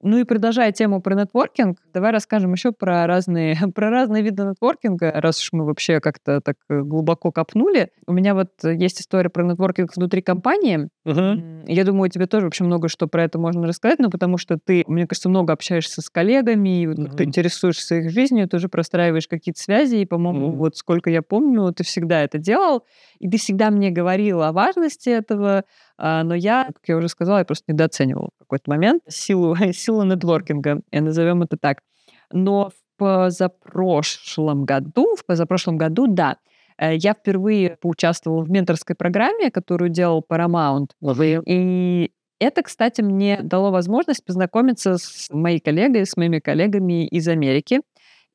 Ну 0.00 0.18
и 0.18 0.24
продолжая 0.24 0.70
тему 0.70 1.02
про 1.02 1.14
нетворкинг, 1.14 1.78
давай 1.92 2.12
расскажем 2.12 2.52
еще 2.52 2.70
про 2.72 3.06
разные, 3.06 3.56
про 3.74 3.90
разные 3.90 4.22
виды 4.22 4.44
нетворкинга, 4.44 5.12
раз 5.14 5.40
уж 5.40 5.52
мы 5.52 5.64
вообще 5.64 6.00
как-то 6.00 6.40
так 6.40 6.56
э, 6.68 6.80
глубоко 6.82 7.32
копнули. 7.32 7.90
У 8.06 8.12
меня 8.12 8.34
вот 8.34 8.50
есть 8.62 9.00
история 9.00 9.28
про 9.28 9.42
нетворкинг 9.42 9.96
внутри 9.96 10.22
компании. 10.22 10.88
Угу. 11.04 11.66
Я 11.66 11.84
думаю, 11.84 12.10
тебе 12.10 12.26
тоже 12.26 12.46
вообще 12.46 12.64
много 12.64 12.88
что 12.88 13.08
про 13.08 13.24
это 13.24 13.38
можно 13.38 13.66
рассказать, 13.66 13.98
но 13.98 14.08
потому 14.08 14.38
что 14.38 14.56
ты, 14.56 14.84
мне 14.86 15.06
кажется, 15.06 15.28
много 15.28 15.52
общаешься 15.52 16.00
с 16.00 16.08
коллегами, 16.08 16.82
и 16.82 16.86
вот 16.86 16.98
угу. 16.98 17.16
ты 17.16 17.24
интересуешься 17.24 17.96
их 17.96 18.10
жизнью, 18.10 18.48
ты 18.48 18.56
уже 18.56 18.68
простраиваешь 18.68 19.26
какие-то 19.26 19.60
связи, 19.60 19.96
и, 19.96 20.06
по-моему, 20.06 20.48
угу. 20.48 20.56
вот 20.58 20.76
сколько 20.76 21.10
я 21.10 21.22
помню, 21.22 21.72
ты 21.72 21.82
всегда 21.82 22.22
это 22.22 22.38
делал, 22.38 22.84
и 23.18 23.28
ты 23.28 23.36
всегда 23.38 23.70
мне 23.70 23.90
говорил 23.90 24.42
о 24.42 24.52
важности 24.52 25.08
этого, 25.08 25.64
но 25.98 26.34
я, 26.34 26.66
как 26.66 26.82
я 26.86 26.96
уже 26.96 27.08
сказала, 27.08 27.38
я 27.38 27.44
просто 27.44 27.72
недооценивала 27.72 28.30
в 28.36 28.38
какой-то 28.40 28.70
момент 28.70 29.02
силу, 29.08 29.56
силу 29.72 30.04
нетворкинга, 30.04 30.80
и 30.90 31.00
назовем 31.00 31.42
это 31.42 31.56
так. 31.56 31.78
Но 32.32 32.70
в 32.70 32.98
позапрошлом 32.98 34.64
году, 34.64 35.16
в 35.16 35.24
позапрошлом 35.24 35.78
году, 35.78 36.06
да, 36.06 36.36
э, 36.76 36.96
я 36.96 37.14
впервые 37.14 37.76
поучаствовала 37.80 38.42
в 38.42 38.50
менторской 38.50 38.96
программе, 38.96 39.50
которую 39.50 39.90
делал 39.90 40.24
Paramount. 40.28 40.88
И 41.46 42.10
это, 42.40 42.62
кстати, 42.62 43.00
мне 43.00 43.40
дало 43.42 43.70
возможность 43.70 44.24
познакомиться 44.24 44.96
с 44.98 45.28
моей 45.30 45.60
коллегой, 45.60 46.06
с 46.06 46.16
моими 46.16 46.38
коллегами 46.38 47.06
из 47.06 47.26
Америки. 47.28 47.80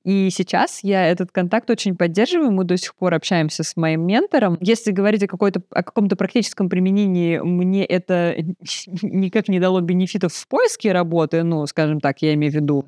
И 0.03 0.29
сейчас 0.31 0.83
я 0.83 1.07
этот 1.07 1.31
контакт 1.31 1.69
очень 1.69 1.95
поддерживаю, 1.95 2.51
мы 2.51 2.65
до 2.65 2.75
сих 2.75 2.93
пор 2.95 3.13
общаемся 3.13 3.63
с 3.63 3.77
моим 3.77 4.05
ментором. 4.05 4.57
Если 4.59 4.91
говорить 4.91 5.23
о, 5.23 5.27
о 5.27 5.83
каком-то 5.83 6.15
практическом 6.17 6.69
применении, 6.69 7.39
мне 7.39 7.85
это 7.85 8.35
никак 9.01 9.47
не 9.47 9.59
дало 9.59 9.79
бенефитов 9.79 10.33
в 10.33 10.47
поиске 10.47 10.91
работы, 10.91 11.43
ну, 11.43 11.65
скажем 11.67 12.01
так, 12.01 12.21
я 12.21 12.33
имею 12.33 12.51
в 12.51 12.55
виду 12.55 12.85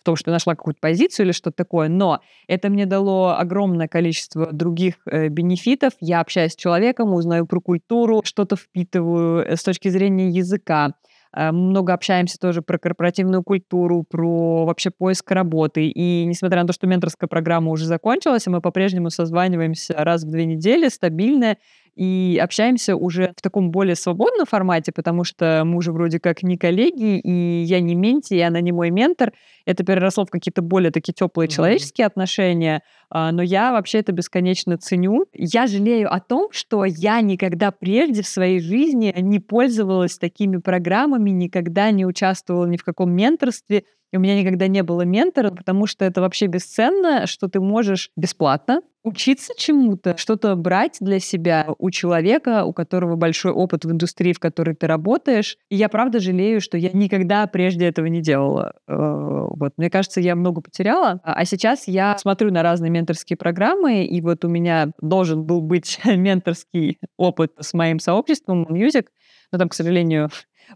в 0.00 0.04
том, 0.04 0.16
что 0.16 0.30
нашла 0.30 0.54
какую-то 0.54 0.80
позицию 0.80 1.26
или 1.26 1.32
что-то 1.32 1.56
такое, 1.56 1.88
но 1.88 2.20
это 2.46 2.70
мне 2.70 2.86
дало 2.86 3.36
огромное 3.36 3.88
количество 3.88 4.52
других 4.52 4.94
э, 5.06 5.28
бенефитов. 5.28 5.92
Я 6.00 6.20
общаюсь 6.20 6.52
с 6.52 6.56
человеком, 6.56 7.12
узнаю 7.12 7.46
про 7.46 7.60
культуру, 7.60 8.22
что-то 8.24 8.56
впитываю 8.56 9.44
э, 9.44 9.56
с 9.56 9.62
точки 9.62 9.88
зрения 9.88 10.28
языка. 10.30 10.94
Э, 11.36 11.52
много 11.52 11.92
общаемся 11.92 12.38
тоже 12.38 12.62
про 12.62 12.78
корпоративную 12.78 13.42
культуру, 13.42 14.04
про 14.08 14.64
вообще 14.64 14.90
поиск 14.90 15.30
работы. 15.30 15.88
И 15.88 16.24
несмотря 16.24 16.62
на 16.62 16.66
то, 16.66 16.72
что 16.72 16.86
менторская 16.86 17.28
программа 17.28 17.70
уже 17.70 17.86
закончилась, 17.86 18.46
мы 18.46 18.60
по-прежнему 18.60 19.10
созваниваемся 19.10 19.94
раз 19.96 20.24
в 20.24 20.30
две 20.30 20.44
недели, 20.44 20.88
стабильно, 20.88 21.56
и 21.98 22.38
общаемся 22.40 22.94
уже 22.94 23.32
в 23.36 23.42
таком 23.42 23.72
более 23.72 23.96
свободном 23.96 24.46
формате, 24.46 24.92
потому 24.94 25.24
что 25.24 25.62
мы 25.64 25.78
уже 25.78 25.90
вроде 25.90 26.20
как 26.20 26.44
не 26.44 26.56
коллеги, 26.56 27.18
и 27.18 27.62
я 27.62 27.80
не 27.80 27.96
менти, 27.96 28.34
и 28.34 28.40
она 28.40 28.60
не 28.60 28.70
мой 28.70 28.90
ментор. 28.90 29.32
Это 29.66 29.84
переросло 29.84 30.24
в 30.24 30.30
какие-то 30.30 30.62
более 30.62 30.92
такие 30.92 31.12
теплые 31.12 31.48
mm-hmm. 31.48 31.52
человеческие 31.52 32.06
отношения, 32.06 32.82
а, 33.10 33.32
но 33.32 33.42
я 33.42 33.72
вообще 33.72 33.98
это 33.98 34.12
бесконечно 34.12 34.78
ценю. 34.78 35.26
Я 35.32 35.66
жалею 35.66 36.14
о 36.14 36.20
том, 36.20 36.50
что 36.52 36.84
я 36.84 37.20
никогда 37.20 37.72
прежде 37.72 38.22
в 38.22 38.28
своей 38.28 38.60
жизни 38.60 39.12
не 39.18 39.40
пользовалась 39.40 40.18
такими 40.18 40.58
программами, 40.58 41.30
никогда 41.30 41.90
не 41.90 42.06
участвовала 42.06 42.66
ни 42.66 42.76
в 42.76 42.84
каком 42.84 43.10
менторстве, 43.10 43.82
и 44.12 44.16
у 44.16 44.20
меня 44.20 44.40
никогда 44.40 44.66
не 44.68 44.82
было 44.82 45.02
ментора, 45.02 45.50
потому 45.50 45.86
что 45.86 46.04
это 46.04 46.20
вообще 46.20 46.46
бесценно, 46.46 47.26
что 47.26 47.48
ты 47.48 47.60
можешь 47.60 48.10
бесплатно 48.16 48.80
учиться 49.04 49.54
чему-то, 49.56 50.16
что-то 50.16 50.54
брать 50.54 50.98
для 51.00 51.18
себя 51.18 51.66
у 51.78 51.90
человека, 51.90 52.64
у 52.64 52.72
которого 52.72 53.16
большой 53.16 53.52
опыт 53.52 53.84
в 53.84 53.90
индустрии, 53.90 54.32
в 54.32 54.38
которой 54.38 54.74
ты 54.74 54.86
работаешь. 54.86 55.56
И 55.70 55.76
я 55.76 55.88
правда 55.88 56.20
жалею, 56.20 56.60
что 56.60 56.76
я 56.76 56.90
никогда 56.92 57.46
прежде 57.46 57.86
этого 57.86 58.06
не 58.06 58.20
делала. 58.20 58.74
Э, 58.86 59.46
вот. 59.50 59.72
Мне 59.76 59.88
кажется, 59.88 60.20
я 60.20 60.34
много 60.34 60.60
потеряла. 60.60 61.20
А 61.22 61.44
сейчас 61.44 61.88
я 61.88 62.18
смотрю 62.18 62.52
на 62.52 62.62
разные 62.62 62.90
менторские 62.90 63.36
программы, 63.36 64.04
и 64.04 64.20
вот 64.20 64.44
у 64.44 64.48
меня 64.48 64.90
должен 65.00 65.44
был 65.44 65.62
быть 65.62 66.00
менторский 66.04 66.98
опыт 67.16 67.52
с 67.58 67.72
моим 67.74 68.00
сообществом 68.00 68.64
Music, 68.64 69.06
но 69.52 69.58
там, 69.58 69.68
к 69.68 69.74
сожалению, 69.74 70.28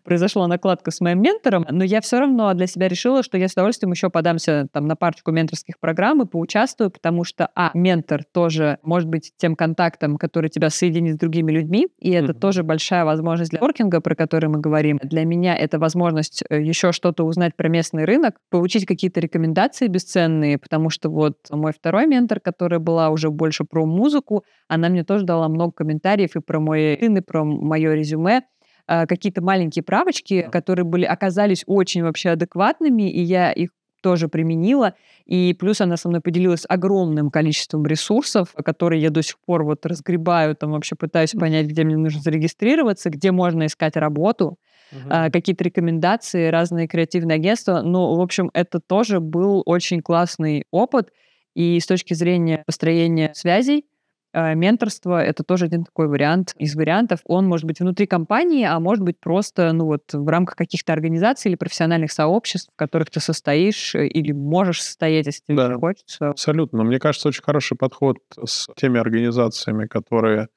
произошла 0.05 0.49
накладка 0.49 0.91
с 0.91 1.01
моим 1.01 1.23
ментором, 1.23 1.65
но 1.71 1.85
я 1.85 2.01
все 2.01 2.19
равно 2.19 2.53
для 2.55 2.67
себя 2.67 2.89
решила, 2.89 3.23
что 3.23 3.39
я 3.39 3.49
с 3.49 3.53
удовольствием 3.53 3.93
еще 3.93 4.11
подамся 4.11 4.67
там 4.73 4.87
на 4.87 4.97
парочку 4.97 5.31
менторских 5.31 5.79
программ 5.79 6.23
и 6.23 6.27
поучаствую, 6.27 6.91
потому 6.91 7.25
что, 7.25 7.49
а, 7.55 7.71
ментор 7.75 8.25
тоже 8.25 8.79
может 8.83 9.09
быть 9.09 9.33
тем 9.37 9.55
контактом, 9.55 10.17
который 10.17 10.51
тебя 10.51 10.71
соединит 10.71 11.17
с 11.17 11.19
другими 11.19 11.53
людьми, 11.53 11.89
и 11.99 12.11
это 12.11 12.33
mm-hmm. 12.33 12.41
тоже 12.41 12.63
большая 12.63 13.05
возможность 13.05 13.51
для 13.51 13.61
воркинга, 13.61 14.01
про 14.01 14.15
который 14.15 14.49
мы 14.49 14.61
говорим. 14.61 14.99
Для 15.03 15.25
меня 15.25 15.57
это 15.57 15.79
возможность 15.79 16.43
э, 16.49 16.61
еще 16.61 16.93
что-то 16.93 17.25
узнать 17.25 17.55
про 17.57 17.69
местный 17.69 18.05
рынок, 18.05 18.37
получить 18.51 18.87
какие-то 18.87 19.21
рекомендации 19.21 19.87
бесценные, 19.87 20.59
потому 20.59 20.91
что 20.91 21.09
вот 21.09 21.37
мой 21.51 21.73
второй 21.73 22.07
ментор, 22.07 22.41
которая 22.41 22.81
была 22.81 23.11
уже 23.11 23.31
больше 23.31 23.65
про 23.65 23.87
музыку, 23.87 24.45
она 24.69 24.89
мне 24.89 25.05
тоже 25.05 25.25
дала 25.25 25.49
много 25.49 25.73
комментариев 25.73 26.35
и 26.35 26.41
про 26.41 26.59
мой 26.59 26.99
сын, 27.13 27.17
и 27.17 27.21
про 27.21 27.45
мое 27.45 27.95
резюме, 27.95 28.43
какие-то 28.87 29.43
маленькие 29.43 29.83
правочки, 29.83 30.49
которые 30.51 30.85
были, 30.85 31.05
оказались 31.05 31.65
очень 31.67 32.03
вообще 32.03 32.31
адекватными, 32.31 33.11
и 33.11 33.21
я 33.21 33.53
их 33.53 33.71
тоже 34.03 34.29
применила. 34.29 34.95
И 35.25 35.55
плюс 35.59 35.81
она 35.81 35.97
со 35.97 36.09
мной 36.09 36.21
поделилась 36.21 36.65
огромным 36.69 37.31
количеством 37.31 37.87
ресурсов, 37.87 38.53
которые 38.65 39.01
я 39.01 39.11
до 39.11 39.23
сих 39.23 39.39
пор 39.39 39.65
вот 39.65 39.87
разгребаю, 39.87 40.57
там 40.57 40.73
вообще 40.73 40.97
пытаюсь 40.97 41.33
понять, 41.33 41.67
где 41.67 41.85
мне 41.85 41.97
нужно 41.97 42.21
зарегистрироваться, 42.21 43.09
где 43.09 43.31
можно 43.31 43.67
искать 43.67 43.97
работу, 43.97 44.59
uh-huh. 44.93 45.31
какие-то 45.31 45.65
рекомендации, 45.65 46.49
разные 46.49 46.89
креативные 46.89 47.37
агентства. 47.37 47.81
Ну, 47.83 48.17
в 48.17 48.21
общем, 48.21 48.51
это 48.53 48.81
тоже 48.81 49.21
был 49.21 49.63
очень 49.65 50.03
классный 50.03 50.65
опыт. 50.71 51.11
И 51.55 51.79
с 51.79 51.87
точки 51.87 52.15
зрения 52.15 52.63
построения 52.67 53.31
связей, 53.35 53.85
Э, 53.85 53.92
менторство— 54.35 55.23
это 55.25 55.45
тоже 55.45 55.67
один 55.67 55.85
такой 55.85 56.09
вариант 56.09 56.55
из 56.59 56.75
вариантов. 56.75 57.21
Он 57.25 57.47
может 57.47 57.67
быть 57.67 57.81
внутри 57.81 58.07
компании, 58.07 58.65
а 58.65 58.81
может 58.81 59.05
быть 59.05 59.21
просто 59.21 59.73
ну 59.73 59.87
вот, 59.87 60.13
в 60.13 60.27
рамках 60.29 60.57
каких-то 60.57 60.93
организаций 60.93 61.51
или 61.51 61.57
профессиональных 61.57 62.13
сообществ, 62.13 62.71
в 62.73 62.77
которых 62.77 63.11
ты 63.11 63.21
состоишь 63.21 63.95
э, 63.95 64.07
или 64.07 64.33
можешь 64.33 64.83
состоять, 64.83 65.27
если 65.27 65.43
тебе 65.47 65.57
да, 65.57 65.75
хочется. 65.75 66.31
Абсолютно. 66.31 66.83
Мне 66.85 66.99
кажется, 66.99 67.29
очень 67.29 67.43
хороший 67.43 67.77
подход 67.77 68.19
с 68.45 68.69
теми 68.77 68.99
организациями, 68.99 69.87
которые 69.87 70.49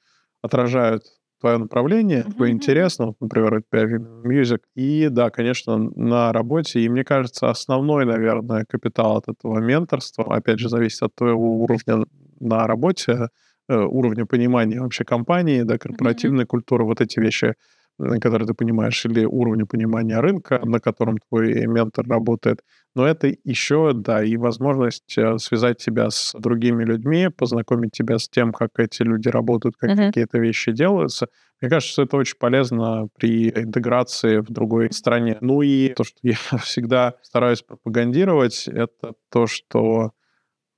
отражают 0.41 1.03
твое 1.41 1.57
направление, 1.57 2.23
твой 2.23 2.51
интерес, 2.51 2.97
ну, 2.97 3.15
например, 3.19 3.61
Music. 3.71 4.59
И 4.73 5.09
да, 5.09 5.29
конечно, 5.29 5.77
на 5.77 6.31
работе. 6.31 6.79
И 6.79 6.89
мне 6.89 7.03
кажется, 7.03 7.49
основной, 7.49 8.05
наверное, 8.05 8.65
капитал 8.65 9.17
от 9.17 9.27
этого 9.27 9.59
менторства, 9.59 10.33
опять 10.33 10.59
же, 10.59 10.69
зависит 10.69 11.03
от 11.03 11.13
твоего 11.13 11.61
уровня 11.61 12.05
на 12.39 12.67
работе, 12.67 13.13
Э, 13.13 13.27
уровня 13.69 14.25
понимания 14.25 14.79
вообще 14.79 15.03
компании, 15.03 15.63
да, 15.63 15.77
корпоративной 15.77 16.43
mm-hmm. 16.43 16.47
культуры, 16.47 16.85
вот 16.85 17.01
эти 17.01 17.19
вещи 17.19 17.55
который 17.97 18.45
ты 18.45 18.53
понимаешь, 18.53 19.05
или 19.05 19.25
уровня 19.25 19.65
понимания 19.65 20.19
рынка, 20.19 20.59
на 20.63 20.79
котором 20.79 21.17
твой 21.29 21.65
ментор 21.65 22.05
работает. 22.07 22.61
Но 22.93 23.05
это 23.05 23.33
еще, 23.43 23.93
да, 23.93 24.23
и 24.23 24.37
возможность 24.37 25.17
э, 25.17 25.37
связать 25.37 25.77
тебя 25.77 26.09
с 26.09 26.33
другими 26.37 26.83
людьми, 26.83 27.29
познакомить 27.29 27.91
тебя 27.91 28.19
с 28.19 28.27
тем, 28.27 28.51
как 28.51 28.71
эти 28.77 29.03
люди 29.03 29.29
работают, 29.29 29.75
как 29.77 29.91
uh-huh. 29.91 30.07
какие-то 30.07 30.39
вещи 30.39 30.71
делаются. 30.71 31.27
Мне 31.61 31.69
кажется, 31.69 31.93
что 31.93 32.01
это 32.03 32.17
очень 32.17 32.37
полезно 32.37 33.07
при 33.17 33.49
интеграции 33.49 34.39
в 34.39 34.51
другой 34.51 34.91
стране. 34.91 35.37
Ну 35.41 35.61
и 35.61 35.89
то, 35.89 36.03
что 36.03 36.17
я 36.21 36.35
всегда 36.63 37.15
стараюсь 37.21 37.61
пропагандировать, 37.61 38.67
это 38.67 39.13
то, 39.31 39.47
что 39.47 40.11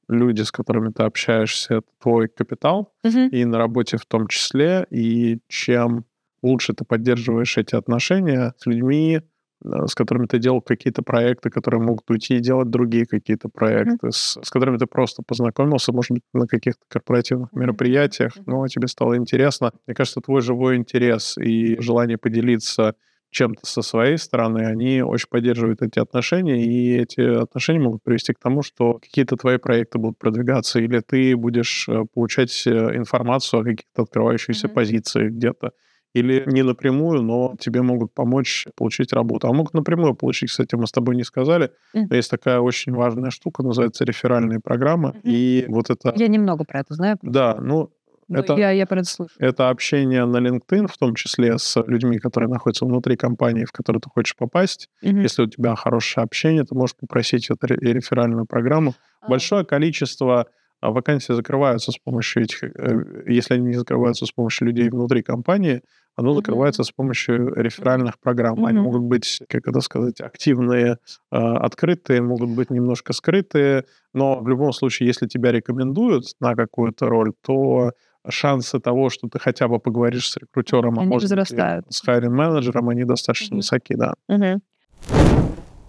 люди, 0.08 0.42
с 0.42 0.52
которыми 0.52 0.92
ты 0.92 1.04
общаешься, 1.04 1.76
это 1.76 1.88
твой 2.02 2.28
капитал, 2.28 2.94
uh-huh. 3.06 3.30
и 3.30 3.46
на 3.46 3.58
работе 3.58 3.98
в 3.98 4.06
том 4.06 4.28
числе. 4.28 4.86
И 4.90 5.40
чем 5.48 6.06
лучше 6.42 6.74
ты 6.74 6.86
поддерживаешь 6.86 7.58
эти 7.58 7.76
отношения 7.76 8.54
с 8.58 8.66
людьми, 8.66 9.22
э, 9.64 9.86
с 9.88 9.96
которыми 9.96 10.28
ты 10.28 10.40
делал 10.40 10.62
какие-то 10.62 11.02
проекты, 11.02 11.50
которые 11.50 11.82
могут 11.82 12.10
уйти 12.10 12.38
и 12.38 12.40
делать 12.40 12.70
другие 12.70 13.06
какие-то 13.06 13.50
проекты, 13.50 14.08
mm-hmm. 14.08 14.12
с, 14.12 14.40
с 14.42 14.50
которыми 14.50 14.78
ты 14.78 14.86
просто 14.86 15.24
познакомился, 15.24 15.92
может 15.92 16.12
быть, 16.12 16.24
на 16.34 16.48
каких-то 16.48 16.82
корпоративных 16.88 17.50
mm-hmm. 17.50 17.60
мероприятиях, 17.60 18.34
но 18.46 18.68
тебе 18.68 18.88
стало 18.88 19.18
интересно. 19.18 19.72
Мне 19.88 19.96
кажется, 19.96 20.22
твой 20.22 20.42
живой 20.42 20.78
интерес 20.78 21.38
и 21.38 21.80
желание 21.82 22.18
поделиться 22.18 22.96
чем-то 23.32 23.66
со 23.66 23.82
своей 23.82 24.18
стороны, 24.18 24.60
они 24.66 25.02
очень 25.02 25.28
поддерживают 25.30 25.82
эти 25.82 26.00
отношения, 26.00 26.64
и 26.64 26.98
эти 26.98 27.22
отношения 27.22 27.80
могут 27.80 28.04
привести 28.04 28.34
к 28.34 28.40
тому, 28.40 28.64
что 28.64 28.94
какие-то 28.96 29.36
твои 29.36 29.58
проекты 29.58 29.98
будут 29.98 30.18
продвигаться, 30.18 30.80
или 30.80 31.00
ты 31.00 31.36
будешь 31.36 31.88
э, 31.90 32.06
получать 32.14 32.66
э, 32.66 32.96
информацию 32.96 33.62
о 33.62 33.64
каких-то 33.64 34.04
открывающихся 34.04 34.68
mm-hmm. 34.68 34.74
позициях 34.74 35.32
где-то 35.32 35.72
или 36.14 36.44
не 36.48 36.64
напрямую, 36.64 37.22
но 37.22 37.56
тебе 37.60 37.82
могут 37.82 38.14
помочь 38.14 38.66
получить 38.76 39.14
работу. 39.14 39.48
А 39.48 39.54
могут 39.54 39.74
напрямую 39.74 40.16
получить, 40.16 40.50
кстати, 40.50 40.76
мы 40.76 40.88
с 40.88 40.92
тобой 40.92 41.16
не 41.16 41.24
сказали. 41.24 41.72
Mm. 41.96 42.16
Есть 42.16 42.32
такая 42.32 42.60
очень 42.60 42.94
важная 42.94 43.30
штука, 43.30 43.62
называется 43.62 44.04
реферальные 44.04 44.60
программы. 44.60 45.10
Mm-hmm. 45.10 45.22
И 45.24 45.66
вот 45.68 45.90
это... 45.90 46.14
Я 46.16 46.28
немного 46.28 46.64
про 46.64 46.80
это 46.80 46.94
знаю. 46.96 47.18
Да, 47.22 47.58
ну, 47.62 47.92
это, 48.30 48.56
я, 48.56 48.72
я 48.72 48.86
про 48.86 49.00
это 49.00 49.10
слышу. 49.10 49.34
Это 49.40 49.70
общение 49.70 50.26
на 50.26 50.38
LinkedIn, 50.38 50.88
в 50.88 50.98
том 50.98 51.16
числе 51.16 51.58
с 51.58 51.82
людьми, 51.88 52.20
которые 52.20 52.50
находятся 52.50 52.86
внутри 52.86 53.16
компании, 53.16 53.66
в 53.66 53.72
которую 53.72 54.02
ты 54.02 54.10
хочешь 54.10 54.36
попасть. 54.36 54.90
Mm-hmm. 55.04 55.22
Если 55.22 55.44
у 55.44 55.48
тебя 55.48 55.76
хорошее 55.76 56.24
общение, 56.24 56.64
ты 56.64 56.76
можешь 56.76 56.96
попросить 56.96 57.50
эту 57.50 57.68
реферальную 57.68 58.46
программу. 58.46 58.96
А. 59.22 59.30
Большое 59.30 59.66
количество 59.66 60.48
а, 60.80 60.92
вакансий 60.92 61.34
закрываются 61.34 61.92
с 61.92 61.98
помощью 61.98 62.44
этих, 62.44 62.64
э, 62.64 63.24
если 63.28 63.56
они 63.56 63.68
не 63.68 63.74
закрываются 63.74 64.26
с 64.26 64.32
помощью 64.32 64.68
людей 64.68 64.90
внутри 64.90 65.24
компании, 65.24 65.82
оно 66.16 66.34
закрывается 66.34 66.84
с 66.84 66.92
помощью 66.92 67.54
реферальных 67.54 68.20
программ. 68.20 68.66
Они 68.66 68.80
могут 68.80 69.04
быть, 69.04 69.40
как 69.48 69.68
это 69.68 69.82
сказать, 69.82 70.20
активные, 70.20 70.98
а, 71.32 71.58
открытые, 71.58 72.22
могут 72.22 72.50
быть 72.50 72.72
немножко 72.72 73.14
скрытые, 73.14 73.86
но 74.14 74.40
в 74.40 74.48
любом 74.48 74.74
случае, 74.74 75.08
если 75.08 75.28
тебя 75.28 75.52
рекомендуют 75.52 76.26
на 76.40 76.56
какую-то 76.56 77.08
роль, 77.08 77.34
то 77.46 77.92
шансы 78.30 78.80
того, 78.80 79.10
что 79.10 79.28
ты 79.28 79.40
хотя 79.40 79.68
бы 79.68 79.80
поговоришь 79.80 80.30
с 80.32 80.38
рекрутером, 80.38 80.98
а 80.98 81.02
они 81.02 81.10
а 81.10 81.14
может 81.14 81.30
возрастают. 81.30 81.86
с 81.90 82.02
хайринг-менеджером, 82.02 82.90
они 82.90 83.04
достаточно 83.04 83.56
mm-hmm. 83.56 83.58
высоки, 83.58 83.96
да. 83.96 84.14
Mm-hmm 84.30 84.60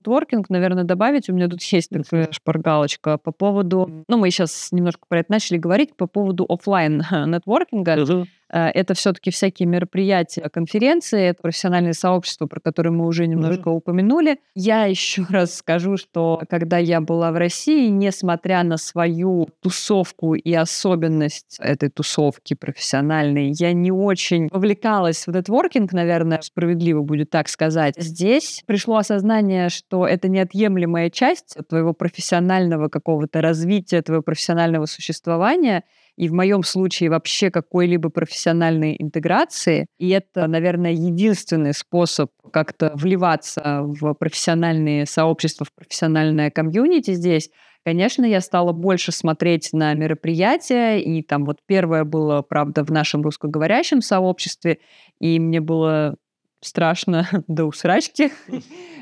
нетворкинг, 0.08 0.48
наверное, 0.48 0.84
добавить. 0.84 1.28
У 1.28 1.34
меня 1.34 1.48
тут 1.48 1.62
есть 1.62 1.90
такая 1.90 2.28
шпаргалочка 2.30 3.18
по 3.18 3.32
поводу... 3.32 4.04
Ну, 4.08 4.16
мы 4.16 4.30
сейчас 4.30 4.68
немножко 4.72 5.02
про 5.08 5.20
это 5.20 5.32
начали 5.32 5.58
говорить, 5.58 5.96
по 5.96 6.06
поводу 6.06 6.46
офлайн 6.48 6.98
нетворкинга. 7.26 7.96
Uh-huh. 7.96 8.26
Э, 8.52 8.68
это 8.68 8.94
все-таки 8.94 9.30
всякие 9.30 9.66
мероприятия, 9.66 10.48
конференции, 10.48 11.28
это 11.28 11.42
профессиональные 11.42 11.94
сообщества, 11.94 12.46
про 12.46 12.60
которые 12.60 12.92
мы 12.92 13.06
уже 13.06 13.26
немножко 13.26 13.70
mm-hmm. 13.70 13.74
упомянули. 13.74 14.38
Я 14.54 14.84
еще 14.84 15.26
раз 15.30 15.56
скажу, 15.56 15.96
что 15.96 16.40
когда 16.48 16.78
я 16.78 17.00
была 17.00 17.32
в 17.32 17.36
России, 17.36 17.88
несмотря 17.88 18.62
на 18.62 18.76
свою 18.76 19.48
тусовку 19.60 20.34
и 20.34 20.52
особенность 20.52 21.58
этой 21.60 21.90
тусовки 21.90 22.54
профессиональной, 22.54 23.52
я 23.58 23.72
не 23.72 23.92
очень 23.92 24.48
вовлекалась 24.50 25.26
в 25.26 25.32
нетворкинг, 25.32 25.92
наверное, 25.92 26.40
справедливо 26.42 27.02
будет 27.02 27.30
так 27.30 27.48
сказать. 27.48 27.94
Здесь 27.98 28.62
пришло 28.66 28.96
осознание, 28.96 29.68
что 29.68 30.06
это 30.06 30.28
неотъемлемая 30.28 31.10
часть 31.10 31.56
твоего 31.68 31.92
профессионального 31.92 32.88
какого-то 32.88 33.40
развития, 33.40 34.02
твоего 34.02 34.22
профессионального 34.22 34.86
существования— 34.86 35.84
и 36.18 36.28
в 36.28 36.32
моем 36.32 36.64
случае 36.64 37.10
вообще 37.10 37.48
какой-либо 37.48 38.10
профессиональной 38.10 38.96
интеграции. 38.98 39.86
И 39.98 40.08
это, 40.08 40.48
наверное, 40.48 40.90
единственный 40.90 41.72
способ 41.72 42.32
как-то 42.52 42.90
вливаться 42.96 43.82
в 43.84 44.14
профессиональные 44.14 45.06
сообщества, 45.06 45.64
в 45.64 45.72
профессиональное 45.72 46.50
комьюнити 46.50 47.14
здесь. 47.14 47.50
Конечно, 47.84 48.24
я 48.24 48.40
стала 48.40 48.72
больше 48.72 49.12
смотреть 49.12 49.70
на 49.72 49.94
мероприятия, 49.94 50.98
и 50.98 51.22
там 51.22 51.44
вот 51.44 51.58
первое 51.66 52.02
было, 52.02 52.42
правда, 52.42 52.84
в 52.84 52.90
нашем 52.90 53.22
русскоговорящем 53.22 54.02
сообществе, 54.02 54.78
и 55.20 55.38
мне 55.38 55.60
было 55.60 56.16
страшно 56.60 57.28
до 57.48 57.64
усрачки. 57.66 58.32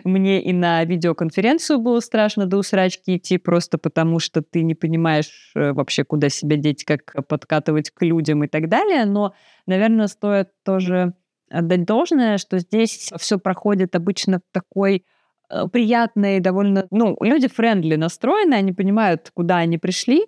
Мне 0.04 0.42
и 0.42 0.52
на 0.52 0.84
видеоконференцию 0.84 1.80
было 1.80 2.00
страшно 2.00 2.46
до 2.46 2.58
усрачки 2.58 3.16
идти, 3.16 3.38
просто 3.38 3.78
потому 3.78 4.18
что 4.18 4.42
ты 4.42 4.62
не 4.62 4.74
понимаешь 4.74 5.52
э, 5.54 5.72
вообще, 5.72 6.04
куда 6.04 6.28
себя 6.28 6.56
деть, 6.56 6.84
как 6.84 7.14
подкатывать 7.28 7.90
к 7.90 8.02
людям 8.02 8.44
и 8.44 8.48
так 8.48 8.68
далее. 8.68 9.04
Но, 9.04 9.34
наверное, 9.66 10.06
стоит 10.06 10.50
тоже 10.64 11.14
отдать 11.50 11.84
должное, 11.84 12.38
что 12.38 12.58
здесь 12.58 13.12
все 13.18 13.38
проходит 13.38 13.94
обычно 13.94 14.38
в 14.38 14.52
такой 14.52 15.04
э, 15.50 15.66
приятной, 15.72 16.40
довольно... 16.40 16.86
Ну, 16.90 17.16
люди 17.20 17.48
френдли 17.48 17.96
настроены, 17.96 18.54
они 18.54 18.72
понимают, 18.72 19.30
куда 19.34 19.56
они 19.58 19.78
пришли, 19.78 20.26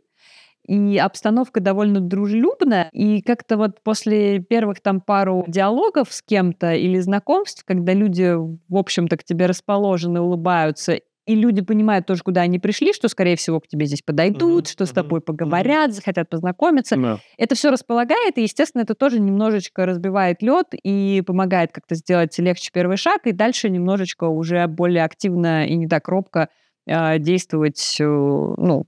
и 0.68 0.98
обстановка 0.98 1.60
довольно 1.60 2.00
дружелюбная, 2.00 2.90
и 2.92 3.22
как-то 3.22 3.56
вот 3.56 3.82
после 3.82 4.38
первых 4.38 4.80
там 4.80 5.00
пару 5.00 5.44
диалогов 5.48 6.12
с 6.12 6.20
кем-то 6.20 6.74
или 6.74 6.98
знакомств, 6.98 7.64
когда 7.66 7.94
люди, 7.94 8.34
в 8.36 8.76
общем-то, 8.76 9.16
к 9.16 9.24
тебе 9.24 9.46
расположены, 9.46 10.20
улыбаются, 10.20 11.00
и 11.28 11.34
люди 11.34 11.62
понимают 11.62 12.06
тоже, 12.06 12.22
куда 12.22 12.42
они 12.42 12.58
пришли, 12.58 12.92
что, 12.92 13.08
скорее 13.08 13.36
всего, 13.36 13.60
к 13.60 13.66
тебе 13.66 13.86
здесь 13.86 14.02
подойдут, 14.02 14.64
uh-huh, 14.64 14.70
что 14.70 14.86
с 14.86 14.90
тобой 14.90 15.20
uh-huh, 15.20 15.24
поговорят, 15.24 15.90
uh-huh. 15.90 15.94
захотят 15.94 16.30
познакомиться. 16.30 16.96
No. 16.96 17.18
Это 17.36 17.54
все 17.54 17.70
располагает, 17.70 18.38
и, 18.38 18.42
естественно, 18.42 18.82
это 18.82 18.94
тоже 18.94 19.20
немножечко 19.20 19.84
разбивает 19.84 20.42
лед 20.42 20.68
и 20.72 21.22
помогает 21.26 21.72
как-то 21.72 21.94
сделать 21.96 22.38
легче 22.38 22.70
первый 22.72 22.96
шаг, 22.96 23.26
и 23.26 23.32
дальше 23.32 23.68
немножечко 23.68 24.24
уже 24.24 24.66
более 24.68 25.04
активно 25.04 25.66
и 25.66 25.76
не 25.76 25.86
так 25.86 26.08
робко 26.08 26.48
э, 26.86 27.18
действовать, 27.18 27.96
э, 28.00 28.04
ну, 28.04 28.86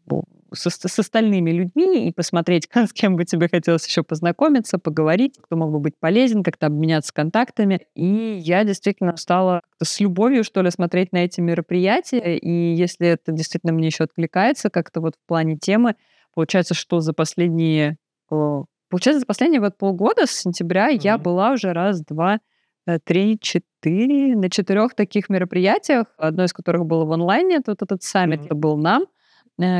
с, 0.52 0.68
с 0.68 0.98
остальными 0.98 1.50
людьми 1.50 2.08
и 2.08 2.12
посмотреть, 2.12 2.68
с 2.74 2.92
кем 2.92 3.16
бы 3.16 3.24
тебе 3.24 3.48
хотелось 3.48 3.86
еще 3.86 4.02
познакомиться, 4.02 4.78
поговорить, 4.78 5.38
кто 5.40 5.56
мог 5.56 5.70
бы 5.72 5.80
быть 5.80 5.98
полезен, 5.98 6.42
как-то 6.42 6.66
обменяться 6.66 7.12
контактами. 7.12 7.86
И 7.94 8.40
я 8.42 8.64
действительно 8.64 9.16
стала 9.16 9.62
с 9.82 10.00
любовью, 10.00 10.44
что 10.44 10.62
ли, 10.62 10.70
смотреть 10.70 11.12
на 11.12 11.18
эти 11.18 11.40
мероприятия. 11.40 12.36
И 12.36 12.74
если 12.74 13.08
это 13.08 13.32
действительно 13.32 13.72
мне 13.72 13.86
еще 13.86 14.04
откликается 14.04 14.70
как-то 14.70 15.00
вот 15.00 15.14
в 15.16 15.28
плане 15.28 15.56
темы, 15.56 15.94
получается, 16.34 16.74
что 16.74 17.00
за 17.00 17.12
последние... 17.12 17.96
Получается, 18.28 19.20
за 19.20 19.26
последние 19.26 19.60
вот 19.60 19.78
полгода, 19.78 20.26
с 20.26 20.32
сентября, 20.32 20.92
mm-hmm. 20.92 21.00
я 21.02 21.16
была 21.16 21.52
уже 21.52 21.72
раз, 21.72 22.00
два, 22.04 22.40
э, 22.86 22.98
три, 22.98 23.38
четыре, 23.40 24.34
на 24.34 24.50
четырех 24.50 24.94
таких 24.96 25.28
мероприятиях, 25.28 26.06
одно 26.18 26.42
из 26.42 26.52
которых 26.52 26.86
было 26.86 27.04
в 27.04 27.12
онлайне, 27.12 27.56
это 27.56 27.70
вот 27.70 27.82
этот 27.82 28.02
саммит, 28.02 28.40
mm-hmm. 28.40 28.46
это 28.46 28.54
был 28.56 28.76
нам, 28.76 29.04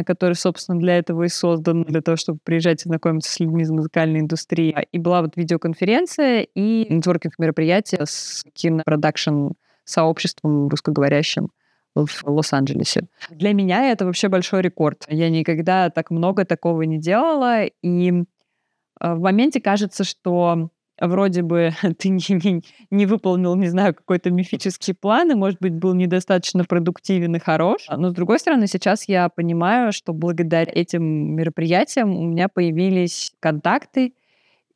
который, 0.05 0.35
собственно, 0.35 0.79
для 0.79 0.99
этого 0.99 1.25
и 1.25 1.29
создан, 1.29 1.85
для 1.85 2.01
того, 2.01 2.17
чтобы 2.17 2.39
приезжать 2.43 2.85
и 2.85 2.89
знакомиться 2.89 3.33
с 3.33 3.41
людьми 3.41 3.63
из 3.63 3.71
музыкальной 3.71 4.21
индустрии. 4.21 4.75
И 4.93 4.99
была 4.99 5.23
вот 5.23 5.37
видеоконференция 5.37 6.47
и 6.55 6.87
нетворкинг-мероприятие 6.93 8.01
с 8.05 8.45
кинопродакшн 8.55 9.49
сообществом 9.85 10.69
русскоговорящим 10.69 11.51
в 11.95 12.09
Лос-Анджелесе. 12.25 13.09
Для 13.31 13.53
меня 13.53 13.91
это 13.91 14.05
вообще 14.05 14.29
большой 14.29 14.63
рекорд. 14.63 15.05
Я 15.09 15.29
никогда 15.29 15.91
так 15.91 16.11
много 16.11 16.45
такого 16.45 16.83
не 16.83 16.99
делала, 16.99 17.65
и 17.65 18.11
э, 18.11 19.15
в 19.15 19.21
моменте 19.21 19.61
кажется, 19.61 20.05
что 20.05 20.71
вроде 21.01 21.43
бы 21.43 21.73
ты 21.99 22.09
не, 22.09 22.23
не, 22.29 22.63
не 22.91 23.07
выполнил, 23.07 23.55
не 23.57 23.69
знаю, 23.69 23.95
какой-то 23.95 24.31
мифический 24.31 24.95
план, 24.95 25.33
и, 25.33 25.35
может 25.35 25.59
быть, 25.61 25.75
был 25.75 25.95
недостаточно 25.95 26.65
продуктивен 26.65 27.37
и 27.37 27.39
хорош. 27.39 27.87
Но, 27.89 28.11
с 28.11 28.15
другой 28.15 28.39
стороны, 28.39 28.67
сейчас 28.67 29.09
я 29.09 29.29
понимаю, 29.29 29.93
что 29.93 30.13
благодаря 30.13 30.71
этим 30.73 31.35
мероприятиям 31.35 32.17
у 32.17 32.25
меня 32.25 32.49
появились 32.49 33.33
контакты, 33.41 34.13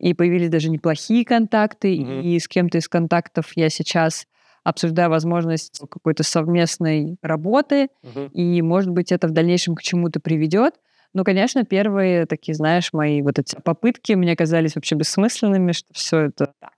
и 0.01 0.13
появились 0.13 0.51
даже 0.51 0.71
неплохие 0.71 1.25
контакты, 1.25 1.97
mm-hmm. 1.97 2.23
и 2.23 2.39
с 2.39 2.49
кем-то 2.49 2.79
из 2.79 2.89
контактов 2.89 3.53
я 3.55 3.71
сейчас 3.71 4.27
обсуждаю 4.65 5.11
возможность 5.11 5.81
какой-то 5.91 6.23
совместной 6.25 7.17
работы, 7.23 7.89
uh-huh. 8.03 8.31
и, 8.33 8.63
может 8.63 8.91
быть, 8.91 9.13
это 9.13 9.29
в 9.29 9.31
дальнейшем 9.31 9.75
к 9.75 9.83
чему-то 9.83 10.21
приведет. 10.21 10.75
Ну, 11.15 11.23
конечно, 11.23 11.65
первые 11.65 12.27
такие, 12.27 12.55
знаешь, 12.55 12.93
мои 12.93 13.23
вот 13.23 13.39
эти 13.39 13.57
попытки 13.63 14.13
мне 14.13 14.35
казались 14.35 14.75
вообще 14.75 14.97
бессмысленными, 14.97 15.71
что 15.71 15.95
все 15.95 16.19
это 16.23 16.53
так. 16.61 16.75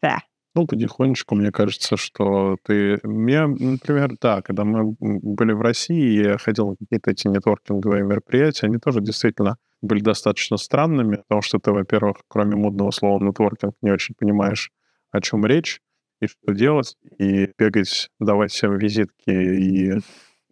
Да. 0.00 0.18
Ну, 0.54 0.66
потихонечку, 0.66 1.34
мне 1.34 1.50
кажется, 1.50 1.96
что 1.96 2.56
ты... 2.64 3.00
Я, 3.04 3.48
например, 3.48 4.12
да, 4.20 4.42
когда 4.42 4.64
мы 4.64 4.96
были 5.00 5.52
в 5.52 5.60
России, 5.60 6.22
я 6.24 6.38
ходил 6.38 6.70
на 6.70 6.76
какие-то 6.76 7.10
эти 7.10 7.26
нетворкинговые 7.26 8.04
мероприятия, 8.04 8.66
они 8.66 8.78
тоже 8.78 9.00
действительно 9.00 9.56
были 9.82 10.00
достаточно 10.00 10.56
странными, 10.56 11.16
потому 11.16 11.42
что 11.42 11.58
ты, 11.58 11.72
во-первых, 11.72 12.18
кроме 12.28 12.56
модного 12.56 12.92
слова 12.92 13.22
нетворкинг, 13.22 13.74
не 13.82 13.90
очень 13.90 14.14
понимаешь, 14.16 14.70
о 15.10 15.20
чем 15.20 15.44
речь 15.44 15.80
и 16.20 16.26
что 16.26 16.52
делать, 16.52 16.96
и 17.18 17.50
бегать, 17.58 18.08
давать 18.18 18.52
всем 18.52 18.76
визитки 18.78 19.30
и 19.30 20.00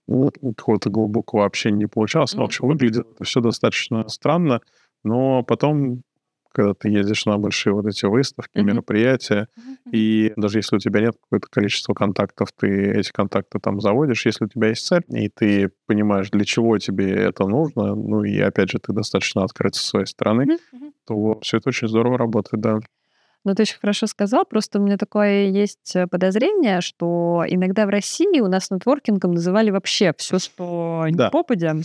какого-то 0.07 0.91
глубокого 0.91 1.45
общения 1.45 1.79
не 1.79 1.87
получалось. 1.87 2.35
В 2.35 2.43
общем, 2.43 2.69
выглядит 2.69 3.07
это 3.11 3.25
все 3.25 3.41
достаточно 3.41 4.09
странно, 4.09 4.61
но 5.03 5.43
потом 5.43 6.03
когда 6.57 6.73
ты 6.73 6.89
ездишь 6.89 7.27
на 7.27 7.37
большие 7.37 7.75
вот 7.75 7.87
эти 7.87 8.07
выставки, 8.07 8.57
mm-hmm. 8.57 8.63
мероприятия, 8.63 9.49
mm-hmm. 9.59 9.91
и 9.93 10.33
даже 10.37 10.59
если 10.59 10.77
у 10.77 10.79
тебя 10.79 11.01
нет 11.01 11.15
какое-то 11.23 11.49
количество 11.51 11.93
контактов, 11.93 12.49
ты 12.59 12.93
эти 12.93 13.13
контакты 13.13 13.59
там 13.59 13.79
заводишь, 13.79 14.25
если 14.25 14.47
у 14.47 14.49
тебя 14.49 14.69
есть 14.69 14.87
цель, 14.87 15.03
и 15.09 15.29
ты 15.29 15.71
понимаешь, 15.87 16.31
для 16.31 16.47
чего 16.47 16.79
тебе 16.79 17.11
это 17.11 17.47
нужно, 17.47 17.95
ну 17.95 18.25
и 18.25 18.39
опять 18.41 18.71
же, 18.71 18.79
ты 18.79 18.95
достаточно 18.95 19.45
открыт 19.45 19.75
со 19.75 19.87
своей 19.87 20.07
стороны, 20.07 20.45
mm-hmm. 20.45 20.93
то 21.07 21.39
все 21.43 21.59
это 21.59 21.69
очень 21.69 21.89
здорово 21.89 22.17
работает, 22.17 22.63
да. 22.63 22.79
Ну, 23.47 23.55
ты 23.55 23.63
очень 23.63 23.79
хорошо 23.79 24.09
сказал. 24.09 24.45
Просто 24.45 24.81
у 24.81 24.83
меня 24.83 24.97
такое 24.97 25.45
есть 25.51 25.95
э, 25.95 26.09
подозрение, 26.09 26.81
что 26.81 27.45
иногда 27.47 27.87
в 27.87 27.91
России 27.91 28.41
у 28.41 28.49
нас 28.49 28.73
нетворкингом 28.73 29.35
называли 29.35 29.71
вообще 29.71 30.13
все, 30.19 30.41
что 30.41 31.05
не 31.07 31.17
да. 31.17 31.31
попадя. 31.31 31.77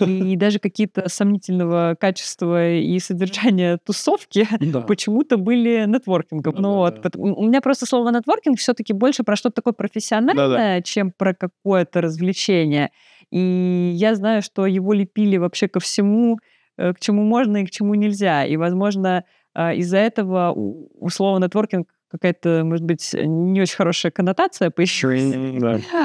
И 0.00 0.36
даже 0.36 0.58
какие-то 0.58 1.10
сомнительного 1.10 1.98
качества 2.00 2.72
и 2.72 2.98
содержания 2.98 3.76
тусовки 3.84 4.48
да. 4.60 4.80
почему-то 4.80 5.36
были 5.36 5.84
нетворкингом. 5.86 6.54
Да, 6.54 6.62
ну, 6.62 6.68
да, 6.70 6.78
вот, 6.78 7.02
да. 7.02 7.10
У 7.20 7.46
меня 7.46 7.60
просто 7.60 7.84
слово 7.84 8.08
нетворкинг 8.08 8.58
все-таки 8.58 8.94
больше 8.94 9.22
про 9.22 9.36
что-то 9.36 9.56
такое 9.56 9.74
профессиональное, 9.74 10.48
да, 10.48 10.56
да. 10.56 10.80
чем 10.80 11.12
про 11.12 11.34
какое-то 11.34 12.00
развлечение. 12.00 12.90
И 13.30 13.92
я 13.96 14.14
знаю, 14.14 14.40
что 14.40 14.64
его 14.64 14.94
лепили 14.94 15.36
вообще 15.36 15.68
ко 15.68 15.78
всему, 15.78 16.38
э, 16.78 16.94
к 16.94 17.00
чему 17.00 17.22
можно 17.22 17.58
и 17.58 17.66
к 17.66 17.70
чему 17.70 17.94
нельзя. 17.96 18.46
И, 18.46 18.56
возможно, 18.56 19.24
из-за 19.54 19.98
этого 19.98 20.52
у 20.52 21.08
слова 21.08 21.38
нетворкинг 21.38 21.88
какая-то, 22.12 22.62
может 22.64 22.84
быть, 22.84 23.10
не 23.14 23.62
очень 23.62 23.76
хорошая 23.76 24.12
коннотация 24.12 24.70
появилась. 24.70 25.34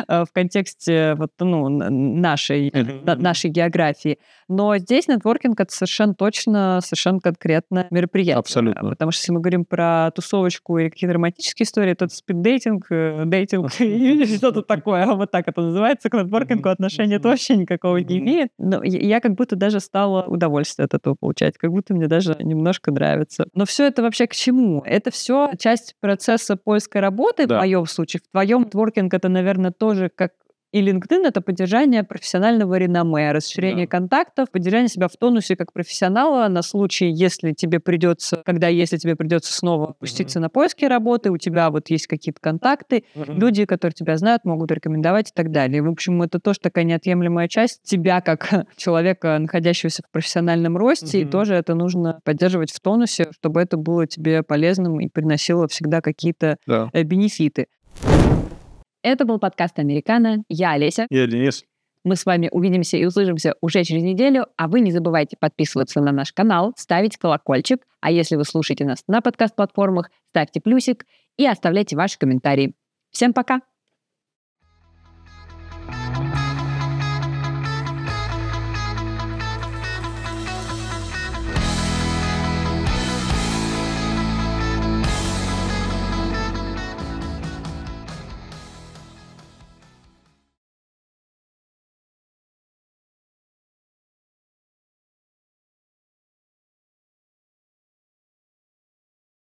А, 0.08 0.24
в 0.26 0.32
контексте 0.32 1.16
вот, 1.16 1.32
ну, 1.40 1.68
нашей, 1.68 2.72
нашей 3.04 3.50
географии. 3.50 4.18
Но 4.48 4.78
здесь 4.78 5.08
нетворкинг— 5.08 5.60
это 5.62 5.74
совершенно 5.74 6.14
точно, 6.14 6.80
совершенно 6.82 7.20
конкретное 7.20 7.88
мероприятие. 7.92 8.38
Абсолютно. 8.38 8.90
Потому 8.90 9.12
что 9.12 9.22
если 9.22 9.32
мы 9.34 9.40
говорим 9.40 9.66
про 9.66 10.12
тусовочку 10.12 10.78
или 10.78 10.90
какие-то 10.90 11.14
романтические 11.14 11.66
истории, 11.66 11.94
то 11.94 12.06
это 12.06 12.16
спиддейтинг, 12.16 12.86
э, 12.90 13.24
дейтинг 13.26 13.70
или 13.80 14.26
что-то 14.26 14.62
такое. 14.62 15.04
А 15.04 15.16
вот 15.16 15.32
так 15.32 15.48
это 15.48 15.62
называется. 15.62 16.10
К 16.10 16.16
нетворкингу 16.16 16.70
отношения 16.70 17.16
это 17.16 17.30
вообще 17.30 17.56
никакого 17.56 17.98
не 17.98 18.20
имеет. 18.20 18.50
Но 18.58 18.84
я 18.84 19.20
как 19.20 19.36
будто 19.36 19.56
даже 19.56 19.80
стала 19.80 20.24
удовольствие 20.24 20.86
от 20.86 20.94
этого 20.94 21.16
получать. 21.16 21.58
Как 21.58 21.72
будто 21.72 21.94
мне 21.94 22.08
даже 22.08 22.36
немножко 22.40 22.92
нравится. 22.92 23.48
Но 23.54 23.66
все 23.66 23.88
это 23.88 24.02
вообще 24.02 24.28
к 24.28 24.34
чему? 24.34 24.82
Это 24.86 25.12
все 25.12 25.52
часть 25.60 25.96
процесса 26.00 26.56
поиска 26.56 27.02
работы, 27.02 27.48
да. 27.48 27.58
в 27.58 27.60
моем 27.60 27.86
случае. 27.86 28.22
В 28.28 28.32
твоем 28.32 28.64
нетворкинг 28.64 29.14
это, 29.14 29.30
наверное, 29.30 29.72
тоже 29.72 30.10
как 30.14 30.32
и 30.78 30.82
LinkedIn— 30.82 31.22
это 31.26 31.42
поддержание 31.42 32.04
профессионального 32.04 32.78
реноме, 32.78 33.32
расширение 33.32 33.88
да. 33.88 33.92
контактов, 33.92 34.52
поддержание 34.52 34.90
себя 34.90 35.08
в 35.08 35.18
тонусе 35.18 35.56
как 35.56 35.74
профессионала 35.74 36.48
на 36.50 36.62
случай, 36.62 37.10
если 37.10 37.54
тебе 37.54 37.80
придется, 37.80 38.44
когда 38.46 38.68
если 38.68 38.98
тебе 38.98 39.16
придется 39.16 39.52
снова 39.54 39.96
пуститься 40.00 40.38
mm-hmm. 40.38 40.44
на 40.44 40.50
поиски 40.50 40.86
работы, 40.86 41.32
у 41.32 41.38
тебя 41.38 41.72
вот 41.72 41.90
есть 41.90 42.06
какие-то 42.06 42.40
контакты, 42.40 43.06
mm-hmm. 43.16 43.40
люди, 43.40 43.66
которые 43.66 43.96
тебя 43.96 44.18
знают, 44.18 44.46
могут 44.46 44.72
рекомендовать 44.72 45.32
и 45.32 45.34
так 45.34 45.52
далее. 45.52 45.82
В 45.82 45.90
общем, 45.90 46.22
это 46.22 46.40
тоже 46.40 46.60
такая 46.60 46.84
неотъемлемая 46.84 47.48
часть 47.48 47.82
тебя 47.84 48.22
как 48.22 48.68
человека, 48.78 49.40
находящегося 49.40 50.04
в 50.08 50.12
профессиональном 50.12 50.78
росте, 50.78 51.22
mm-hmm. 51.22 51.28
и 51.28 51.32
тоже 51.32 51.56
это 51.56 51.74
нужно 51.74 52.20
поддерживать 52.24 52.72
в 52.72 52.80
тонусе, 52.80 53.30
чтобы 53.32 53.62
это 53.62 53.78
было 53.78 54.06
тебе 54.06 54.44
полезным 54.44 55.00
и 55.00 55.08
приносило 55.08 55.68
всегда 55.68 56.02
какие-то 56.02 56.58
да. 56.68 56.90
Э, 56.94 57.02
бенефиты. 57.02 57.68
Это 59.04 59.26
был 59.26 59.40
подкаст 59.40 59.80
«Американо». 59.80 60.44
Я 60.50 60.72
Олеся. 60.72 61.08
Я 61.10 61.28
Денис. 61.28 61.64
Мы 62.04 62.16
с 62.16 62.26
вами 62.26 62.50
увидимся 62.52 62.98
и 62.98 63.06
услышимся 63.06 63.56
уже 63.62 63.84
через 63.84 64.02
неделю, 64.02 64.48
а 64.56 64.68
вы 64.68 64.80
не 64.80 64.92
забывайте 64.92 65.36
подписываться 65.40 66.00
на 66.00 66.12
наш 66.12 66.32
канал, 66.32 66.74
ставить 66.78 67.18
колокольчик, 67.18 67.86
а 68.00 68.12
если 68.12 68.36
вы 68.36 68.46
слушаете 68.46 68.86
нас 68.86 69.04
на 69.08 69.22
подкаст-платформах, 69.22 70.10
ставьте 70.30 70.62
плюсик 70.62 71.06
и 71.38 71.46
оставляйте 71.46 71.96
ваши 71.96 72.18
комментарии. 72.18 72.76
Всем 73.12 73.34
пока! 73.34 73.62